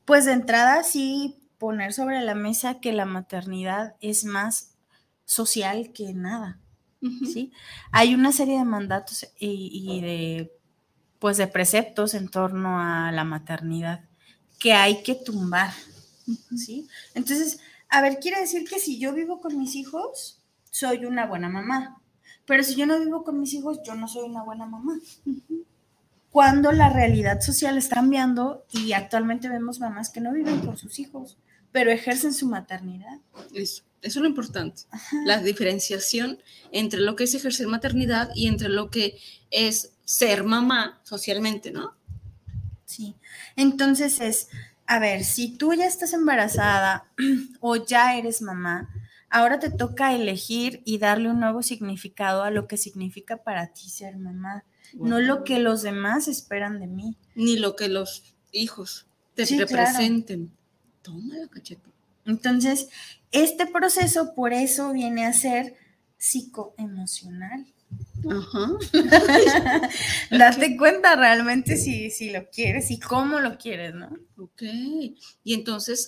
Pues 0.08 0.24
de 0.24 0.32
entrada 0.32 0.84
sí 0.84 1.36
poner 1.58 1.91
sobre 1.91 2.22
la 2.22 2.34
mesa 2.34 2.80
que 2.80 2.93
la 2.93 3.03
maternidad 3.03 3.97
es 3.99 4.24
más 4.24 4.74
social 5.26 5.91
que 5.91 6.14
nada. 6.14 6.62
¿sí? 7.01 7.51
Hay 7.91 8.16
una 8.16 8.32
serie 8.32 8.58
de 8.58 8.64
mandatos 8.64 9.28
y, 9.38 9.70
y 9.74 9.99
de 9.99 10.53
pues 11.20 11.36
de 11.36 11.47
preceptos 11.47 12.14
en 12.14 12.30
torno 12.30 12.80
a 12.80 13.12
la 13.12 13.26
maternidad 13.26 14.05
que 14.60 14.72
hay 14.72 15.03
que 15.03 15.16
tumbar, 15.16 15.74
¿sí? 16.55 16.88
Entonces, 17.14 17.60
a 17.89 18.01
ver, 18.01 18.20
quiere 18.20 18.39
decir 18.39 18.66
que 18.70 18.80
si 18.80 18.99
yo 18.99 19.14
vivo 19.14 19.41
con 19.41 19.58
mis 19.58 19.76
hijos, 19.76 20.41
soy 20.70 21.03
una 21.03 21.26
buena 21.26 21.49
mamá. 21.49 22.01
Pero 22.45 22.64
si 22.64 22.76
yo 22.76 22.86
no 22.86 22.97
vivo 22.97 23.26
con 23.26 23.41
mis 23.41 23.53
hijos, 23.53 23.82
yo 23.84 23.93
no 23.95 24.08
soy 24.08 24.30
una 24.30 24.43
buena 24.43 24.66
mamá. 24.66 24.97
Cuando 26.38 26.71
la 26.71 26.89
realidad 26.89 27.41
social 27.41 27.79
está 27.79 27.95
cambiando 27.95 28.63
y 28.71 28.93
actualmente 28.93 29.49
vemos 29.49 29.79
mamás 29.79 30.11
que 30.11 30.21
no 30.21 30.31
viven 30.33 30.59
con 30.59 30.77
sus 30.77 30.99
hijos, 30.99 31.39
pero 31.71 31.89
ejercen 31.89 32.31
su 32.31 32.45
maternidad. 32.45 33.17
Eso, 33.55 33.81
eso 34.03 34.19
es 34.19 34.21
lo 34.21 34.27
importante. 34.27 34.83
La 35.25 35.41
diferenciación 35.41 36.38
entre 36.71 36.99
lo 36.99 37.15
que 37.15 37.23
es 37.23 37.33
ejercer 37.33 37.65
maternidad 37.65 38.29
y 38.35 38.45
entre 38.45 38.69
lo 38.69 38.91
que 38.91 39.17
es 39.49 39.93
ser 40.05 40.43
mamá 40.43 41.01
socialmente, 41.01 41.71
¿no? 41.71 41.95
Sí. 42.85 43.15
Entonces 43.55 44.21
es, 44.21 44.49
a 44.85 44.99
ver, 44.99 45.23
si 45.23 45.57
tú 45.57 45.73
ya 45.73 45.88
estás 45.88 46.13
embarazada 46.13 47.07
o 47.61 47.77
ya 47.77 48.15
eres 48.15 48.43
mamá, 48.43 48.89
ahora 49.31 49.57
te 49.57 49.71
toca 49.71 50.13
elegir 50.13 50.83
y 50.85 50.99
darle 50.99 51.31
un 51.31 51.39
nuevo 51.39 51.63
significado 51.63 52.43
a 52.43 52.51
lo 52.51 52.67
que 52.67 52.77
significa 52.77 53.38
para 53.38 53.73
ti 53.73 53.89
ser 53.89 54.17
mamá, 54.17 54.65
no 54.93 55.19
lo 55.19 55.43
que 55.43 55.59
los 55.59 55.81
demás 55.81 56.27
esperan 56.27 56.79
de 56.79 56.88
mí. 56.88 57.15
Ni 57.35 57.57
lo 57.57 57.75
que 57.75 57.88
los 57.89 58.35
hijos 58.51 59.05
te 59.35 59.45
Sí, 59.45 59.55
claro. 59.57 59.69
representen. 59.69 60.51
Toma 61.01 61.35
la 61.38 61.47
cacheta. 61.47 61.89
Entonces, 62.25 62.89
este 63.31 63.65
proceso 63.67 64.33
por 64.33 64.53
eso 64.53 64.91
viene 64.91 65.25
a 65.25 65.33
ser 65.33 65.75
psicoemocional. 66.17 67.65
Ajá. 68.29 68.71
Date 70.31 70.75
cuenta 70.77 71.15
realmente 71.15 71.77
si, 71.77 72.09
si 72.09 72.31
lo 72.31 72.49
quieres 72.49 72.91
y 72.91 72.99
cómo 72.99 73.39
lo 73.39 73.57
quieres, 73.57 73.93
¿no? 73.93 74.09
Ok. 74.38 74.61
Y 75.43 75.53
entonces, 75.53 76.07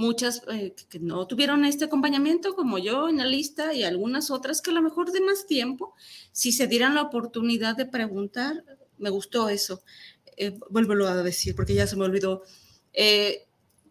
muchas 0.00 0.42
eh, 0.50 0.74
que 0.88 0.98
no 0.98 1.26
tuvieron 1.26 1.64
este 1.64 1.84
acompañamiento, 1.84 2.56
como 2.56 2.78
yo 2.78 3.08
en 3.08 3.18
la 3.18 3.26
lista, 3.26 3.74
y 3.74 3.84
algunas 3.84 4.30
otras 4.30 4.62
que 4.62 4.70
a 4.70 4.74
lo 4.74 4.82
mejor 4.82 5.12
de 5.12 5.20
más 5.20 5.46
tiempo, 5.46 5.94
si 6.32 6.52
se 6.52 6.66
dieran 6.66 6.94
la 6.94 7.02
oportunidad 7.02 7.76
de 7.76 7.84
preguntar, 7.84 8.64
me 8.98 9.10
gustó 9.10 9.48
eso. 9.50 9.82
Eh, 10.36 10.58
vuélvelo 10.70 11.06
a 11.06 11.22
decir, 11.22 11.54
porque 11.54 11.74
ya 11.74 11.86
se 11.86 11.96
me 11.96 12.04
olvidó. 12.04 12.42
Eh, 12.94 13.46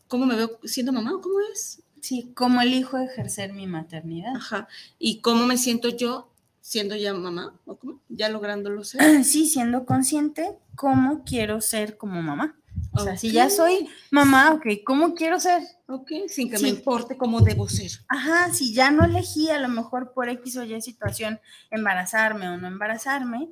¿Cómo 0.08 0.26
me 0.26 0.36
veo 0.36 0.60
siendo 0.64 0.92
mamá 0.92 1.14
o 1.14 1.22
cómo 1.22 1.40
es? 1.54 1.84
Sí, 2.02 2.32
cómo 2.34 2.60
elijo 2.62 2.98
ejercer 2.98 3.54
mi 3.54 3.68
maternidad. 3.68 4.36
Ajá. 4.36 4.68
¿Y 4.98 5.22
cómo 5.22 5.46
me 5.46 5.58
siento 5.58 5.90
yo 5.90 6.32
siendo 6.60 6.96
ya 6.96 7.14
mamá? 7.14 7.60
¿O 7.66 7.78
cómo? 7.78 8.02
Ya 8.10 8.30
lográndolo 8.30 8.84
ser. 8.84 9.00
Sí, 9.24 9.48
siendo 9.48 9.86
consciente 9.86 10.58
cómo 10.76 11.24
quiero 11.24 11.62
ser 11.62 11.98
como 11.98 12.22
mamá. 12.24 12.58
O 12.92 13.04
sea, 13.04 13.18
si 13.18 13.32
ya 13.32 13.50
soy 13.50 13.88
mamá, 14.12 14.52
ok, 14.54 14.66
¿cómo 14.86 15.14
quiero 15.14 15.40
ser? 15.40 15.62
Ok, 15.88 16.12
sin 16.28 16.50
que 16.50 16.58
Sí. 16.58 16.64
me 16.64 16.70
importe 16.70 17.18
cómo 17.18 17.42
debo 17.42 17.70
ser. 17.70 17.92
Ajá, 18.08 18.52
si 18.54 18.74
ya 18.74 18.92
no 18.92 19.06
elegí 19.06 19.50
a 19.50 19.60
lo 19.60 19.68
mejor 19.70 20.12
por 20.14 20.28
X 20.30 20.58
o 20.58 20.64
Y 20.64 20.82
situación 20.82 21.40
embarazarme 21.70 22.50
o 22.50 22.58
no 22.58 22.68
embarazarme, 22.68 23.50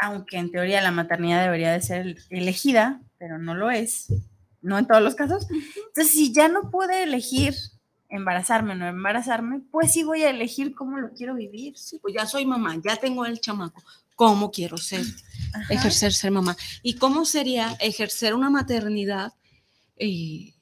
aunque 0.00 0.38
en 0.38 0.50
teoría 0.50 0.80
la 0.80 0.92
maternidad 0.92 1.42
debería 1.42 1.72
de 1.72 1.80
ser 1.80 2.16
elegida, 2.30 3.00
pero 3.18 3.38
no 3.38 3.54
lo 3.54 3.70
es, 3.70 4.06
no 4.62 4.78
en 4.78 4.86
todos 4.86 5.02
los 5.02 5.14
casos. 5.14 5.46
Entonces, 5.50 6.12
si 6.12 6.32
ya 6.32 6.48
no 6.48 6.70
pude 6.70 7.02
elegir 7.02 7.54
embarazarme 8.08 8.72
o 8.72 8.76
no 8.76 8.86
embarazarme, 8.86 9.60
pues 9.70 9.92
sí 9.92 10.02
voy 10.04 10.22
a 10.22 10.30
elegir 10.30 10.74
cómo 10.74 10.98
lo 10.98 11.10
quiero 11.12 11.34
vivir. 11.34 11.76
Sí, 11.76 11.98
pues 12.00 12.14
ya 12.14 12.26
soy 12.26 12.46
mamá, 12.46 12.76
ya 12.82 12.96
tengo 12.96 13.26
el 13.26 13.40
chamaco. 13.40 13.82
¿Cómo 14.18 14.50
quiero 14.50 14.78
ser? 14.78 15.04
Ajá. 15.54 15.72
Ejercer 15.72 16.12
ser 16.12 16.32
mamá. 16.32 16.56
¿Y 16.82 16.94
cómo 16.96 17.24
sería 17.24 17.76
ejercer 17.78 18.34
una 18.34 18.50
maternidad, 18.50 19.32
eh, 19.94 20.54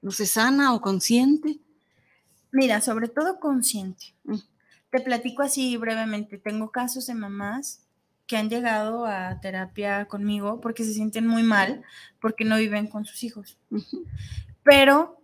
no 0.00 0.12
sé, 0.12 0.24
sana 0.24 0.72
o 0.72 0.80
consciente? 0.80 1.60
Mira, 2.52 2.80
sobre 2.80 3.08
todo 3.08 3.38
consciente. 3.38 4.14
Mm. 4.24 4.38
Te 4.90 5.00
platico 5.00 5.42
así 5.42 5.76
brevemente. 5.76 6.38
Tengo 6.38 6.70
casos 6.70 7.04
de 7.04 7.12
mamás 7.14 7.82
que 8.26 8.38
han 8.38 8.48
llegado 8.48 9.04
a 9.04 9.38
terapia 9.42 10.06
conmigo 10.06 10.62
porque 10.62 10.82
se 10.82 10.94
sienten 10.94 11.26
muy 11.26 11.42
mal, 11.42 11.82
porque 12.18 12.46
no 12.46 12.56
viven 12.56 12.86
con 12.86 13.04
sus 13.04 13.22
hijos. 13.24 13.58
Pero 14.62 15.22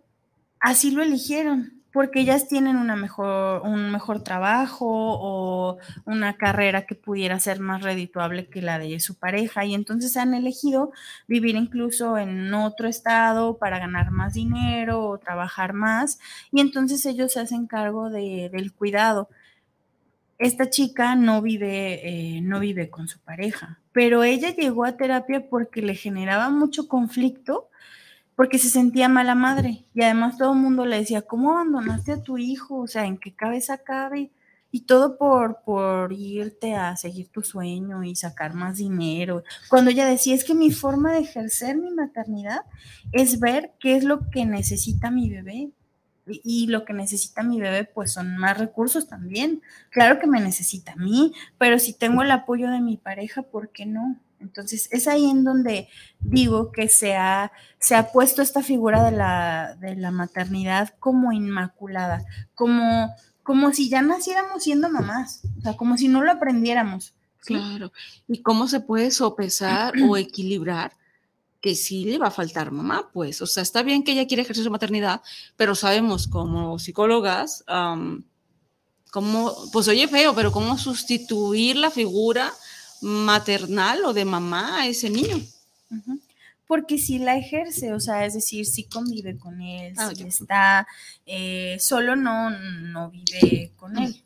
así 0.59 0.91
lo 0.91 1.01
eligieron, 1.01 1.78
porque 1.91 2.21
ellas 2.21 2.47
tienen 2.47 2.75
una 2.77 2.95
mejor, 2.95 3.61
un 3.63 3.91
mejor 3.91 4.21
trabajo 4.23 4.85
o 4.87 5.77
una 6.05 6.35
carrera 6.37 6.85
que 6.85 6.95
pudiera 6.95 7.39
ser 7.39 7.59
más 7.59 7.81
redituable 7.81 8.47
que 8.47 8.61
la 8.61 8.77
de 8.79 8.99
su 8.99 9.15
pareja 9.17 9.65
y 9.65 9.73
entonces 9.73 10.15
han 10.17 10.33
elegido 10.33 10.91
vivir 11.27 11.55
incluso 11.55 12.17
en 12.17 12.53
otro 12.53 12.87
estado 12.87 13.57
para 13.57 13.79
ganar 13.79 14.11
más 14.11 14.33
dinero 14.33 15.01
o 15.07 15.17
trabajar 15.17 15.73
más 15.73 16.19
y 16.51 16.61
entonces 16.61 17.05
ellos 17.05 17.33
se 17.33 17.39
hacen 17.41 17.67
cargo 17.67 18.09
de- 18.09 18.49
del 18.51 18.73
cuidado. 18.73 19.29
Esta 20.37 20.69
chica 20.69 21.15
no 21.15 21.41
vive, 21.41 22.37
eh, 22.37 22.41
no 22.41 22.59
vive 22.61 22.89
con 22.89 23.07
su 23.09 23.19
pareja, 23.19 23.79
pero 23.91 24.23
ella 24.23 24.55
llegó 24.55 24.85
a 24.85 24.95
terapia 24.95 25.49
porque 25.49 25.81
le 25.81 25.95
generaba 25.95 26.49
mucho 26.49 26.87
conflicto 26.87 27.67
porque 28.39 28.57
se 28.57 28.69
sentía 28.69 29.09
mala 29.09 29.35
madre 29.35 29.83
y 29.93 30.01
además 30.01 30.37
todo 30.37 30.53
el 30.53 30.59
mundo 30.59 30.85
le 30.85 30.99
decía, 30.99 31.23
¿cómo 31.23 31.51
abandonaste 31.51 32.13
a 32.13 32.23
tu 32.23 32.37
hijo? 32.37 32.77
O 32.77 32.87
sea, 32.87 33.05
¿en 33.05 33.17
qué 33.17 33.35
cabeza 33.35 33.79
cabe? 33.79 34.31
Y 34.71 34.85
todo 34.85 35.17
por, 35.17 35.61
por 35.65 36.13
irte 36.13 36.73
a 36.73 36.95
seguir 36.95 37.27
tu 37.27 37.41
sueño 37.41 38.01
y 38.05 38.15
sacar 38.15 38.53
más 38.53 38.77
dinero. 38.77 39.43
Cuando 39.67 39.91
ella 39.91 40.05
decía, 40.05 40.35
es 40.35 40.45
que 40.45 40.55
mi 40.55 40.71
forma 40.71 41.11
de 41.11 41.19
ejercer 41.19 41.75
mi 41.75 41.91
maternidad 41.91 42.61
es 43.11 43.41
ver 43.41 43.73
qué 43.77 43.97
es 43.97 44.05
lo 44.05 44.29
que 44.29 44.45
necesita 44.45 45.11
mi 45.11 45.29
bebé. 45.29 45.71
Y, 46.25 46.41
y 46.45 46.67
lo 46.67 46.85
que 46.85 46.93
necesita 46.93 47.43
mi 47.43 47.59
bebé, 47.59 47.83
pues 47.83 48.13
son 48.13 48.37
más 48.37 48.57
recursos 48.57 49.09
también. 49.09 49.61
Claro 49.89 50.17
que 50.17 50.27
me 50.27 50.39
necesita 50.39 50.93
a 50.93 50.95
mí, 50.95 51.33
pero 51.57 51.77
si 51.77 51.91
tengo 51.91 52.21
el 52.21 52.31
apoyo 52.31 52.69
de 52.69 52.79
mi 52.79 52.95
pareja, 52.95 53.41
¿por 53.41 53.73
qué 53.73 53.85
no? 53.85 54.17
Entonces, 54.39 54.87
es 54.91 55.07
ahí 55.07 55.29
en 55.29 55.43
donde 55.43 55.89
digo 56.19 56.71
que 56.71 56.87
se 56.87 57.15
ha, 57.15 57.51
se 57.79 57.95
ha 57.95 58.11
puesto 58.11 58.41
esta 58.41 58.63
figura 58.63 59.03
de 59.03 59.11
la, 59.11 59.75
de 59.79 59.95
la 59.95 60.11
maternidad 60.11 60.93
como 60.99 61.31
inmaculada, 61.31 62.25
como, 62.55 63.13
como 63.43 63.73
si 63.73 63.89
ya 63.89 64.01
naciéramos 64.01 64.63
siendo 64.63 64.89
mamás, 64.89 65.41
o 65.57 65.61
sea, 65.61 65.77
como 65.77 65.97
si 65.97 66.07
no 66.07 66.23
lo 66.23 66.31
aprendiéramos. 66.31 67.13
¿sí? 67.41 67.55
Claro. 67.55 67.91
¿Y 68.27 68.41
cómo 68.41 68.67
se 68.67 68.79
puede 68.79 69.11
sopesar 69.11 69.93
o 70.01 70.17
equilibrar 70.17 70.97
que 71.61 71.75
sí 71.75 72.05
le 72.05 72.17
va 72.17 72.27
a 72.27 72.31
faltar 72.31 72.71
mamá? 72.71 73.09
Pues, 73.11 73.41
o 73.41 73.47
sea, 73.47 73.63
está 73.63 73.83
bien 73.83 74.03
que 74.03 74.13
ella 74.13 74.27
quiere 74.27 74.43
ejercer 74.43 74.63
su 74.63 74.71
maternidad, 74.71 75.21
pero 75.57 75.75
sabemos 75.75 76.27
como 76.27 76.79
psicólogas 76.79 77.63
am, 77.67 78.23
cómo, 79.11 79.53
pues 79.71 79.87
oye 79.87 80.07
feo, 80.07 80.33
pero 80.33 80.51
cómo 80.51 80.77
sustituir 80.77 81.75
la 81.75 81.91
figura 81.91 82.53
maternal 83.01 84.03
o 84.05 84.13
de 84.13 84.25
mamá 84.25 84.81
a 84.81 84.87
ese 84.87 85.09
niño. 85.09 85.41
Porque 86.67 86.97
si 86.99 87.17
la 87.17 87.35
ejerce, 87.35 87.93
o 87.93 87.99
sea, 87.99 88.25
es 88.25 88.35
decir, 88.35 88.65
si 88.65 88.83
convive 88.83 89.37
con 89.37 89.61
él, 89.61 89.93
ah, 89.97 90.11
si 90.15 90.23
está 90.23 90.87
eh, 91.25 91.77
solo, 91.79 92.15
no, 92.15 92.51
no 92.51 93.09
vive 93.09 93.71
con 93.75 93.97
él. 93.97 94.23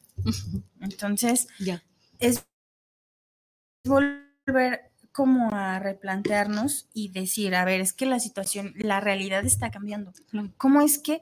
Entonces, 0.82 1.48
ya. 1.60 1.82
es 2.20 2.44
volver 3.86 4.92
como 5.14 5.54
a 5.54 5.80
replantearnos 5.80 6.88
y 6.94 7.10
decir, 7.10 7.56
a 7.56 7.64
ver, 7.64 7.80
es 7.80 7.94
que 7.94 8.06
la 8.06 8.20
situación, 8.20 8.74
la 8.76 9.00
realidad 9.00 9.46
está 9.46 9.72
cambiando. 9.72 10.12
¿Cómo 10.58 10.82
es 10.82 10.98
que 10.98 11.22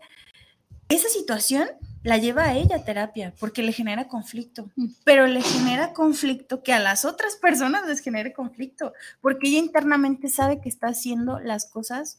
esa 0.90 1.10
situación 1.10 1.70
la 2.04 2.18
lleva 2.18 2.46
a 2.46 2.56
ella 2.56 2.78
a 2.78 2.86
terapia 2.86 3.34
porque 3.40 3.64
le 3.64 3.74
genera 3.74 4.08
conflicto, 4.08 4.70
mm. 4.76 4.86
pero 5.04 5.28
le 5.28 5.42
genera 5.42 5.94
conflicto 5.94 6.64
que 6.64 6.74
a 6.74 6.80
las 6.80 7.06
otras 7.06 7.36
personas 7.36 7.88
les 7.88 8.00
genere 8.00 8.34
conflicto, 8.34 8.94
porque 9.22 9.48
ella 9.50 9.60
internamente 9.60 10.30
sabe 10.30 10.62
que 10.62 10.70
está 10.70 10.88
haciendo 10.88 11.40
las 11.40 11.66
cosas 11.66 12.18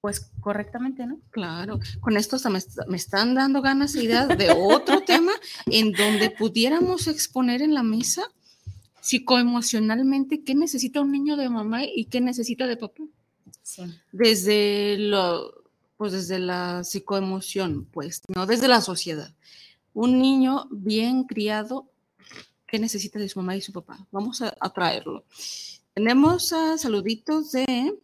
pues 0.00 0.30
correctamente, 0.40 1.06
¿no? 1.06 1.20
Claro, 1.30 1.78
con 2.00 2.16
esto 2.16 2.38
me, 2.48 2.58
me 2.88 2.96
están 2.96 3.34
dando 3.34 3.60
ganas 3.60 3.94
y 3.94 4.04
ideas 4.04 4.28
de 4.28 4.50
otro 4.50 5.02
tema 5.06 5.32
en 5.66 5.92
donde 5.92 6.30
pudiéramos 6.30 7.06
exponer 7.06 7.60
en 7.60 7.74
la 7.74 7.82
mesa 7.82 8.22
psicoemocionalmente 9.02 10.42
qué 10.42 10.54
necesita 10.54 11.00
un 11.00 11.12
niño 11.12 11.36
de 11.36 11.48
mamá 11.48 11.84
y 11.84 12.06
qué 12.06 12.20
necesita 12.20 12.66
de 12.66 12.76
papá. 12.76 13.02
Sí. 13.62 13.82
Desde 14.12 14.96
lo, 14.98 15.59
pues 16.00 16.12
desde 16.12 16.38
la 16.38 16.82
psicoemoción, 16.82 17.84
pues, 17.84 18.22
no 18.28 18.46
desde 18.46 18.68
la 18.68 18.80
sociedad. 18.80 19.34
Un 19.92 20.18
niño 20.18 20.66
bien 20.70 21.24
criado, 21.24 21.90
¿qué 22.66 22.78
necesita 22.78 23.18
de 23.18 23.28
su 23.28 23.38
mamá 23.38 23.54
y 23.54 23.60
su 23.60 23.70
papá? 23.70 24.06
Vamos 24.10 24.40
a, 24.40 24.50
traerlo. 24.70 25.26
Tenemos 25.92 26.54
a 26.54 26.78
saluditos 26.78 27.52
de... 27.52 27.98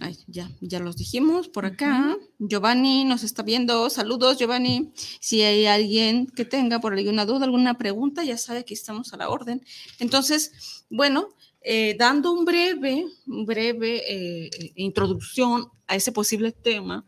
Ay, 0.00 0.16
ya, 0.26 0.50
ya 0.62 0.80
los 0.80 0.96
dijimos 0.96 1.48
por 1.48 1.66
acá. 1.66 2.16
Giovanni 2.38 3.04
nos 3.04 3.22
está 3.22 3.42
viendo. 3.42 3.90
Saludos, 3.90 4.38
Giovanni. 4.38 4.94
Si 5.20 5.42
hay 5.42 5.66
alguien 5.66 6.28
que 6.28 6.46
tenga 6.46 6.80
por 6.80 6.94
alguna 6.94 7.26
duda, 7.26 7.44
alguna 7.44 7.76
pregunta, 7.76 8.24
ya 8.24 8.38
sabe 8.38 8.64
que 8.64 8.72
estamos 8.72 9.12
a 9.12 9.18
la 9.18 9.28
orden. 9.28 9.62
Entonces, 9.98 10.86
bueno, 10.88 11.28
eh, 11.60 11.96
dando 11.98 12.32
un 12.32 12.44
breve, 12.44 13.06
breve 13.26 14.02
eh, 14.08 14.50
introducción 14.76 15.68
a 15.86 15.96
ese 15.96 16.12
posible 16.12 16.52
tema, 16.52 17.04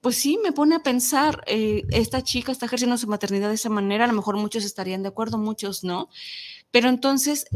pues 0.00 0.16
sí, 0.16 0.38
me 0.42 0.52
pone 0.52 0.76
a 0.76 0.82
pensar, 0.82 1.42
eh, 1.46 1.84
esta 1.90 2.22
chica 2.22 2.52
está 2.52 2.66
ejerciendo 2.66 2.96
su 2.98 3.06
maternidad 3.06 3.48
de 3.48 3.54
esa 3.54 3.68
manera, 3.68 4.04
a 4.04 4.08
lo 4.08 4.14
mejor 4.14 4.36
muchos 4.36 4.64
estarían 4.64 5.02
de 5.02 5.08
acuerdo, 5.08 5.38
muchos 5.38 5.84
no, 5.84 6.08
pero 6.70 6.88
entonces, 6.88 7.46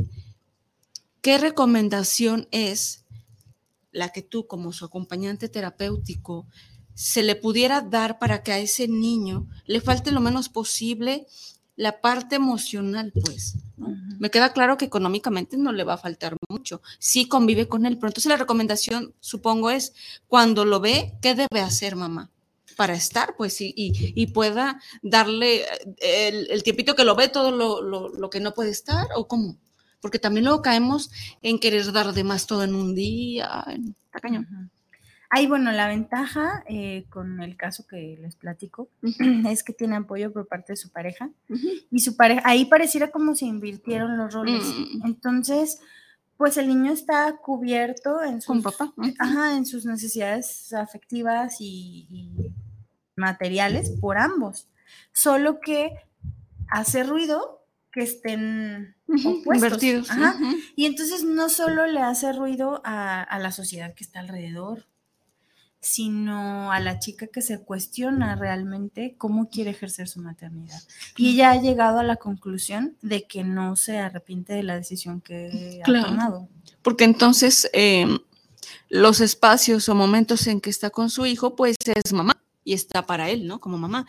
¿qué 1.21 1.39
recomendación 1.39 2.49
es 2.51 3.05
la 3.93 4.09
que 4.09 4.23
tú 4.23 4.47
como 4.47 4.73
su 4.73 4.85
acompañante 4.85 5.49
terapéutico 5.49 6.47
se 6.95 7.23
le 7.23 7.37
pudiera 7.37 7.81
dar 7.81 8.19
para 8.19 8.43
que 8.43 8.53
a 8.53 8.59
ese 8.59 8.89
niño 8.89 9.49
le 9.67 9.81
falte 9.81 10.11
lo 10.13 10.21
menos 10.21 10.49
posible 10.49 11.27
la 11.77 12.01
parte 12.01 12.37
emocional, 12.37 13.13
pues. 13.25 13.57
Me 14.19 14.31
queda 14.31 14.53
claro 14.53 14.77
que 14.77 14.85
económicamente 14.85 15.57
no 15.57 15.73
le 15.73 15.85
va 15.85 15.95
a 15.95 15.99
faltar 15.99 16.37
mucho. 16.49 16.81
Sí 16.99 17.27
convive 17.27 17.67
con 17.67 17.87
él, 17.87 17.97
pero 17.97 18.09
entonces 18.09 18.31
la 18.31 18.37
recomendación, 18.37 19.15
supongo, 19.21 19.71
es 19.71 19.95
cuando 20.29 20.65
lo 20.65 20.81
ve, 20.81 21.15
¿qué 21.21 21.35
debe 21.35 21.61
hacer 21.61 21.97
mamá? 21.97 22.31
Para 22.77 22.95
estar, 22.95 23.35
pues, 23.37 23.61
y, 23.61 23.75
y, 23.77 24.27
pueda 24.29 24.81
darle 25.03 25.65
el, 25.99 26.51
el, 26.51 26.63
tiempito 26.63 26.95
que 26.95 27.05
lo 27.05 27.15
ve 27.15 27.29
todo 27.29 27.51
lo, 27.51 27.83
lo, 27.83 28.31
que 28.31 28.41
no 28.41 28.55
puede 28.55 28.71
estar, 28.71 29.09
o 29.17 29.27
cómo. 29.29 29.57
Porque 30.01 30.19
también 30.19 30.47
luego 30.47 30.63
caemos 30.63 31.11
en 31.43 31.59
querer 31.59 31.93
dar 31.93 32.15
de 32.15 32.25
más 32.25 32.47
todo 32.47 32.65
en 32.65 32.75
un 32.75 32.95
día. 32.95 33.65
Está 34.07 34.21
cañón. 34.21 34.71
Ahí, 35.35 35.47
bueno, 35.47 35.73
la 35.73 35.89
ventaja 35.89 36.63
eh, 36.69 37.07
con 37.09 37.41
el 37.41 37.57
caso 37.57 37.87
que 37.87 38.19
les 38.21 38.37
platico 38.37 38.91
es 39.49 39.65
que 39.65 39.73
tiene 39.73 39.97
apoyo 39.97 40.31
por 40.31 40.47
parte 40.47 40.75
de 40.75 40.77
su 40.77 40.91
pareja 40.91 41.31
y 41.91 42.01
su 42.01 42.19
pareja, 42.19 42.43
ahí 42.45 42.67
pareciera 42.67 43.11
como 43.11 43.35
se 43.35 43.47
invirtieron 43.47 44.19
los 44.19 44.35
roles. 44.35 44.63
Mm. 44.63 45.07
Entonces, 45.07 45.81
pues 46.37 46.59
el 46.59 46.69
niño 46.69 46.93
está 46.93 47.35
cubierto 47.39 48.23
en 48.23 48.43
sus, 48.43 48.63
papá. 48.63 48.93
en 49.57 49.65
sus 49.65 49.87
necesidades 49.87 50.71
afectivas 50.75 51.57
y, 51.61 52.53
materiales 53.17 53.91
por 54.03 54.19
ambos. 54.19 54.69
Solo 55.15 55.61
que 55.61 55.93
hace 56.69 57.05
ruido 57.05 57.65
que 57.91 58.03
estén 58.03 58.97
Invertidos. 59.07 60.11
Y 60.77 60.85
entonces 60.85 61.25
no 61.25 61.49
solo 61.49 61.87
le 61.87 62.01
hace 62.01 62.35
ruido 62.35 62.83
a 62.85 63.39
la 63.39 63.51
sociedad 63.51 63.95
que 63.95 64.05
está 64.05 64.21
alrededor, 64.21 64.92
sino 65.83 66.71
a 66.71 66.79
la 66.79 67.01
chica 67.01 67.27
que 67.27 67.43
se 67.43 67.59
cuestiona 67.59 68.37
realmente 68.37 69.17
cómo 69.19 69.51
quiere 69.51 69.71
ejercer 69.71 70.07
su 70.07 70.21
maternidad. 70.21 70.81
Y 71.17 71.31
ella 71.31 71.51
ha 71.51 71.61
llegado 71.61 71.99
a 71.99 72.05
la 72.05 72.17
conclusión 72.17 72.97
de 73.03 73.25
que 73.25 73.43
no 73.43 73.75
se 73.75 73.99
arrepiente 73.99 74.53
de 74.53 74.63
la 74.63 74.77
decisión 74.77 75.21
que 75.21 75.83
ha 75.85 76.05
tomado. 76.05 76.49
Porque 76.83 77.03
entonces 77.03 77.69
em, 77.73 78.21
los 78.89 79.21
espacios 79.21 79.89
o 79.89 79.97
momentos 79.97 80.47
en 80.47 80.61
que 80.61 80.71
está 80.71 80.91
con 80.91 81.11
su 81.11 81.27
hijo, 81.27 81.57
pues 81.57 81.75
es 81.85 82.13
mamá 82.13 82.41
y 82.63 82.75
está 82.75 83.05
para 83.05 83.29
él, 83.29 83.49
¿no? 83.49 83.61
Como 83.61 83.77
mamá. 83.77 84.07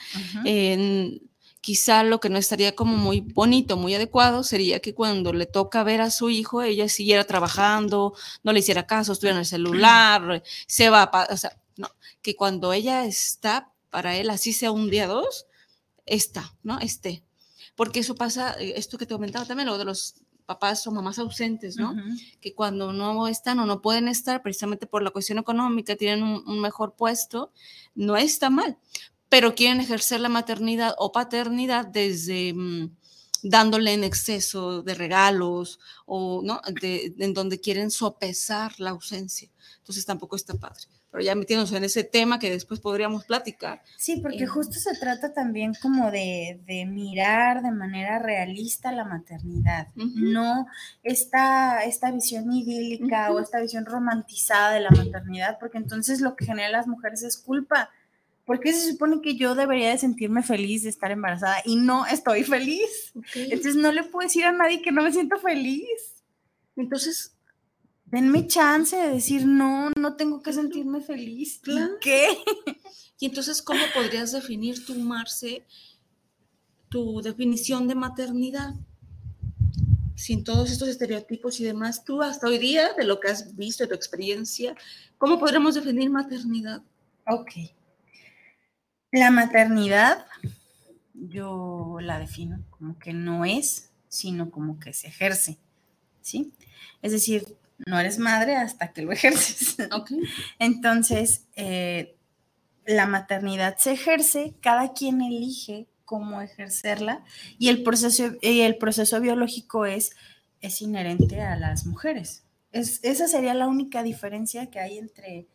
quizá 1.59 2.03
lo 2.03 2.19
que 2.19 2.29
no 2.29 2.37
estaría 2.37 2.75
como 2.75 2.97
muy 2.97 3.21
bonito, 3.21 3.77
muy 3.77 3.95
adecuado, 3.95 4.43
sería 4.43 4.79
que 4.79 4.93
cuando 4.93 5.33
le 5.33 5.47
toca 5.47 5.83
ver 5.83 6.01
a 6.01 6.11
su 6.11 6.29
hijo, 6.29 6.61
ella 6.61 6.87
siguiera 6.89 7.23
trabajando, 7.23 8.13
no 8.43 8.51
le 8.51 8.59
hiciera 8.59 8.85
caso, 8.85 9.13
estuviera 9.13 9.37
en 9.37 9.39
el 9.39 9.45
celular, 9.45 10.43
se 10.67 10.89
va, 10.89 11.03
a, 11.03 11.33
o 11.33 11.37
sea, 11.37 11.53
no, 11.53 11.62
que 12.23 12.35
cuando 12.35 12.73
ella 12.73 13.05
está, 13.05 13.71
para 13.91 14.15
él, 14.15 14.31
así 14.31 14.53
sea 14.53 14.71
un 14.71 14.89
día 14.89 15.05
dos, 15.05 15.45
está, 16.07 16.55
¿no? 16.63 16.79
Esté. 16.79 17.23
Porque 17.75 17.99
eso 17.99 18.15
pasa, 18.15 18.55
eh, 18.59 18.73
esto 18.77 18.97
que 18.97 19.05
te 19.05 19.13
comentaba 19.13 19.45
también, 19.45 19.67
lo 19.67 19.77
de 19.77 19.85
los 19.85 20.15
papás 20.45 20.85
o 20.87 20.91
mamás 20.91 21.19
ausentes, 21.19 21.77
¿no? 21.77 21.95
Que 22.41 22.53
cuando 22.53 22.91
no 22.91 23.27
están 23.27 23.59
o 23.59 23.65
no 23.65 23.81
pueden 23.81 24.07
estar, 24.07 24.41
precisamente 24.41 24.87
por 24.87 25.03
la 25.03 25.11
cuestión 25.11 25.37
económica, 25.37 25.95
tienen 25.95 26.23
un, 26.23 26.59
mejor 26.59 26.95
puesto, 26.95 27.51
no 27.95 28.17
está 28.17 28.49
mal, 28.49 28.77
pero 29.29 29.55
quieren 29.55 29.79
ejercer 29.79 30.19
la 30.19 30.29
maternidad 30.29 30.95
o 30.97 31.11
paternidad 31.11 31.85
desde... 31.85 32.53
Mm, 32.53 32.95
dándole 33.45 33.91
en 33.91 34.05
exceso 34.05 34.83
de 34.83 34.93
regalos 34.93 35.77
o 36.05 36.41
no 36.41 36.61
en 36.81 37.33
donde 37.33 37.59
quieren 37.59 37.91
sopesar 37.91 38.73
la 38.79 38.91
ausencia 38.91 39.51
entonces 39.79 40.05
tampoco 40.05 40.37
está 40.37 40.53
padre 40.53 40.85
pero 41.13 41.23
ya 41.23 41.35
metiéndose 41.35 41.77
en 41.77 41.83
ese 41.83 42.03
tema 42.03 42.39
que 42.39 42.49
después 42.49 42.79
podríamos 42.79 43.25
platicar. 43.25 43.83
Sí, 43.97 44.19
porque 44.19 44.45
eh, 44.45 44.47
justo 44.47 44.79
se 44.79 44.95
trata 44.95 45.31
también 45.31 45.73
como 45.79 46.09
de, 46.09 46.59
mirar 46.89 47.61
de 47.61 47.69
manera 47.69 48.17
realista 48.17 48.91
la 48.91 49.05
maternidad, 49.05 49.89
no 49.93 50.65
esta, 51.03 51.83
esta 51.83 52.09
visión 52.09 52.51
idílica 52.51 53.31
o 53.31 53.39
esta 53.39 53.61
visión 53.61 53.85
romantizada 53.85 54.73
de 54.73 54.79
la 54.79 54.89
maternidad, 54.89 55.59
porque 55.59 55.77
entonces 55.77 56.19
lo 56.19 56.35
que 56.35 56.45
genera 56.45 56.69
las 56.69 56.87
mujeres 56.87 57.21
es 57.21 57.37
culpa. 57.37 57.91
Porque 58.45 58.73
se 58.73 58.91
supone 58.91 59.21
que 59.21 59.35
yo 59.35 59.53
debería 59.53 59.91
de 59.91 59.99
sentirme 59.99 60.41
feliz 60.41 60.81
de 60.81 60.89
estar 60.89 61.11
embarazada 61.11 61.57
y 61.63 61.75
no 61.75 62.07
estoy 62.07 62.43
feliz. 62.43 63.13
Entonces 63.35 63.75
no 63.75 63.91
le 63.91 64.03
puedo 64.03 64.27
decir 64.27 64.45
a 64.45 64.51
nadie 64.51 64.81
que 64.81 64.91
no 64.91 65.03
me 65.03 65.13
siento 65.13 65.37
feliz. 65.37 66.23
Entonces, 66.75 67.32
denme 68.13 68.45
chance 68.45 68.95
de 68.95 69.09
decir, 69.09 69.47
no, 69.47 69.89
no 69.97 70.15
tengo 70.15 70.43
que 70.43 70.53
sentirme 70.53 71.01
feliz. 71.01 71.59
¿Qué? 71.99 72.27
Y 73.19 73.27
entonces, 73.27 73.61
¿cómo 73.61 73.79
podrías 73.93 74.33
definir 74.33 74.85
tu 74.85 74.95
Marce, 74.95 75.65
tu 76.89 77.21
definición 77.21 77.87
de 77.87 77.95
maternidad? 77.95 78.73
Sin 80.15 80.43
todos 80.43 80.69
estos 80.71 80.89
estereotipos 80.89 81.57
y 81.61 81.63
demás, 81.63 82.03
tú 82.03 82.21
hasta 82.21 82.47
hoy 82.47 82.57
día, 82.57 82.93
de 82.95 83.05
lo 83.05 83.21
que 83.21 83.29
has 83.29 83.55
visto, 83.55 83.85
de 83.85 83.87
tu 83.87 83.95
experiencia, 83.95 84.75
¿cómo 85.17 85.39
podremos 85.39 85.75
definir 85.75 86.09
maternidad? 86.09 86.81
Ok. 87.25 87.51
La 89.11 89.31
maternidad, 89.31 90.25
yo 91.13 91.99
la 92.01 92.19
defino 92.19 92.61
como 92.71 92.99
que 92.99 93.13
no 93.13 93.45
es, 93.45 93.89
sino 94.09 94.51
como 94.51 94.81
que 94.81 94.91
se 94.91 95.07
ejerce, 95.07 95.59
¿sí? 96.21 96.51
Es 97.01 97.13
decir, 97.13 97.45
no 97.85 97.99
eres 97.99 98.19
madre 98.19 98.55
hasta 98.55 98.93
que 98.93 99.01
lo 99.01 99.11
ejerces. 99.11 99.77
Entonces, 100.59 101.45
eh, 101.55 102.15
la 102.85 103.07
maternidad 103.07 103.77
se 103.77 103.91
ejerce, 103.93 104.53
cada 104.61 104.93
quien 104.93 105.21
elige 105.21 105.87
cómo 106.05 106.41
ejercerla 106.41 107.23
y 107.57 107.69
el 107.69 107.83
proceso, 107.83 108.33
y 108.41 108.61
el 108.61 108.77
proceso 108.77 109.19
biológico 109.21 109.85
es, 109.85 110.11
es 110.61 110.81
inherente 110.81 111.41
a 111.41 111.55
las 111.55 111.85
mujeres. 111.85 112.43
Es, 112.71 112.99
esa 113.03 113.27
sería 113.27 113.53
la 113.53 113.67
única 113.67 114.03
diferencia 114.03 114.69
que 114.69 114.79
hay 114.79 114.97
entre 114.97 115.47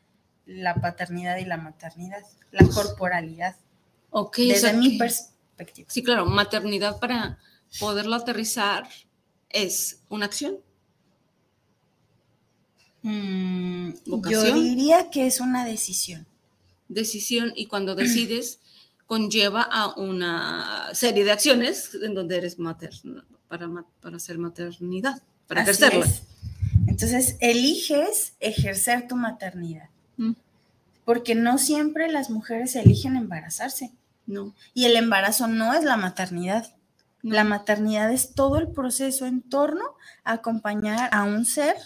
la 0.47 0.75
paternidad 0.77 1.37
y 1.39 1.45
la 1.45 1.57
maternidad, 1.59 2.23
la 2.51 2.67
corporalidad. 2.69 3.57
Ok, 4.11 4.39
desde 4.39 4.55
o 4.55 4.59
sea 4.71 4.73
mi 4.73 4.93
que- 4.93 4.99
perspectiva. 4.99 5.89
Sí, 5.91 6.03
claro, 6.03 6.25
maternidad 6.27 6.99
para 6.99 7.39
poderlo 7.79 8.15
aterrizar 8.17 8.89
es 9.51 10.03
una 10.09 10.27
acción. 10.27 10.59
Mm, 13.03 13.91
yo 14.29 14.55
diría 14.55 15.11
que 15.11 15.27
es 15.27 15.41
una 15.41 15.65
decisión. 15.65 16.27
decisión 16.89 17.53
y 17.55 17.67
cuando 17.67 17.95
decides 17.95 18.59
conlleva 19.07 19.63
a 19.63 19.95
una 19.99 20.89
serie 20.95 21.25
de 21.25 21.33
acciones 21.33 21.91
en 22.03 22.15
donde 22.15 22.37
eres 22.37 22.59
materna 22.59 23.25
para, 23.49 23.69
para 24.01 24.17
hacer 24.17 24.39
maternidad, 24.39 25.23
para 25.47 25.63
Así 25.63 25.71
ejercerla. 25.71 26.05
es. 26.07 26.23
Entonces, 26.87 27.37
eliges 27.41 28.35
ejercer 28.41 29.07
tu 29.09 29.17
maternidad, 29.17 29.89
Mm, 30.17 30.33
porque 31.05 31.35
no 31.37 31.59
siempre 31.59 32.11
las 32.11 32.29
mujeres 32.29 32.75
eligen 32.77 33.17
embarazarse. 33.17 33.93
No, 34.27 34.53
Y 34.75 34.85
el 34.85 34.97
embarazo 34.97 35.47
no 35.47 35.73
es 35.73 35.85
la 35.85 35.97
maternidad. 35.97 36.75
no. 37.23 37.35
La 37.35 37.45
maternidad 37.45 38.13
es 38.13 38.35
todo 38.35 38.59
el 38.59 38.69
proceso 38.69 39.25
en 39.27 39.41
torno 39.43 39.85
a 40.25 40.33
acompañar 40.33 41.09
a 41.13 41.25
un 41.25 41.45
ser 41.47 41.77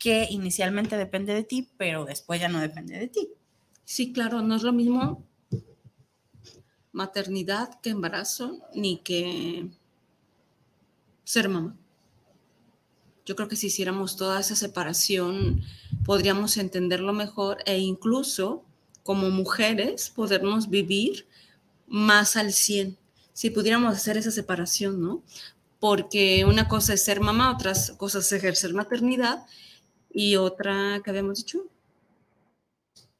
que 0.00 0.26
inicialmente 0.30 0.96
depende 0.96 1.34
de 1.34 1.44
ti, 1.44 1.68
pero 1.76 2.06
después 2.06 2.40
ya 2.40 2.48
no 2.48 2.58
depende 2.58 2.98
de 2.98 3.06
ti. 3.06 3.28
Sí, 3.84 4.12
claro, 4.12 4.40
no 4.40 4.56
es 4.56 4.62
lo 4.62 4.72
mismo 4.72 5.24
maternidad 6.90 7.78
que 7.80 7.90
embarazo 7.90 8.58
ni 8.74 8.98
que 8.98 9.68
ser 11.22 11.48
mamá. 11.48 11.76
Yo 13.26 13.36
creo 13.36 13.46
que 13.46 13.56
si 13.56 13.68
hiciéramos 13.68 14.16
toda 14.16 14.40
esa 14.40 14.56
separación 14.56 15.62
podríamos 16.04 16.56
entenderlo 16.56 17.12
mejor 17.12 17.58
e 17.66 17.78
incluso 17.78 18.64
como 19.04 19.28
mujeres 19.30 20.10
podernos 20.10 20.70
vivir 20.70 21.26
más 21.86 22.36
al 22.36 22.52
100, 22.52 22.96
si 23.34 23.50
pudiéramos 23.50 23.94
hacer 23.94 24.16
esa 24.16 24.30
separación, 24.30 25.00
¿no? 25.00 25.22
Porque 25.78 26.44
una 26.46 26.68
cosa 26.68 26.94
es 26.94 27.04
ser 27.04 27.20
mamá, 27.20 27.52
otra 27.52 27.74
cosa 27.98 28.20
es 28.20 28.32
ejercer 28.32 28.72
maternidad 28.72 29.46
y 30.12 30.36
otra 30.36 31.00
que 31.04 31.10
habíamos 31.10 31.38
dicho, 31.38 31.64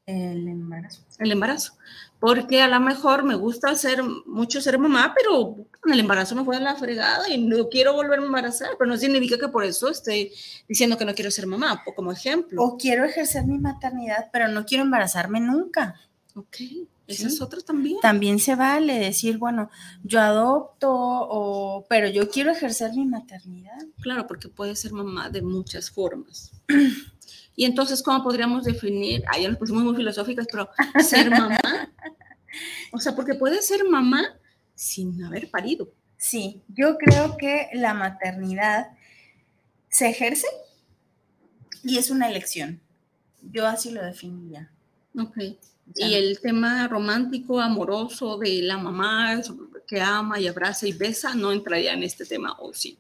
El 0.07 0.49
embarazo. 0.49 1.03
el 1.19 1.31
embarazo. 1.33 1.75
Porque 2.19 2.61
a 2.61 2.69
lo 2.69 2.81
mejor 2.81 3.23
me 3.23 3.35
gusta 3.35 3.75
ser 3.77 4.03
mucho 4.27 4.61
ser 4.61 4.79
mamá, 4.79 5.15
pero 5.17 5.57
el 5.91 6.01
embarazo 6.01 6.35
me 6.35 6.45
fue 6.45 6.57
a 6.57 6.61
la 6.61 6.75
fregada 6.77 7.29
y 7.31 7.39
no 7.39 7.69
quiero 7.69 7.95
volverme 7.95 8.25
a 8.25 8.27
embarazar, 8.27 8.71
pero 8.79 8.91
no 8.91 8.97
significa 8.99 9.39
que 9.39 9.49
por 9.49 9.65
eso 9.65 9.89
estoy 9.89 10.31
diciendo 10.69 10.99
que 10.99 11.05
no 11.07 11.15
quiero 11.15 11.31
ser 11.31 11.47
mamá, 11.47 11.83
como 11.97 12.13
ejemplo. 12.13 12.63
O 12.63 12.77
quiero 12.77 13.05
ejercer 13.05 13.47
mi 13.47 13.59
maternidad, 13.59 14.29
pero 14.33 14.49
no 14.49 14.67
quiero 14.67 14.85
embarazarme 14.85 15.41
nunca. 15.41 15.95
Ok, 16.35 16.57
esa 17.11 17.29
Sí. 17.29 17.35
es 17.35 17.41
otra 17.41 17.61
también. 17.61 17.99
También 18.01 18.39
se 18.39 18.55
vale 18.55 18.99
decir, 18.99 19.39
bueno, 19.39 19.71
yo 20.03 20.21
adopto, 20.21 20.89
o, 20.91 21.87
pero 21.89 22.09
yo 22.09 22.31
quiero 22.31 22.51
ejercer 22.53 22.93
mi 22.95 23.05
maternidad. 23.07 23.79
Claro, 24.01 24.27
porque 24.27 24.49
puede 24.49 24.77
ser 24.77 24.93
mamá 24.93 25.31
de 25.31 25.43
muchas 25.43 25.91
formas. 25.91 26.53
Y 27.57 27.65
entonces, 27.67 28.03
¿cómo 28.03 28.23
podríamos 28.23 28.65
definir? 28.65 29.23
Ah, 29.27 29.39
ya 29.39 29.49
nos 29.49 29.59
pusimos 29.59 29.83
muy 29.83 29.95
filosóficas, 29.95 30.47
pero 30.51 30.71
ser 31.03 31.29
mamá. 31.31 31.59
O 32.93 32.99
sea, 32.99 33.15
porque 33.15 33.35
puede 33.35 33.61
ser 33.61 33.85
mamá 33.89 34.23
sin 34.75 35.23
haber 35.23 35.51
parido. 35.51 35.93
Sí, 36.17 36.63
yo 36.69 36.97
creo 36.97 37.37
que 37.37 37.69
la 37.75 37.93
maternidad 37.93 38.89
se 39.89 40.09
ejerce 40.09 40.47
y 41.85 41.99
es 41.99 42.11
una 42.11 42.29
elección. 42.31 42.81
Yo 43.43 43.67
así 43.67 43.91
lo 43.91 44.03
definiría. 44.03 44.71
Ok. 45.19 45.37
Y 45.97 46.15
el 46.15 46.41
tema 46.41 46.87
romántico, 46.89 47.61
amoroso 47.61 48.39
de 48.39 48.63
la 48.63 48.79
mamá 48.79 49.41
que 49.87 50.01
ama 50.01 50.39
y 50.39 50.47
abraza 50.47 50.87
y 50.87 50.93
besa 50.93 51.35
no 51.35 51.53
entraría 51.53 51.93
en 51.93 52.05
este 52.05 52.25
tema, 52.25 52.55
¿o 52.61 52.73
sí? 52.73 52.99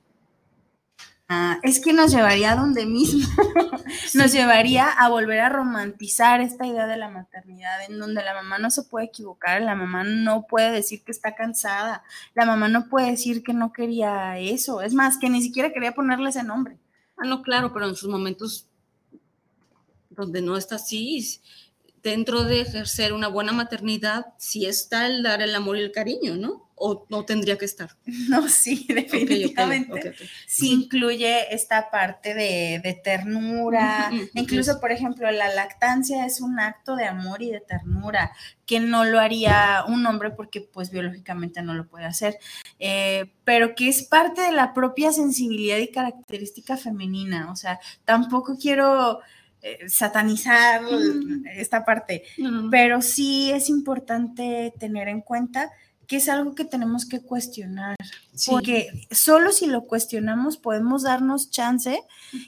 ah, 1.31 1.61
es 1.63 1.81
que 1.81 1.93
nos 1.93 2.11
llevaría 2.11 2.53
a 2.53 2.57
donde 2.57 2.85
mismo, 2.85 3.27
nos 4.15 4.33
llevaría 4.33 4.91
a 4.91 5.09
volver 5.09 5.39
a 5.41 5.49
romantizar 5.49 6.41
esta 6.41 6.67
idea 6.67 6.87
de 6.87 6.97
la 6.97 7.09
maternidad, 7.09 7.85
en 7.89 7.99
donde 7.99 8.23
la 8.23 8.35
mamá 8.35 8.59
no 8.59 8.69
se 8.69 8.83
puede 8.83 9.07
equivocar, 9.07 9.63
la 9.63 9.77
mamá 9.77 10.03
no 10.03 10.47
puede 10.49 10.73
decir 10.73 11.03
que 11.05 11.13
está 11.13 11.37
cansada, 11.37 12.03
la 12.35 12.45
mamá 12.45 12.69
no 12.69 12.89
puede 12.89 13.13
decir 13.13 13.45
que 13.45 13.55
no 13.55 13.73
quería 13.73 14.39
eso, 14.39 14.83
es 14.83 14.93
más, 14.93 15.19
que 15.19 15.31
ni 15.31 15.41
siquiera 15.41 15.73
quería 15.73 15.95
ponerle 15.95 16.31
ese 16.31 16.43
nombre. 16.43 16.79
Ah, 17.17 17.25
no, 17.25 17.43
claro, 17.43 17.73
pero 17.73 17.89
en 17.89 17.95
sus 17.95 18.11
momentos 18.11 18.67
donde 20.11 20.43
no 20.43 20.57
está 20.57 20.75
así, 20.75 21.41
dentro 22.03 22.45
de 22.45 22.63
ejercer 22.63 23.13
una 23.13 23.29
buena 23.29 23.53
maternidad, 23.53 24.27
sí 24.39 24.67
está 24.67 25.07
el 25.07 25.23
dar 25.23 25.43
el 25.43 25.55
amor 25.55 25.77
y 25.77 25.83
el 25.83 25.93
cariño, 25.93 26.37
¿no? 26.37 26.71
O 26.75 27.07
no 27.11 27.27
tendría 27.27 27.59
que 27.59 27.67
estar. 27.67 27.91
No, 28.29 28.49
sí, 28.49 28.87
definitivamente. 28.89 30.15
sí 30.47 30.73
incluye 30.73 31.55
esta 31.55 31.91
parte 31.91 32.33
de, 32.35 32.81
de 32.83 32.95
ternura, 32.95 34.11
incluso, 34.35 34.81
por 34.81 34.93
ejemplo, 34.93 35.31
la 35.31 35.53
lactancia 35.53 36.25
es 36.25 36.41
un 36.41 36.59
acto 36.59 36.97
de 36.97 37.05
amor 37.05 37.43
y 37.43 37.51
de 37.51 37.61
ternura 37.61 38.33
que 38.67 38.79
no 38.79 39.05
lo 39.05 39.19
haría 39.19 39.85
un 39.89 40.07
hombre 40.07 40.31
porque 40.31 40.61
pues 40.61 40.91
biológicamente 40.91 41.61
no 41.61 41.75
lo 41.75 41.89
puede 41.89 42.05
hacer, 42.05 42.39
eh, 42.79 43.33
pero 43.45 43.75
que 43.75 43.89
es 43.89 44.05
parte 44.05 44.43
de 44.43 44.53
la 44.53 44.73
propia 44.73 45.13
sensibilidad 45.13 45.79
y 45.79 45.89
característica 45.89 46.77
femenina, 46.77 47.51
o 47.51 47.57
sea, 47.57 47.81
tampoco 48.05 48.57
quiero 48.57 49.21
eh, 49.63 49.89
satanizar 49.89 50.85
Ujú. 50.85 51.43
esta 51.55 51.85
parte, 51.85 52.25
no. 52.39 52.69
pero 52.71 53.03
sí 53.03 53.51
es 53.53 53.69
importante 53.69 54.73
tener 54.79 55.09
en 55.09 55.21
cuenta 55.21 55.71
que 56.07 56.17
es 56.17 56.29
algo 56.29 56.55
que 56.57 56.65
tenemos 56.65 57.07
que 57.07 57.21
cuestionar. 57.21 57.95
Sí. 58.35 58.51
Porque 58.51 58.89
solo 59.11 59.53
si 59.53 59.67
lo 59.67 59.87
cuestionamos 59.87 60.57
podemos 60.57 61.05
darnos 61.05 61.51
chance 61.51 62.01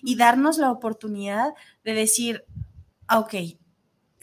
y 0.02 0.16
darnos 0.16 0.58
la 0.58 0.70
oportunidad 0.72 1.54
de 1.84 1.94
decir, 1.94 2.44
"Ah, 3.06 3.20
ok, 3.20 3.34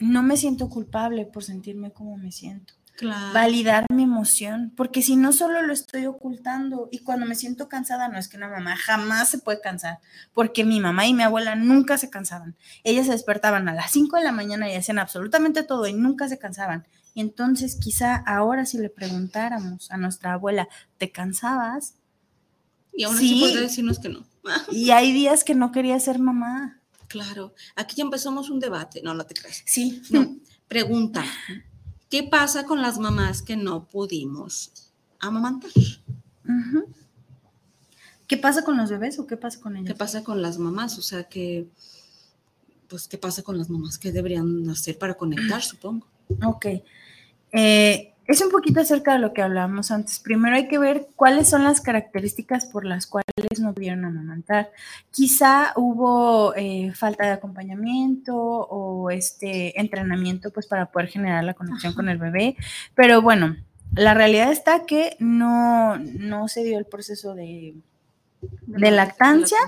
no 0.00 0.22
me 0.22 0.36
siento 0.36 0.68
culpable 0.68 1.26
por 1.26 1.44
sentirme 1.44 1.92
como 1.92 2.16
me 2.16 2.32
siento. 2.32 2.74
Claro. 3.00 3.32
Validar 3.32 3.86
mi 3.90 4.02
emoción, 4.02 4.74
porque 4.76 5.00
si 5.00 5.16
no 5.16 5.32
solo 5.32 5.62
lo 5.62 5.72
estoy 5.72 6.04
ocultando 6.04 6.90
y 6.92 6.98
cuando 6.98 7.24
me 7.24 7.34
siento 7.34 7.66
cansada, 7.66 8.08
no 8.08 8.18
es 8.18 8.28
que 8.28 8.36
una 8.36 8.50
mamá 8.50 8.76
jamás 8.76 9.30
se 9.30 9.38
puede 9.38 9.62
cansar, 9.62 10.00
porque 10.34 10.66
mi 10.66 10.80
mamá 10.80 11.06
y 11.06 11.14
mi 11.14 11.22
abuela 11.22 11.54
nunca 11.54 11.96
se 11.96 12.10
cansaban. 12.10 12.56
Ellas 12.84 13.06
se 13.06 13.12
despertaban 13.12 13.70
a 13.70 13.72
las 13.74 13.90
5 13.92 14.18
de 14.18 14.24
la 14.24 14.32
mañana 14.32 14.70
y 14.70 14.74
hacían 14.74 14.98
absolutamente 14.98 15.62
todo 15.62 15.86
y 15.86 15.94
nunca 15.94 16.28
se 16.28 16.38
cansaban. 16.38 16.86
Y 17.14 17.22
entonces 17.22 17.76
quizá 17.80 18.16
ahora 18.16 18.66
si 18.66 18.76
le 18.76 18.90
preguntáramos 18.90 19.90
a 19.90 19.96
nuestra 19.96 20.34
abuela, 20.34 20.68
¿te 20.98 21.10
cansabas? 21.10 21.94
Y 22.92 23.04
aún 23.04 23.16
así 23.16 23.28
Sí. 23.30 23.40
podría 23.40 23.60
decirnos 23.62 23.98
que 23.98 24.10
no. 24.10 24.26
Y 24.70 24.90
hay 24.90 25.12
días 25.12 25.42
que 25.42 25.54
no 25.54 25.72
quería 25.72 25.98
ser 26.00 26.18
mamá. 26.18 26.82
Claro. 27.08 27.54
Aquí 27.76 27.96
ya 27.96 28.04
empezamos 28.04 28.50
un 28.50 28.60
debate. 28.60 29.00
No, 29.02 29.14
no 29.14 29.24
te 29.24 29.32
creas. 29.32 29.62
Sí, 29.64 30.02
No. 30.10 30.36
Pregunta. 30.68 31.24
¿Qué 32.10 32.24
pasa 32.24 32.64
con 32.64 32.82
las 32.82 32.98
mamás 32.98 33.40
que 33.40 33.56
no 33.56 33.84
pudimos 33.88 34.92
amamantar? 35.20 35.70
¿Qué 38.26 38.36
pasa 38.36 38.64
con 38.64 38.76
los 38.76 38.90
bebés 38.90 39.18
o 39.20 39.28
qué 39.28 39.36
pasa 39.36 39.60
con 39.60 39.76
ellos? 39.76 39.86
¿Qué 39.86 39.94
pasa 39.94 40.24
con 40.24 40.42
las 40.42 40.58
mamás? 40.58 40.98
O 40.98 41.02
sea, 41.02 41.24
que, 41.24 41.68
pues, 42.88 43.06
¿qué 43.06 43.16
pasa 43.16 43.42
con 43.42 43.56
las 43.56 43.70
mamás? 43.70 43.96
¿Qué 43.96 44.10
deberían 44.10 44.68
hacer 44.68 44.98
para 44.98 45.14
conectar, 45.14 45.62
supongo? 45.62 46.06
Ok. 46.44 46.66
Eh, 47.52 48.09
es 48.30 48.40
un 48.42 48.50
poquito 48.50 48.80
acerca 48.80 49.14
de 49.14 49.18
lo 49.18 49.32
que 49.32 49.42
hablábamos 49.42 49.90
antes. 49.90 50.20
Primero 50.20 50.54
hay 50.54 50.68
que 50.68 50.78
ver 50.78 51.08
cuáles 51.16 51.48
son 51.48 51.64
las 51.64 51.80
características 51.80 52.66
por 52.66 52.84
las 52.84 53.08
cuales 53.08 53.58
no 53.58 53.74
pudieron 53.74 54.04
amamantar. 54.04 54.70
Quizá 55.10 55.72
hubo 55.74 56.54
eh, 56.54 56.92
falta 56.94 57.26
de 57.26 57.32
acompañamiento 57.32 58.36
o 58.36 59.10
este 59.10 59.80
entrenamiento 59.80 60.52
pues 60.52 60.68
para 60.68 60.92
poder 60.92 61.08
generar 61.08 61.42
la 61.42 61.54
conexión 61.54 61.92
con 61.92 62.08
el 62.08 62.18
bebé, 62.18 62.56
pero 62.94 63.20
bueno, 63.20 63.56
la 63.96 64.14
realidad 64.14 64.52
está 64.52 64.86
que 64.86 65.16
no, 65.18 65.98
no 65.98 66.46
se 66.46 66.62
dio 66.62 66.78
el 66.78 66.84
proceso 66.84 67.34
de, 67.34 67.74
de 68.40 68.90
lactancia. 68.92 69.58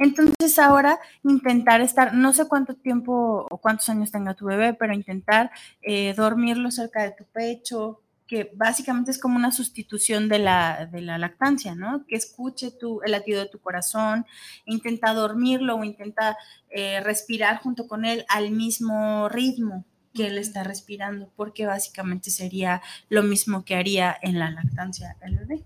Entonces 0.00 0.58
ahora 0.58 0.98
intentar 1.22 1.80
estar, 1.82 2.14
no 2.14 2.32
sé 2.32 2.48
cuánto 2.48 2.74
tiempo 2.74 3.46
o 3.48 3.58
cuántos 3.58 3.88
años 3.90 4.10
tenga 4.10 4.34
tu 4.34 4.46
bebé, 4.46 4.74
pero 4.74 4.92
intentar 4.92 5.52
eh, 5.82 6.14
dormirlo 6.16 6.72
cerca 6.72 7.04
de 7.04 7.12
tu 7.12 7.24
pecho, 7.26 8.00
que 8.28 8.52
básicamente 8.54 9.10
es 9.10 9.18
como 9.18 9.36
una 9.36 9.50
sustitución 9.50 10.28
de 10.28 10.38
la, 10.38 10.86
de 10.92 11.00
la 11.00 11.16
lactancia, 11.16 11.74
¿no? 11.74 12.04
Que 12.06 12.14
escuche 12.14 12.70
tu, 12.70 13.00
el 13.02 13.12
latido 13.12 13.40
de 13.40 13.48
tu 13.48 13.58
corazón, 13.58 14.26
intenta 14.66 15.14
dormirlo 15.14 15.76
o 15.76 15.84
intenta 15.84 16.36
eh, 16.68 17.00
respirar 17.00 17.60
junto 17.62 17.88
con 17.88 18.04
él 18.04 18.26
al 18.28 18.50
mismo 18.50 19.30
ritmo 19.30 19.86
que 20.12 20.26
él 20.26 20.36
está 20.36 20.62
respirando, 20.62 21.32
porque 21.36 21.64
básicamente 21.64 22.30
sería 22.30 22.82
lo 23.08 23.22
mismo 23.22 23.64
que 23.64 23.74
haría 23.74 24.16
en 24.20 24.38
la 24.38 24.50
lactancia 24.50 25.16
el 25.22 25.38
bebé. 25.38 25.64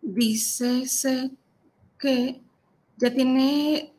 Dice 0.00 0.84
que 1.98 2.40
ya 2.96 3.12
tiene, 3.12 3.92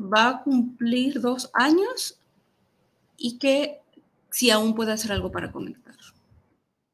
va 0.00 0.28
a 0.28 0.42
cumplir 0.42 1.20
dos 1.20 1.50
años 1.52 2.20
y 3.16 3.38
que 3.38 3.80
si 4.30 4.50
aún 4.50 4.74
puede 4.74 4.92
hacer 4.92 5.10
algo 5.10 5.32
para 5.32 5.50
conectar. 5.50 5.87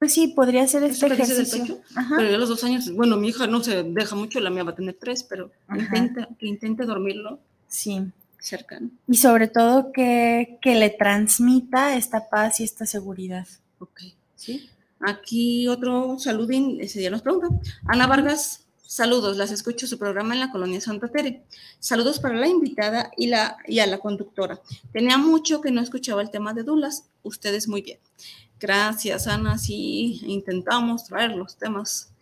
Pues 0.05 0.13
sí, 0.13 0.29
podría 0.29 0.69
ser 0.69 0.83
este 0.85 1.07
ejercicio. 1.07 1.81
Pero 2.11 2.29
ya 2.29 2.35
a 2.37 2.39
los 2.39 2.51
dos 2.51 2.63
años, 2.63 2.93
bueno, 2.95 3.17
mi 3.17 3.29
hija 3.29 3.47
no 3.47 3.65
se 3.65 3.85
deja 3.85 4.15
mucho, 4.15 4.39
la 4.39 4.51
mía 4.51 4.63
va 4.63 4.73
a 4.73 4.75
tener 4.75 4.99
tres, 5.01 5.23
pero 5.23 5.51
Ajá. 5.67 5.79
intenta, 5.79 6.29
que 6.39 6.47
intente 6.47 6.85
dormirlo 6.85 7.39
Sí. 7.69 8.03
cercano. 8.39 8.91
Y 9.09 9.17
sobre 9.17 9.49
todo 9.49 9.93
que, 9.93 10.59
que 10.61 10.75
le 10.75 10.91
transmita 10.91 11.97
esta 11.97 12.29
paz 12.29 12.61
y 12.61 12.65
esta 12.65 12.85
seguridad. 12.85 13.47
Ok, 13.79 13.99
sí. 14.37 14.69
Aquí 15.01 15.69
otro 15.69 16.19
saludín, 16.19 16.83
ese 16.83 16.99
día 16.99 17.09
nos 17.09 17.23
pregunta. 17.23 17.49
Ana 17.87 18.07
Vargas, 18.07 18.67
saludos, 18.83 19.39
las 19.39 19.53
escucho 19.53 19.87
su 19.87 19.99
programa 19.99 20.35
en 20.35 20.41
la 20.41 20.53
colonia 20.53 20.83
Santa 20.83 21.09
Tere. 21.09 21.45
Saludos 21.79 22.21
para 22.21 22.35
la 22.35 22.47
invitada 22.47 23.11
y, 23.17 23.29
la, 23.29 23.57
y 23.67 23.79
a 23.79 23.87
la 23.87 23.97
conductora. 23.97 24.61
Tenía 24.93 25.17
mucho 25.17 25.63
que 25.63 25.71
no 25.71 25.81
escuchaba 25.81 26.21
el 26.21 26.31
tema 26.31 26.53
de 26.53 26.63
Dulas. 26.63 27.05
Ustedes 27.23 27.69
muy 27.69 27.81
bien. 27.81 27.99
Gracias, 28.61 29.27
Ana. 29.27 29.59
Sí, 29.59 30.21
intentamos 30.27 31.05
traer 31.05 31.33
los 31.33 31.57
temas 31.57 32.13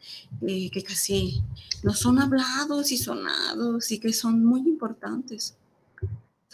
eh, 0.47 0.71
que 0.71 0.83
casi 0.83 1.43
no 1.83 1.95
son 1.95 2.19
hablados 2.19 2.91
y 2.91 2.97
sonados 2.97 3.91
y 3.91 3.99
que 3.99 4.13
son 4.13 4.45
muy 4.45 4.61
importantes. 4.61 5.57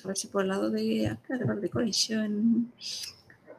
A 0.05 0.09
ver 0.09 0.17
si 0.17 0.29
por 0.29 0.43
el 0.43 0.49
lado 0.49 0.71
de 0.71 1.09
acá, 1.09 1.37
de 1.37 1.45
la 1.45 1.55
decoración. 1.55 2.73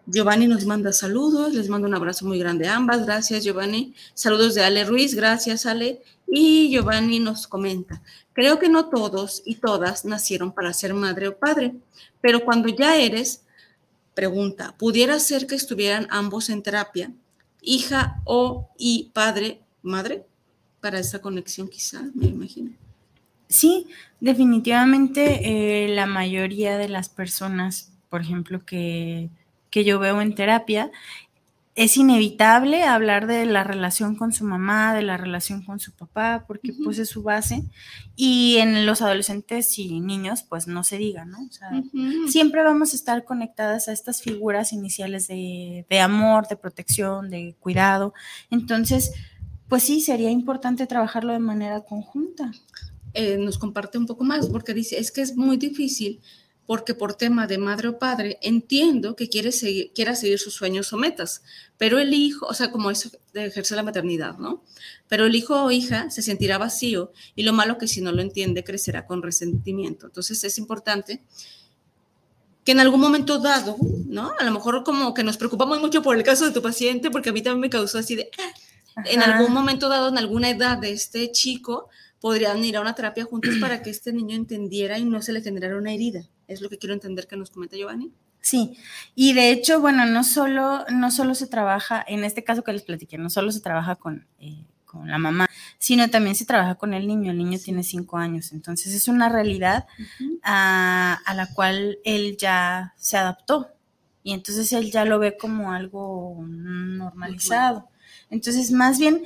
Giovanni 0.05 0.47
nos 0.47 0.65
manda 0.65 0.91
saludos, 0.91 1.53
les 1.53 1.69
mando 1.69 1.87
un 1.87 1.93
abrazo 1.93 2.25
muy 2.25 2.39
grande 2.39 2.67
a 2.67 2.75
ambas. 2.75 3.05
Gracias, 3.05 3.43
Giovanni. 3.43 3.93
Saludos 4.13 4.55
de 4.55 4.63
Ale 4.63 4.83
Ruiz, 4.85 5.13
gracias, 5.13 5.65
Ale. 5.65 6.01
Y 6.27 6.69
Giovanni 6.69 7.19
nos 7.19 7.47
comenta, 7.47 8.01
creo 8.33 8.59
que 8.59 8.69
no 8.69 8.89
todos 8.89 9.41
y 9.45 9.55
todas 9.55 10.05
nacieron 10.05 10.51
para 10.51 10.73
ser 10.73 10.93
madre 10.93 11.27
o 11.27 11.37
padre, 11.37 11.75
pero 12.21 12.45
cuando 12.45 12.69
ya 12.69 12.97
eres, 12.97 13.41
pregunta, 14.13 14.75
¿pudiera 14.77 15.19
ser 15.19 15.47
que 15.47 15.55
estuvieran 15.55 16.07
ambos 16.09 16.49
en 16.49 16.63
terapia, 16.63 17.11
hija 17.61 18.21
o 18.25 18.69
y 18.77 19.11
padre, 19.13 19.61
madre? 19.81 20.25
Para 20.81 20.99
esa 20.99 21.21
conexión 21.21 21.67
quizá, 21.67 22.03
me 22.13 22.27
imagino. 22.27 22.71
Sí, 23.49 23.87
definitivamente 24.19 25.85
eh, 25.85 25.89
la 25.89 26.05
mayoría 26.05 26.77
de 26.77 26.87
las 26.87 27.09
personas, 27.09 27.91
por 28.09 28.21
ejemplo, 28.21 28.63
que, 28.65 29.29
que 29.71 29.83
yo 29.83 29.99
veo 29.99 30.21
en 30.21 30.35
terapia, 30.35 30.91
es 31.75 31.95
inevitable 31.95 32.83
hablar 32.83 33.25
de 33.25 33.45
la 33.45 33.63
relación 33.63 34.15
con 34.15 34.33
su 34.33 34.43
mamá, 34.43 34.93
de 34.93 35.01
la 35.01 35.15
relación 35.15 35.63
con 35.63 35.79
su 35.79 35.93
papá, 35.93 36.43
porque 36.45 36.71
Ujú. 36.71 36.83
pues 36.85 36.99
es 36.99 37.07
su 37.09 37.23
base. 37.23 37.63
Y 38.17 38.57
en 38.57 38.85
los 38.85 39.01
adolescentes 39.01 39.79
y 39.79 40.01
niños, 40.01 40.43
pues 40.43 40.67
no 40.67 40.83
se 40.83 40.97
diga, 40.97 41.23
¿no? 41.25 41.37
O 41.41 41.51
sea, 41.51 41.69
siempre 42.27 42.63
vamos 42.63 42.91
a 42.91 42.95
estar 42.97 43.23
conectadas 43.23 43.87
a 43.87 43.93
estas 43.93 44.21
figuras 44.21 44.73
iniciales 44.73 45.27
de, 45.27 45.85
de 45.89 45.99
amor, 46.01 46.47
de 46.49 46.57
protección, 46.57 47.29
de 47.29 47.55
cuidado. 47.59 48.13
Entonces, 48.51 49.13
pues 49.69 49.83
sí, 49.83 50.01
sería 50.01 50.31
importante 50.31 50.85
trabajarlo 50.87 51.31
de 51.31 51.39
manera 51.39 51.81
conjunta. 51.85 52.51
eh, 53.13 53.37
nos 53.39 53.57
comparte 53.57 53.97
un 53.97 54.05
poco 54.05 54.23
más, 54.23 54.47
porque 54.49 54.73
dice, 54.73 54.99
es 54.99 55.11
que 55.11 55.21
es 55.21 55.35
muy 55.35 55.57
difícil, 55.57 56.19
porque 56.69 56.93
por 56.93 57.15
tema 57.15 57.47
de 57.47 57.57
madre 57.57 57.87
o 57.87 57.97
padre, 57.97 58.37
entiendo 58.43 59.15
que 59.15 59.27
quiere 59.27 59.51
seguir, 59.51 59.91
quiera 59.91 60.13
seguir 60.13 60.37
sus 60.37 60.53
sueños 60.53 60.93
o 60.93 60.97
metas, 60.97 61.41
pero 61.79 61.97
el 61.97 62.13
hijo, 62.13 62.45
o 62.45 62.53
sea, 62.53 62.69
como 62.69 62.91
eso 62.91 63.09
de 63.33 63.47
ejercer 63.47 63.75
la 63.75 63.81
maternidad, 63.81 64.37
¿no? 64.37 64.63
Pero 65.07 65.25
el 65.25 65.33
hijo 65.33 65.63
o 65.63 65.71
hija 65.71 66.11
se 66.11 66.21
sentirá 66.21 66.59
vacío 66.59 67.11
y 67.35 67.41
lo 67.41 67.53
malo 67.53 67.79
que 67.79 67.87
si 67.87 68.01
no 68.01 68.11
lo 68.11 68.21
entiende 68.21 68.63
crecerá 68.63 69.07
con 69.07 69.23
resentimiento. 69.23 70.05
Entonces 70.05 70.43
es 70.43 70.59
importante 70.59 71.23
que 72.63 72.73
en 72.73 72.81
algún 72.81 73.01
momento 73.01 73.39
dado, 73.39 73.75
¿no? 74.05 74.33
A 74.39 74.43
lo 74.43 74.51
mejor 74.51 74.83
como 74.83 75.15
que 75.15 75.23
nos 75.23 75.37
preocupamos 75.37 75.79
mucho 75.81 76.03
por 76.03 76.17
el 76.17 76.21
caso 76.21 76.45
de 76.45 76.51
tu 76.51 76.61
paciente, 76.61 77.09
porque 77.09 77.31
a 77.31 77.33
mí 77.33 77.41
también 77.41 77.61
me 77.61 77.71
causó 77.71 77.97
así 77.97 78.15
de, 78.15 78.29
en 79.05 79.23
Ajá. 79.23 79.37
algún 79.37 79.55
momento 79.55 79.89
dado, 79.89 80.09
en 80.09 80.19
alguna 80.19 80.51
edad 80.51 80.77
de 80.77 80.91
este 80.91 81.31
chico, 81.31 81.89
podrían 82.21 82.63
ir 82.63 82.77
a 82.77 82.81
una 82.81 82.93
terapia 82.93 83.25
juntos 83.25 83.55
para 83.59 83.81
que 83.81 83.89
este 83.89 84.13
niño 84.13 84.35
entendiera 84.35 84.99
y 84.99 85.05
no 85.05 85.23
se 85.23 85.33
le 85.33 85.41
generara 85.41 85.75
una 85.75 85.93
herida. 85.93 86.29
Es 86.49 86.61
lo 86.61 86.69
que 86.69 86.77
quiero 86.77 86.93
entender 86.93 87.27
que 87.27 87.37
nos 87.37 87.51
comenta 87.51 87.77
Giovanni. 87.77 88.11
Sí, 88.41 88.77
y 89.15 89.33
de 89.33 89.51
hecho, 89.51 89.81
bueno, 89.81 90.05
no 90.05 90.23
solo, 90.23 90.85
no 90.89 91.11
solo 91.11 91.35
se 91.35 91.47
trabaja, 91.47 92.03
en 92.07 92.23
este 92.23 92.43
caso 92.43 92.63
que 92.63 92.73
les 92.73 92.83
platiqué, 92.83 93.17
no 93.17 93.29
solo 93.29 93.51
se 93.51 93.59
trabaja 93.59 93.95
con, 93.95 94.25
eh, 94.39 94.65
con 94.85 95.09
la 95.09 95.17
mamá, 95.17 95.47
sino 95.77 96.09
también 96.09 96.35
se 96.35 96.45
trabaja 96.45 96.75
con 96.75 96.93
el 96.93 97.05
niño. 97.05 97.31
El 97.31 97.37
niño 97.37 97.59
tiene 97.63 97.83
cinco 97.83 98.17
años, 98.17 98.51
entonces 98.53 98.93
es 98.93 99.07
una 99.07 99.29
realidad 99.29 99.85
a, 100.41 101.19
a 101.25 101.33
la 101.35 101.53
cual 101.53 101.99
él 102.03 102.37
ya 102.37 102.93
se 102.97 103.17
adaptó 103.17 103.67
y 104.23 104.33
entonces 104.33 104.71
él 104.73 104.91
ya 104.91 105.05
lo 105.05 105.19
ve 105.19 105.37
como 105.37 105.71
algo 105.71 106.37
normalizado. 106.47 107.89
Entonces, 108.29 108.71
más 108.71 108.99
bien, 108.99 109.23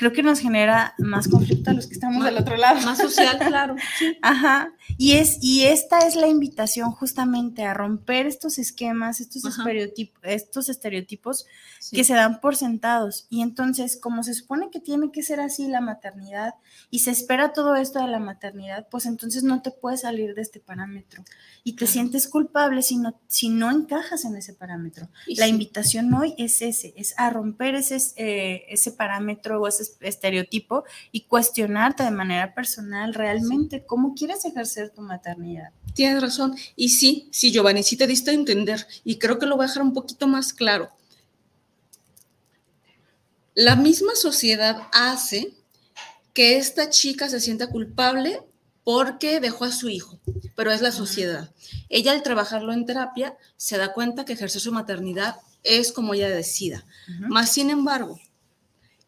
creo 0.00 0.14
que 0.14 0.22
nos 0.22 0.40
genera 0.40 0.94
más 0.96 1.28
conflicto 1.28 1.70
a 1.70 1.74
los 1.74 1.86
que 1.86 1.92
estamos 1.92 2.24
del 2.24 2.38
otro 2.38 2.56
lado. 2.56 2.80
Más 2.80 2.96
social, 2.96 3.36
claro. 3.46 3.76
Sí. 3.98 4.16
Ajá. 4.22 4.72
Y 4.96 5.12
es, 5.12 5.36
y 5.42 5.64
esta 5.66 5.98
es 6.06 6.16
la 6.16 6.26
invitación 6.26 6.90
justamente 6.90 7.64
a 7.64 7.74
romper 7.74 8.24
estos 8.26 8.58
esquemas, 8.58 9.20
estos 9.20 9.44
estereotipos, 9.44 10.18
estos 10.24 10.70
estereotipos 10.70 11.44
Sí. 11.80 11.96
que 11.96 12.04
se 12.04 12.14
dan 12.14 12.40
por 12.40 12.56
sentados. 12.56 13.26
Y 13.30 13.40
entonces, 13.42 13.98
como 13.98 14.22
se 14.22 14.34
supone 14.34 14.70
que 14.70 14.80
tiene 14.80 15.10
que 15.12 15.22
ser 15.22 15.40
así 15.40 15.66
la 15.66 15.80
maternidad 15.80 16.54
y 16.90 16.98
se 17.00 17.10
espera 17.10 17.52
todo 17.54 17.74
esto 17.76 18.00
de 18.00 18.08
la 18.08 18.18
maternidad, 18.18 18.86
pues 18.90 19.04
entonces 19.06 19.44
no 19.44 19.60
te 19.62 19.70
puedes 19.70 20.02
salir 20.02 20.34
de 20.34 20.42
este 20.42 20.60
parámetro 20.60 21.24
y 21.64 21.76
te 21.76 21.86
sientes 21.86 22.26
culpable 22.28 22.82
si 22.82 22.96
no, 22.98 23.18
si 23.28 23.48
no 23.50 23.70
encajas 23.70 24.24
en 24.26 24.36
ese 24.36 24.52
parámetro. 24.54 25.08
Y 25.26 25.36
La 25.36 25.46
invitación 25.48 26.12
hoy 26.14 26.34
es 26.38 26.60
ese, 26.62 26.92
es 26.96 27.14
a 27.18 27.30
romper 27.30 27.74
ese, 27.74 27.98
eh, 28.16 28.64
ese 28.68 28.92
parámetro 28.92 29.60
o 29.60 29.66
ese 29.66 29.89
estereotipo 30.00 30.84
y 31.12 31.22
cuestionarte 31.22 32.02
de 32.02 32.10
manera 32.10 32.54
personal 32.54 33.14
realmente 33.14 33.84
cómo 33.84 34.14
quieres 34.14 34.44
ejercer 34.44 34.90
tu 34.90 35.02
maternidad. 35.02 35.70
Tienes 35.94 36.22
razón. 36.22 36.54
Y 36.76 36.90
sí, 36.90 37.28
sí, 37.32 37.52
Giovanni, 37.52 37.82
sí 37.82 37.96
te 37.96 38.06
diste 38.06 38.30
a 38.30 38.34
entender. 38.34 38.86
Y 39.04 39.18
creo 39.18 39.38
que 39.38 39.46
lo 39.46 39.56
voy 39.56 39.64
a 39.64 39.68
dejar 39.68 39.82
un 39.82 39.92
poquito 39.92 40.26
más 40.26 40.52
claro. 40.52 40.90
La 43.54 43.76
misma 43.76 44.14
sociedad 44.14 44.88
hace 44.92 45.54
que 46.32 46.56
esta 46.56 46.88
chica 46.88 47.28
se 47.28 47.40
sienta 47.40 47.68
culpable 47.68 48.40
porque 48.84 49.40
dejó 49.40 49.64
a 49.64 49.72
su 49.72 49.88
hijo, 49.88 50.20
pero 50.56 50.72
es 50.72 50.80
la 50.80 50.92
sociedad. 50.92 51.52
Ella 51.88 52.12
al 52.12 52.22
trabajarlo 52.22 52.72
en 52.72 52.86
terapia 52.86 53.36
se 53.56 53.76
da 53.76 53.92
cuenta 53.92 54.24
que 54.24 54.32
ejercer 54.32 54.60
su 54.60 54.72
maternidad 54.72 55.36
es 55.62 55.92
como 55.92 56.14
ella 56.14 56.28
decida. 56.28 56.84
Más 57.28 57.52
sin 57.52 57.70
embargo, 57.70 58.18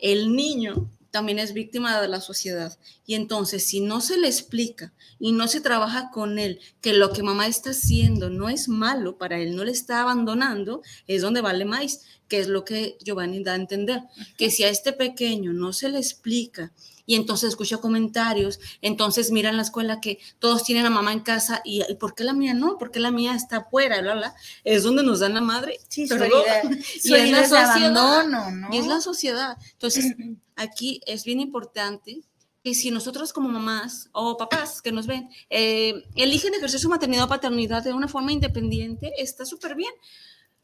el 0.03 0.35
niño 0.35 0.91
también 1.13 1.39
es 1.39 1.53
víctima 1.53 2.01
de 2.01 2.09
la 2.09 2.21
sociedad. 2.21 2.77
Y 3.07 3.15
entonces, 3.15 3.65
si 3.65 3.81
no 3.81 4.01
se 4.01 4.19
le 4.19 4.27
explica 4.27 4.93
y 5.21 5.33
no 5.33 5.47
se 5.47 5.61
trabaja 5.61 6.11
con 6.11 6.39
él 6.39 6.59
que 6.81 6.95
lo 6.95 7.13
que 7.13 7.23
mamá 7.23 7.47
está 7.47 7.71
haciendo 7.71 8.29
no 8.29 8.49
es 8.49 8.69
malo 8.69 9.17
para 9.19 9.39
él, 9.39 9.55
no 9.55 9.63
le 9.63 9.71
está 9.71 10.01
abandonando, 10.01 10.83
es 11.07 11.23
donde 11.23 11.41
vale 11.41 11.65
más, 11.65 12.01
que 12.29 12.41
es 12.41 12.49
lo 12.49 12.65
que 12.65 12.97
Giovanni 13.05 13.45
da 13.45 13.53
a 13.53 13.57
entender. 13.57 14.01
Que 14.37 14.51
si 14.51 14.65
a 14.65 14.71
este 14.71 14.93
pequeño 14.93 15.53
no 15.53 15.73
se 15.73 15.89
le 15.91 15.99
explica 15.99 16.73
y 17.13 17.15
entonces 17.15 17.51
escucha 17.51 17.77
comentarios, 17.77 18.59
entonces 18.81 19.31
mira 19.33 19.51
en 19.51 19.59
la 19.59 19.63
escuela 19.65 20.01
que 20.01 20.19
todos 20.39 20.65
tienen 20.65 20.87
a 20.87 20.91
mamá 20.91 21.13
en 21.13 21.21
casa 21.21 21.61
y, 21.63 21.83
¿y 21.87 21.95
¿por 21.97 22.15
qué 22.15 22.25
la 22.25 22.33
mía 22.33 22.55
no? 22.55 22.79
¿Por 22.79 22.91
qué 22.91 23.01
la 23.01 23.11
mía 23.11 23.35
está 23.35 23.59
afuera? 23.59 24.01
Bla, 24.01 24.15
bla. 24.15 24.35
Es 24.65 24.83
donde 24.83 25.03
nos 25.03 25.21
dan 25.21 25.35
la 25.35 25.43
madre. 25.43 25.79
Sí, 25.89 26.07
Perdón. 26.07 26.31
herida, 26.47 26.79
Y 27.05 27.13
es 27.13 27.31
la 27.31 27.43
sociedad. 27.43 27.71
abandono, 27.99 28.51
¿no? 28.51 28.75
Y 28.75 28.79
es 28.79 28.87
la 28.87 29.03
sociedad. 29.03 29.59
Entonces, 29.73 30.07
aquí 30.57 31.03
es 31.05 31.25
bien 31.25 31.41
importante 31.41 32.23
que 32.65 32.73
si 32.73 32.91
nosotros 32.91 33.35
como 33.35 33.51
mamás 33.51 34.09
o 34.13 34.39
papás 34.39 34.81
que 34.81 34.91
nos 34.91 35.07
ven 35.07 35.29
eh, 35.51 36.05
eligen 36.15 36.55
ejercer 36.55 36.81
su 36.81 36.89
maternidad 36.89 37.25
o 37.25 37.29
paternidad 37.29 37.85
de 37.85 37.93
una 37.93 38.09
forma 38.09 38.33
independiente, 38.33 39.13
está 39.19 39.45
súper 39.45 39.75
bien. 39.75 39.93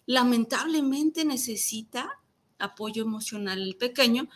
Lamentablemente 0.07 1.27
necesita 1.27 2.09
apoyo 2.59 3.03
emocional 3.03 3.61
el 3.61 3.77
pequeño, 3.77 4.31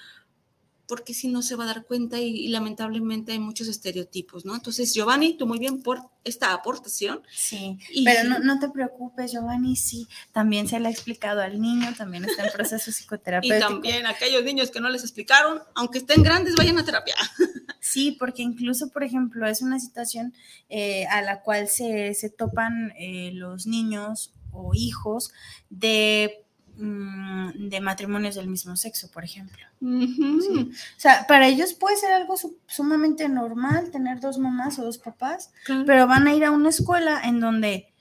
porque 0.86 1.14
si 1.14 1.28
no 1.28 1.42
se 1.42 1.56
va 1.56 1.64
a 1.64 1.68
dar 1.68 1.84
cuenta 1.84 2.18
y, 2.20 2.28
y 2.28 2.48
lamentablemente 2.48 3.32
hay 3.32 3.38
muchos 3.38 3.68
estereotipos, 3.68 4.44
¿no? 4.44 4.54
Entonces, 4.54 4.92
Giovanni, 4.92 5.36
tú 5.36 5.46
muy 5.46 5.58
bien 5.58 5.82
por 5.82 6.00
esta 6.24 6.52
aportación. 6.52 7.22
Sí, 7.34 7.78
Y- 7.92 8.04
pero 8.04 8.28
no, 8.28 8.38
no 8.40 8.58
te 8.58 8.68
preocupes, 8.68 9.32
Giovanni, 9.32 9.76
sí, 9.76 10.06
también 10.32 10.68
se 10.68 10.78
le 10.80 10.88
ha 10.88 10.90
explicado 10.90 11.40
al 11.40 11.60
niño, 11.60 11.94
también 11.96 12.24
está 12.24 12.44
en 12.46 12.52
proceso 12.52 12.90
Y 12.90 12.92
psicoterapéutico. 12.92 13.68
también 13.68 14.06
aquellos 14.06 14.44
niños 14.44 14.70
que 14.70 14.80
no 14.80 14.88
les 14.90 15.02
explicaron, 15.02 15.60
aunque 15.74 15.98
estén 15.98 16.22
grandes, 16.22 16.54
vayan 16.56 16.78
a 16.78 16.84
terapia. 16.84 17.14
Sí, 17.84 18.12
porque 18.18 18.42
incluso, 18.42 18.90
por 18.90 19.02
ejemplo, 19.02 19.44
es 19.46 19.60
una 19.60 19.80
situación 19.80 20.32
eh, 20.68 21.04
a 21.08 21.20
la 21.20 21.42
cual 21.42 21.66
se, 21.68 22.14
se 22.14 22.30
topan 22.30 22.92
eh, 22.96 23.32
los 23.34 23.66
niños 23.66 24.32
o 24.52 24.70
hijos 24.72 25.32
de, 25.68 26.41
de 26.76 27.80
matrimonios 27.80 28.34
del 28.34 28.48
mismo 28.48 28.76
sexo, 28.76 29.10
por 29.10 29.24
ejemplo. 29.24 29.58
O 29.82 30.70
sea, 30.96 31.26
para 31.26 31.46
ellos 31.48 31.74
puede 31.74 31.96
ser 31.96 32.12
algo 32.12 32.36
su- 32.36 32.56
sumamente 32.66 33.28
normal 33.28 33.90
tener 33.90 34.20
dos 34.20 34.38
mamás 34.38 34.78
o 34.78 34.84
dos 34.84 34.98
papás, 34.98 35.52
Claro. 35.64 35.84
pero 35.86 36.06
van 36.06 36.26
a 36.26 36.34
ir 36.34 36.44
a 36.44 36.50
una 36.50 36.68
escuela 36.70 37.20
en 37.24 37.40
donde 37.40 37.92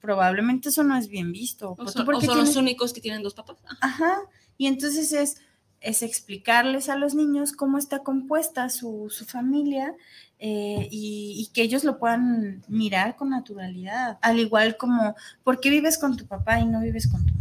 probabprobablemente 0.00 0.70
eso 0.70 0.82
no 0.82 0.96
es 0.96 1.08
bien 1.08 1.32
visto. 1.32 1.74
O 1.78 1.88
son, 1.88 2.02
o 2.02 2.04
Porque 2.04 2.26
son 2.26 2.38
los 2.38 2.56
únicos 2.56 2.92
que 2.92 3.00
tienen 3.00 3.22
dos 3.22 3.34
papás. 3.34 3.56
Ah, 3.68 3.76
Ajá. 3.82 4.18
Y 4.56 4.66
entonces 4.66 5.12
es, 5.12 5.38
es 5.80 6.02
explicarles 6.02 6.88
a 6.88 6.96
los 6.96 7.14
niños 7.14 7.52
cómo 7.52 7.78
está 7.78 8.00
compuesta 8.00 8.68
su, 8.70 9.08
su 9.10 9.24
familia 9.24 9.94
eh, 10.38 10.88
y, 10.90 11.50
que 11.52 11.60
ellos 11.62 11.84
lo 11.84 11.98
puedan 11.98 12.62
mirar 12.68 13.16
con 13.16 13.28
naturalidad, 13.28 14.18
al 14.22 14.38
igual 14.38 14.78
como, 14.78 15.14
¿por 15.44 15.60
qué 15.60 15.68
vives 15.68 15.98
con 15.98 16.16
tu 16.16 16.26
papá 16.26 16.60
y 16.60 16.66
no 16.66 16.80
vives 16.80 17.08
con 17.10 17.26
tu 17.26 17.34
mamá? 17.34 17.39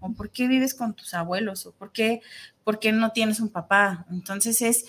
¿O 0.00 0.12
por 0.12 0.30
qué 0.30 0.48
vives 0.48 0.74
con 0.74 0.94
tus 0.94 1.14
abuelos? 1.14 1.66
¿O 1.66 1.72
por 1.72 1.92
qué, 1.92 2.20
por 2.64 2.78
qué 2.78 2.92
no 2.92 3.12
tienes 3.12 3.40
un 3.40 3.48
papá? 3.48 4.06
Entonces 4.10 4.62
es, 4.62 4.86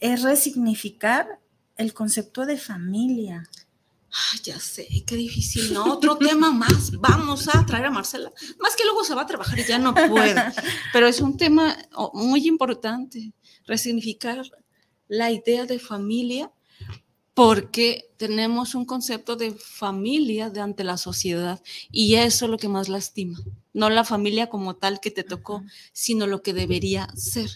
es 0.00 0.22
resignificar 0.22 1.38
el 1.76 1.94
concepto 1.94 2.46
de 2.46 2.56
familia. 2.58 3.48
Ay, 4.10 4.40
ya 4.42 4.60
sé, 4.60 4.86
qué 5.06 5.16
difícil, 5.16 5.72
¿no? 5.72 5.94
Otro 5.94 6.16
tema 6.18 6.52
más. 6.52 6.90
Vamos 6.98 7.48
a 7.54 7.64
traer 7.64 7.86
a 7.86 7.90
Marcela. 7.90 8.30
Más 8.60 8.76
que 8.76 8.84
luego 8.84 9.04
se 9.04 9.14
va 9.14 9.22
a 9.22 9.26
trabajar 9.26 9.58
y 9.58 9.64
ya 9.64 9.78
no 9.78 9.94
puede. 9.94 10.34
Pero 10.92 11.06
es 11.06 11.20
un 11.20 11.36
tema 11.36 11.76
oh, 11.94 12.10
muy 12.14 12.46
importante, 12.46 13.32
resignificar 13.66 14.42
la 15.08 15.30
idea 15.30 15.64
de 15.64 15.78
familia 15.78 16.50
porque 17.34 18.10
tenemos 18.18 18.74
un 18.74 18.84
concepto 18.84 19.36
de 19.36 19.52
familia 19.52 20.50
de 20.50 20.60
ante 20.60 20.84
la 20.84 20.96
sociedad 20.96 21.60
y 21.90 22.16
eso 22.16 22.44
es 22.44 22.50
lo 22.50 22.58
que 22.58 22.68
más 22.68 22.88
lastima, 22.88 23.38
no 23.72 23.90
la 23.90 24.04
familia 24.04 24.48
como 24.48 24.76
tal 24.76 25.00
que 25.00 25.10
te 25.10 25.24
tocó, 25.24 25.64
sino 25.92 26.26
lo 26.26 26.42
que 26.42 26.52
debería 26.52 27.08
ser, 27.16 27.50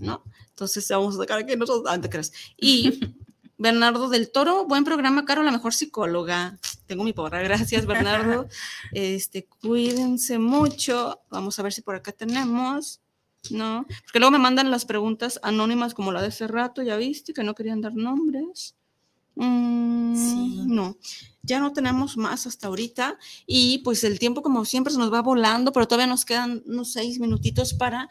¿no? 0.00 0.22
Entonces 0.50 0.88
vamos 0.88 1.14
a 1.14 1.18
sacar 1.18 1.38
aquí 1.38 1.54
nosotros, 1.56 1.92
antes 1.92 2.10
crees. 2.10 2.32
Y 2.56 2.98
Bernardo 3.58 4.08
del 4.08 4.30
Toro, 4.30 4.66
buen 4.66 4.84
programa, 4.84 5.24
Caro, 5.24 5.42
la 5.42 5.52
mejor 5.52 5.74
psicóloga. 5.74 6.58
Tengo 6.86 7.04
mi 7.04 7.12
porra, 7.12 7.42
gracias 7.42 7.86
Bernardo. 7.86 8.48
Este, 8.92 9.46
cuídense 9.60 10.38
mucho. 10.38 11.20
Vamos 11.30 11.58
a 11.58 11.62
ver 11.62 11.72
si 11.72 11.82
por 11.82 11.94
acá 11.94 12.12
tenemos. 12.12 13.00
No, 13.50 13.86
porque 14.04 14.18
luego 14.18 14.32
me 14.32 14.38
mandan 14.38 14.70
las 14.70 14.84
preguntas 14.84 15.38
anónimas 15.42 15.94
como 15.94 16.12
la 16.12 16.20
de 16.20 16.28
ese 16.28 16.48
rato, 16.48 16.82
ya 16.82 16.96
viste, 16.96 17.32
que 17.32 17.44
no 17.44 17.54
querían 17.54 17.80
dar 17.80 17.94
nombres. 17.94 18.76
Mm, 19.40 20.74
no, 20.74 20.98
ya 21.42 21.60
no 21.60 21.72
tenemos 21.72 22.16
más 22.16 22.46
hasta 22.48 22.66
ahorita 22.66 23.18
y 23.46 23.78
pues 23.78 24.02
el 24.02 24.18
tiempo 24.18 24.42
como 24.42 24.64
siempre 24.64 24.92
se 24.92 24.98
nos 24.98 25.12
va 25.12 25.22
volando, 25.22 25.72
pero 25.72 25.86
todavía 25.86 26.08
nos 26.08 26.24
quedan 26.24 26.62
unos 26.66 26.92
seis 26.92 27.20
minutitos 27.20 27.72
para 27.72 28.08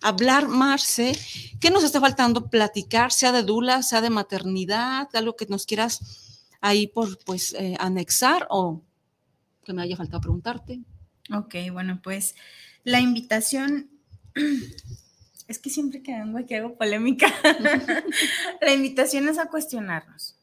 hablar, 0.00 0.46
Marce. 0.46 1.18
¿Qué 1.60 1.70
nos 1.70 1.82
está 1.82 2.00
faltando 2.00 2.48
platicar, 2.48 3.10
sea 3.10 3.32
de 3.32 3.42
dula, 3.42 3.82
sea 3.82 4.00
de 4.00 4.10
maternidad, 4.10 5.08
algo 5.14 5.34
que 5.34 5.46
nos 5.46 5.66
quieras 5.66 6.46
ahí 6.60 6.86
por 6.86 7.18
pues 7.24 7.54
eh, 7.54 7.76
anexar 7.80 8.46
o 8.50 8.80
que 9.64 9.72
me 9.72 9.82
haya 9.82 9.96
faltado 9.96 10.20
preguntarte? 10.20 10.80
Ok, 11.34 11.56
bueno, 11.72 12.00
pues 12.02 12.36
la 12.84 13.00
invitación 13.00 13.90
es 15.48 15.58
que 15.58 15.70
siempre 15.70 16.02
que 16.02 16.12
vengo 16.12 16.38
aquí 16.38 16.54
hago 16.54 16.76
polémica. 16.76 17.26
la 18.60 18.72
invitación 18.72 19.28
es 19.28 19.38
a 19.38 19.46
cuestionarnos. 19.46 20.36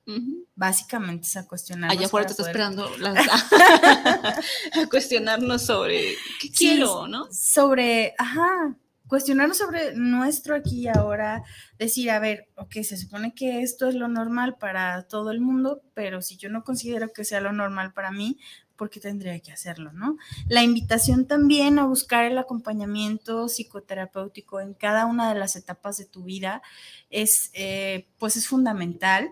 Básicamente 0.55 1.27
es 1.27 1.37
a 1.37 1.47
cuestionarnos. 1.47 1.95
Allá 1.95 2.07
afuera 2.07 2.25
te 2.25 2.33
está 2.33 2.43
esperando 2.43 2.89
a 3.05 4.87
cuestionarnos 4.89 5.63
sobre 5.63 6.15
qué 6.41 6.51
quiero, 6.51 7.07
¿no? 7.07 7.31
Sobre, 7.31 8.15
ajá, 8.17 8.75
cuestionarnos 9.07 9.57
sobre 9.57 9.95
nuestro 9.95 10.55
aquí 10.55 10.81
y 10.81 10.87
ahora, 10.87 11.43
decir, 11.77 12.09
a 12.09 12.19
ver, 12.19 12.49
ok, 12.55 12.73
se 12.81 12.97
supone 12.97 13.33
que 13.35 13.61
esto 13.61 13.87
es 13.87 13.93
lo 13.93 14.07
normal 14.07 14.57
para 14.59 15.03
todo 15.03 15.29
el 15.29 15.39
mundo, 15.39 15.83
pero 15.93 16.23
si 16.23 16.37
yo 16.37 16.49
no 16.49 16.63
considero 16.63 17.13
que 17.13 17.25
sea 17.25 17.41
lo 17.41 17.51
normal 17.51 17.93
para 17.93 18.11
mí, 18.11 18.39
porque 18.75 18.99
tendría 18.99 19.39
que 19.39 19.51
hacerlo, 19.51 19.91
¿no? 19.93 20.17
La 20.47 20.63
invitación 20.63 21.25
también 21.25 21.79
a 21.79 21.85
buscar 21.85 22.25
el 22.25 22.37
acompañamiento 22.37 23.47
psicoterapéutico 23.47 24.59
en 24.59 24.73
cada 24.73 25.05
una 25.05 25.33
de 25.33 25.39
las 25.39 25.55
etapas 25.55 25.97
de 25.97 26.05
tu 26.05 26.23
vida 26.23 26.61
es, 27.09 27.51
eh, 27.53 28.07
pues 28.17 28.35
es 28.35 28.47
fundamental, 28.47 29.31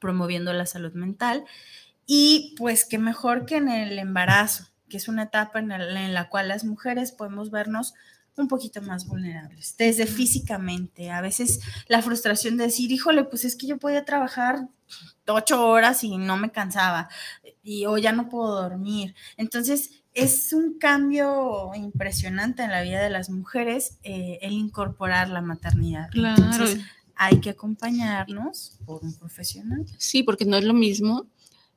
promoviendo 0.00 0.52
la 0.52 0.66
salud 0.66 0.92
mental. 0.92 1.44
Y 2.06 2.54
pues 2.58 2.84
qué 2.84 2.98
mejor 2.98 3.46
que 3.46 3.56
en 3.56 3.68
el 3.68 3.98
embarazo, 3.98 4.66
que 4.88 4.96
es 4.96 5.08
una 5.08 5.24
etapa 5.24 5.58
en 5.60 6.14
la 6.14 6.28
cual 6.28 6.48
las 6.48 6.64
mujeres 6.64 7.12
podemos 7.12 7.50
vernos 7.50 7.94
un 8.36 8.48
poquito 8.48 8.80
más 8.82 9.06
vulnerables, 9.06 9.74
desde 9.76 10.06
físicamente. 10.06 11.10
A 11.10 11.20
veces 11.20 11.60
la 11.88 12.02
frustración 12.02 12.56
de 12.56 12.64
decir, 12.64 12.90
híjole, 12.90 13.24
pues 13.24 13.44
es 13.44 13.56
que 13.56 13.66
yo 13.66 13.78
podía 13.78 14.04
trabajar 14.04 14.68
ocho 15.26 15.66
horas 15.66 16.04
y 16.04 16.18
no 16.18 16.36
me 16.36 16.50
cansaba, 16.50 17.08
y 17.62 17.86
o 17.86 17.96
ya 17.98 18.12
no 18.12 18.28
puedo 18.28 18.60
dormir. 18.60 19.14
Entonces, 19.36 20.02
es 20.14 20.52
un 20.52 20.78
cambio 20.78 21.70
impresionante 21.74 22.62
en 22.62 22.70
la 22.70 22.82
vida 22.82 23.02
de 23.02 23.10
las 23.10 23.30
mujeres 23.30 23.98
eh, 24.02 24.38
el 24.42 24.52
incorporar 24.52 25.30
la 25.30 25.40
maternidad. 25.40 26.10
Claro. 26.10 26.42
Entonces, 26.42 26.80
hay 27.14 27.40
que 27.40 27.50
acompañarnos 27.50 28.78
por 28.84 29.02
un 29.02 29.14
profesional. 29.14 29.86
Sí, 29.96 30.22
porque 30.22 30.44
no 30.44 30.56
es 30.56 30.64
lo 30.64 30.74
mismo 30.74 31.26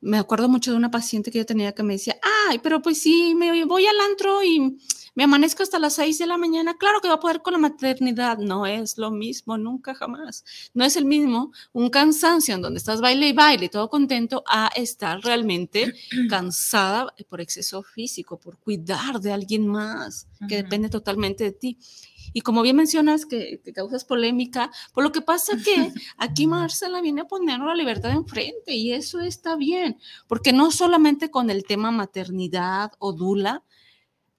me 0.01 0.20
acuerdo 0.20 0.47
mucho 0.49 0.72
de 0.72 0.78
una 0.78 0.91
paciente 0.91 1.32
que 1.32 1.39
yo 1.39 1.45
tenía 1.47 1.74
que 1.74 1.82
me 1.82 1.93
decía, 1.93 2.16
ay, 2.47 2.60
pero 2.60 2.80
pues 2.82 3.01
sí, 3.01 3.34
me 3.36 3.66
voy 3.66 3.88
al 3.88 3.99
antro 4.01 4.43
y 4.43 4.78
me 5.16 5.24
amanezco 5.24 5.63
hasta 5.63 5.80
las 5.80 5.95
6 5.95 6.20
de 6.20 6.28
la 6.28 6.38
mañana, 6.38 6.76
claro 6.78 6.99
que 7.01 7.07
va 7.07 7.16
a 7.16 7.20
poder 7.20 7.41
con 7.41 7.53
la 7.53 7.59
maternidad. 7.59 8.38
No 8.38 8.66
es 8.66 8.97
lo 8.97 9.11
mismo, 9.11 9.57
nunca 9.57 9.95
jamás. 9.95 10.43
No 10.74 10.84
es 10.84 10.97
el 10.97 11.05
mismo 11.05 11.51
un 11.72 11.89
cansancio 11.89 12.53
en 12.53 12.61
donde 12.61 12.78
estás 12.78 13.01
baile 13.01 13.30
y 13.30 13.34
baile, 13.34 13.70
todo 13.70 13.89
contento, 13.89 14.43
a 14.45 14.68
estar 14.76 15.22
realmente 15.22 15.93
cansada 16.30 17.13
por 17.30 17.39
exceso 17.39 17.82
físico, 17.82 18.38
por 18.39 18.57
cuidar 18.57 19.22
de 19.22 19.32
alguien 19.32 19.68
más, 19.68 20.28
que 20.49 20.57
depende 20.57 20.89
totalmente 20.89 21.45
de 21.45 21.51
ti. 21.53 21.80
Y 22.34 22.41
como 22.41 22.61
bien 22.61 22.76
mencionas 22.76 23.26
que, 23.26 23.61
causas 23.74 24.03
polémica, 24.03 24.70
por 24.93 25.05
lo 25.05 25.13
que 25.13 25.22
pasa 25.22 25.55
que 25.55 25.93
aquí 26.18 26.47
Marcela 26.47 26.99
viene 26.99 27.22
a 27.22 27.28
poner 27.28 27.59
la 27.59 27.74
libertad 27.74 28.11
enfrente 28.11 28.74
y 28.74 28.91
eso 28.91 29.22
está 29.22 29.55
bien, 29.55 29.97
porque 30.28 30.51
no 30.51 30.72
solamente 30.72 31.32
con 31.32 31.49
el 31.49 31.63
tema 31.63 31.91
maternidad 31.91 32.91
o 32.99 33.13
dula, 33.13 33.63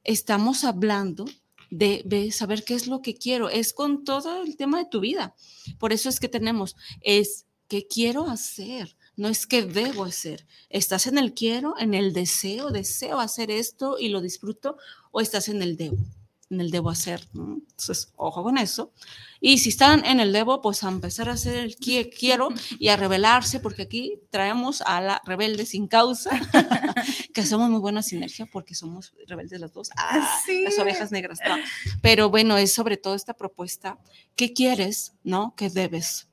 estamos 0.07 0.65
hablando 0.65 1.27
de, 1.71 2.31
saber 2.33 2.65
qué 2.65 2.75
es 2.75 2.87
lo 2.87 3.03
que 3.03 3.17
quiero, 3.17 3.51
es 3.51 3.73
con 3.73 4.05
todo 4.05 4.43
el 4.43 4.57
tema 4.57 4.79
de 4.79 4.89
tu 4.89 5.01
vida. 5.01 5.35
Por 5.79 5.93
eso 5.93 6.09
es 6.09 6.21
que 6.21 6.29
tenemos, 6.29 6.77
es 7.03 7.47
qué 7.69 7.87
quiero 7.87 8.29
hacer, 8.29 8.97
no 9.17 9.29
es 9.29 9.47
que 9.47 9.65
debo 9.65 10.05
hacer. 10.05 10.47
¿Estás 10.71 11.07
en 11.07 11.19
el 11.19 11.35
quiero, 11.35 11.75
en 11.79 11.95
el 11.95 12.13
deseo, 12.13 12.71
deseo 12.71 13.19
hacer 13.19 13.51
esto 13.51 13.99
y 13.99 14.09
lo 14.09 14.21
disfruto 14.21 14.77
o 15.11 15.21
estás 15.21 15.49
en 15.49 15.63
el 15.63 15.77
debo? 15.77 15.97
En 16.51 16.61
el 16.61 16.71
debo 16.71 16.91
hacer. 16.91 17.27
Entonces, 17.35 18.13
ojo 18.17 18.43
con 18.43 18.59
eso. 18.59 18.93
Y 19.41 19.59
si 19.59 19.71
están 19.71 20.05
en 20.05 20.21
el 20.21 20.33
debo, 20.33 20.63
pues 20.63 20.85
a 20.85 20.89
empezar 20.89 21.29
a 21.29 21.33
hacer 21.33 21.57
el 21.57 21.77
que 21.77 22.09
quiero 22.09 22.49
y 22.79 22.89
a 22.89 22.97
rebelarse, 22.97 23.61
porque 23.61 23.83
aquí 23.83 24.21
traemos 24.31 24.81
a 24.83 25.01
la 25.01 25.23
rebelde 25.25 25.67
sin 25.67 25.89
causa, 25.89 26.31
que 27.35 27.45
somos 27.45 27.69
muy 27.71 27.81
buena 27.81 28.03
sinergia 28.03 28.47
porque 28.47 28.75
somos 28.75 29.13
rebeldes 29.27 29.61
las 29.61 29.73
dos. 29.73 29.91
Ah, 29.97 30.41
Las 30.65 30.79
ovejas 30.79 31.13
negras. 31.13 31.39
Pero 32.01 32.31
bueno, 32.31 32.57
es 32.57 32.73
sobre 32.73 32.97
todo 32.97 33.15
esta 33.15 33.35
propuesta. 33.35 33.99
¿Qué 34.35 34.53
quieres? 34.53 35.15
¿No? 35.25 35.55
¿Qué 35.57 35.71
debes? 35.71 36.29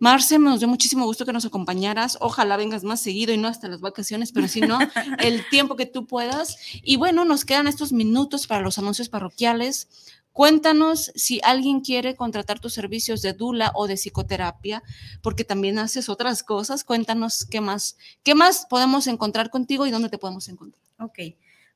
Marce, 0.00 0.38
nos 0.38 0.60
dio 0.60 0.66
muchísimo 0.66 1.04
gusto 1.04 1.26
que 1.26 1.32
nos 1.34 1.44
acompañaras. 1.44 2.16
Ojalá 2.22 2.56
vengas 2.56 2.84
más 2.84 3.02
seguido 3.02 3.34
y 3.34 3.36
no 3.36 3.48
hasta 3.48 3.68
las 3.68 3.82
vacaciones, 3.82 4.32
pero 4.32 4.48
si 4.48 4.62
no, 4.62 4.78
el 5.18 5.46
tiempo 5.50 5.76
que 5.76 5.84
tú 5.84 6.06
puedas. 6.06 6.56
Y 6.82 6.96
bueno, 6.96 7.26
nos 7.26 7.44
quedan 7.44 7.66
estos 7.66 7.92
minutos 7.92 8.46
para 8.46 8.62
los 8.62 8.78
anuncios 8.78 9.10
parroquiales. 9.10 9.88
Cuéntanos 10.32 11.12
si 11.16 11.40
alguien 11.44 11.82
quiere 11.82 12.16
contratar 12.16 12.60
tus 12.60 12.72
servicios 12.72 13.20
de 13.20 13.34
dula 13.34 13.72
o 13.74 13.86
de 13.86 13.98
psicoterapia, 13.98 14.82
porque 15.20 15.44
también 15.44 15.78
haces 15.78 16.08
otras 16.08 16.42
cosas. 16.42 16.82
Cuéntanos 16.82 17.44
qué 17.44 17.60
más, 17.60 17.98
qué 18.22 18.34
más 18.34 18.66
podemos 18.70 19.06
encontrar 19.06 19.50
contigo 19.50 19.86
y 19.86 19.90
dónde 19.90 20.08
te 20.08 20.16
podemos 20.16 20.48
encontrar. 20.48 20.82
Ok. 20.98 21.18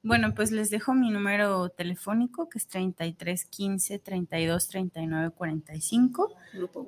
Bueno, 0.04 0.34
pues 0.34 0.50
les 0.50 0.68
dejo 0.68 0.92
mi 0.92 1.08
número 1.08 1.70
telefónico 1.70 2.50
que 2.50 2.58
es 2.58 2.66
33 2.66 3.46
15 3.46 3.98
32 4.00 4.68
39 4.68 5.30
45. 5.30 6.36
Grupo 6.52 6.86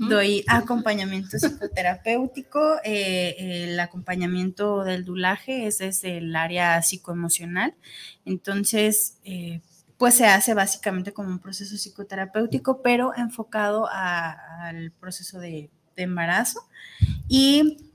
Doy 0.00 0.44
acompañamiento 0.48 1.38
psicoterapéutico. 1.38 2.78
Eh, 2.82 3.68
el 3.68 3.78
acompañamiento 3.78 4.82
del 4.82 5.04
dulaje 5.04 5.68
es 5.68 5.78
desde 5.78 6.18
el 6.18 6.34
área 6.34 6.82
psicoemocional. 6.82 7.72
Entonces, 8.24 9.18
eh, 9.22 9.60
pues 9.96 10.16
se 10.16 10.26
hace 10.26 10.52
básicamente 10.52 11.12
como 11.12 11.28
un 11.28 11.38
proceso 11.38 11.76
psicoterapéutico, 11.76 12.82
pero 12.82 13.12
enfocado 13.16 13.88
al 13.88 14.90
proceso 14.98 15.38
de, 15.38 15.70
embarazo. 15.94 16.60
Y, 17.28 17.90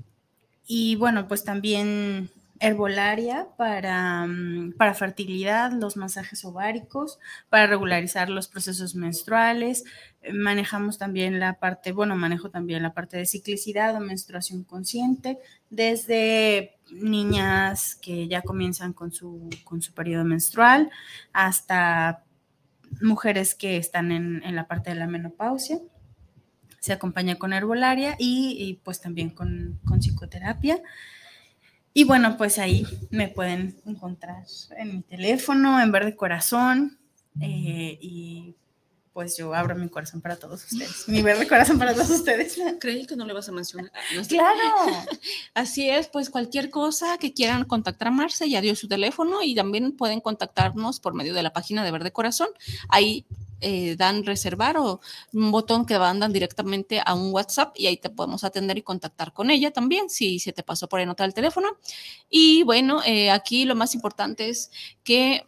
y 0.66 0.96
bueno, 0.96 1.28
pues 1.28 1.44
también 1.44 2.32
herbolaria 2.62 3.48
para, 3.58 4.26
mm, 4.26 4.74
para, 4.78 4.94
fertilidad, 4.94 5.74
los 5.74 5.98
masajes 5.98 6.46
ováricos, 6.46 7.20
para 7.50 7.68
regularizar 7.68 8.30
los 8.30 8.48
procesos 8.48 8.96
menstruales. 8.96 9.84
Manejamos 10.32 10.98
también 10.98 11.40
la 11.40 11.60
parte, 11.60 11.92
bueno, 11.92 12.16
manejo 12.16 12.50
también 12.50 12.84
la 12.84 12.94
parte 12.94 13.18
de 13.18 13.26
ciclicidad 13.26 13.96
o 13.96 14.00
menstruación 14.00 14.64
consciente, 14.64 15.40
desde 15.70 16.78
niñas 16.92 17.96
que 17.96 18.28
ya 18.28 18.42
comienzan 18.42 18.94
con 18.94 19.12
su, 19.12 19.50
con 19.66 19.82
su 19.82 19.94
periodo 19.94 20.24
menstrual 20.24 20.90
hasta 21.34 22.24
mujeres 23.02 23.56
que 23.56 23.78
están 23.78 24.12
en, 24.12 24.44
en 24.44 24.56
la 24.56 24.68
parte 24.68 24.92
de 24.92 24.98
la 24.98 25.08
menopausia 25.08 25.80
se 26.82 26.94
acompaña 26.94 27.36
con 27.36 27.54
herbolaria 27.54 28.16
y, 28.18 28.82
pues 28.84 29.00
también 29.00 29.30
con, 29.30 29.80
psicoterapia. 30.00 30.82
Y 31.94 32.06
bueno, 32.06 32.38
pues 32.38 32.58
ahí 32.58 32.86
me 33.10 33.28
pueden 33.28 33.76
encontrar 33.86 34.46
en 34.78 34.96
mi 34.96 35.02
teléfono, 35.02 35.82
en 35.82 35.92
verde 35.92 36.16
corazón, 36.16 36.98
eh, 37.42 37.98
y 38.02 38.56
pues 39.14 39.36
yo 39.38 39.54
abro 39.54 39.76
mi 39.76 39.90
corazón 39.90 40.22
para 40.22 40.38
todos 40.38 40.64
ustedes. 40.72 41.08
Mi 41.08 41.22
verde 41.22 41.48
corazón 41.48 41.78
para 41.78 41.94
todos 41.94 42.10
ustedes. 42.10 42.58
Creí 42.80 43.06
que 43.06 43.16
no 43.16 43.26
le 43.26 43.34
vas 43.34 43.50
a 43.50 43.52
mencionar. 43.52 43.92
claro. 44.28 44.60
Así 45.54 45.90
es, 45.90 46.08
pues 46.08 46.30
cualquier 46.30 46.70
cosa 46.70 47.18
que 47.18 47.34
quieran 47.34 47.66
contactar 47.66 48.08
a 48.08 48.12
Marce, 48.12 48.50
ya 48.50 48.62
dio 48.62 48.76
su 48.76 48.88
teléfono 48.88 49.44
y 49.44 49.54
también 49.56 49.92
pueden 49.92 50.22
contactarnos 50.22 51.00
por 51.00 51.14
medio 51.14 51.34
de 51.34 51.44
la 51.44 51.52
página 51.52 51.84
de 51.84 51.92
Verde 51.92 52.12
Corazón. 52.12 52.50
Ahí 52.88 53.26
eh, 53.64 53.96
dan 53.96 54.26
reservar 54.26 54.78
o 54.78 55.02
un 55.34 55.52
botón 55.52 55.86
que 55.86 56.00
mandan 56.00 56.34
directamente 56.34 57.00
a 57.06 57.14
un 57.14 57.32
WhatsApp 57.32 57.74
y 57.78 57.86
ahí 57.86 57.98
te 57.98 58.10
podemos 58.10 58.44
atender 58.44 58.80
y 58.80 58.82
contactar 58.82 59.34
con 59.34 59.52
ella 59.52 59.70
también 59.72 60.10
si 60.10 60.40
se 60.40 60.52
te 60.52 60.64
pasó 60.64 60.90
por 60.90 61.00
ahí 61.00 61.06
nota 61.06 61.26
el 61.26 61.36
teléfono. 61.36 61.68
Y 62.28 62.64
bueno, 62.64 63.02
eh, 63.06 63.30
aquí 63.30 63.66
lo 63.66 63.76
más 63.76 63.94
importante 63.94 64.50
es 64.50 64.72
que 65.04 65.46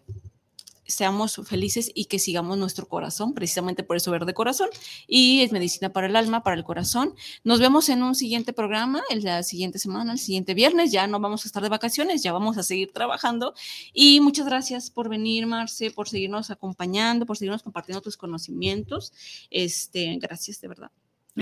seamos 0.86 1.41
felices 1.45 1.91
y 1.95 2.05
que 2.05 2.19
sigamos 2.19 2.57
nuestro 2.57 2.88
corazón, 2.88 3.34
precisamente 3.34 3.84
por 3.84 3.97
eso 3.97 4.11
verde 4.11 4.34
corazón, 4.34 4.69
y 5.07 5.41
es 5.41 5.51
medicina 5.51 5.91
para 5.91 6.07
el 6.07 6.15
alma, 6.15 6.43
para 6.43 6.55
el 6.55 6.63
corazón. 6.63 7.15
Nos 7.43 7.59
vemos 7.59 7.89
en 7.89 8.03
un 8.03 8.15
siguiente 8.15 8.53
programa, 8.53 9.01
el 9.09 9.23
la 9.23 9.41
siguiente 9.43 9.79
semana, 9.79 10.13
el 10.13 10.19
siguiente 10.19 10.53
viernes, 10.53 10.91
ya 10.91 11.07
no 11.07 11.19
vamos 11.19 11.45
a 11.45 11.47
estar 11.47 11.63
de 11.63 11.69
vacaciones, 11.69 12.21
ya 12.23 12.34
vamos 12.34 12.57
a 12.57 12.63
seguir 12.63 12.91
trabajando. 12.91 13.53
Y 13.93 14.19
muchas 14.19 14.45
gracias 14.45 14.91
por 14.91 15.09
venir, 15.09 15.47
Marce, 15.47 15.91
por 15.91 16.09
seguirnos 16.09 16.51
acompañando, 16.51 17.25
por 17.25 17.38
seguirnos 17.38 17.63
compartiendo 17.63 18.01
tus 18.01 18.17
conocimientos. 18.17 19.13
Este, 19.49 20.17
gracias, 20.17 20.59
de 20.61 20.67
verdad. 20.67 20.91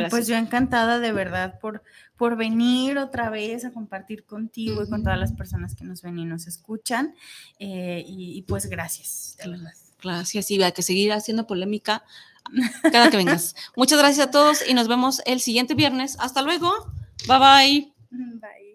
Pues 0.09 0.27
yo 0.27 0.35
encantada 0.35 0.99
de 0.99 1.11
verdad 1.11 1.59
por, 1.59 1.83
por 2.15 2.37
venir 2.37 2.97
otra 2.97 3.29
vez 3.29 3.65
a 3.65 3.71
compartir 3.71 4.23
contigo 4.23 4.83
y 4.83 4.89
con 4.89 5.03
todas 5.03 5.19
las 5.19 5.33
personas 5.33 5.75
que 5.75 5.83
nos 5.83 6.01
ven 6.01 6.17
y 6.17 6.25
nos 6.25 6.47
escuchan. 6.47 7.13
Eh, 7.59 8.03
y, 8.07 8.41
pues 8.43 8.67
gracias, 8.67 9.37
Gracias 10.01 10.49
y 10.49 10.63
hay 10.63 10.71
que 10.71 10.81
seguir 10.81 11.11
haciendo 11.11 11.45
polémica 11.45 12.03
cada 12.91 13.09
que 13.09 13.17
vengas. 13.17 13.55
Muchas 13.75 13.99
gracias 13.99 14.27
a 14.27 14.31
todos 14.31 14.67
y 14.67 14.73
nos 14.73 14.87
vemos 14.87 15.21
el 15.25 15.41
siguiente 15.41 15.75
viernes. 15.75 16.17
Hasta 16.19 16.41
luego. 16.41 16.71
Bye 17.27 17.37
bye. 17.37 17.93
Bye. 18.09 18.70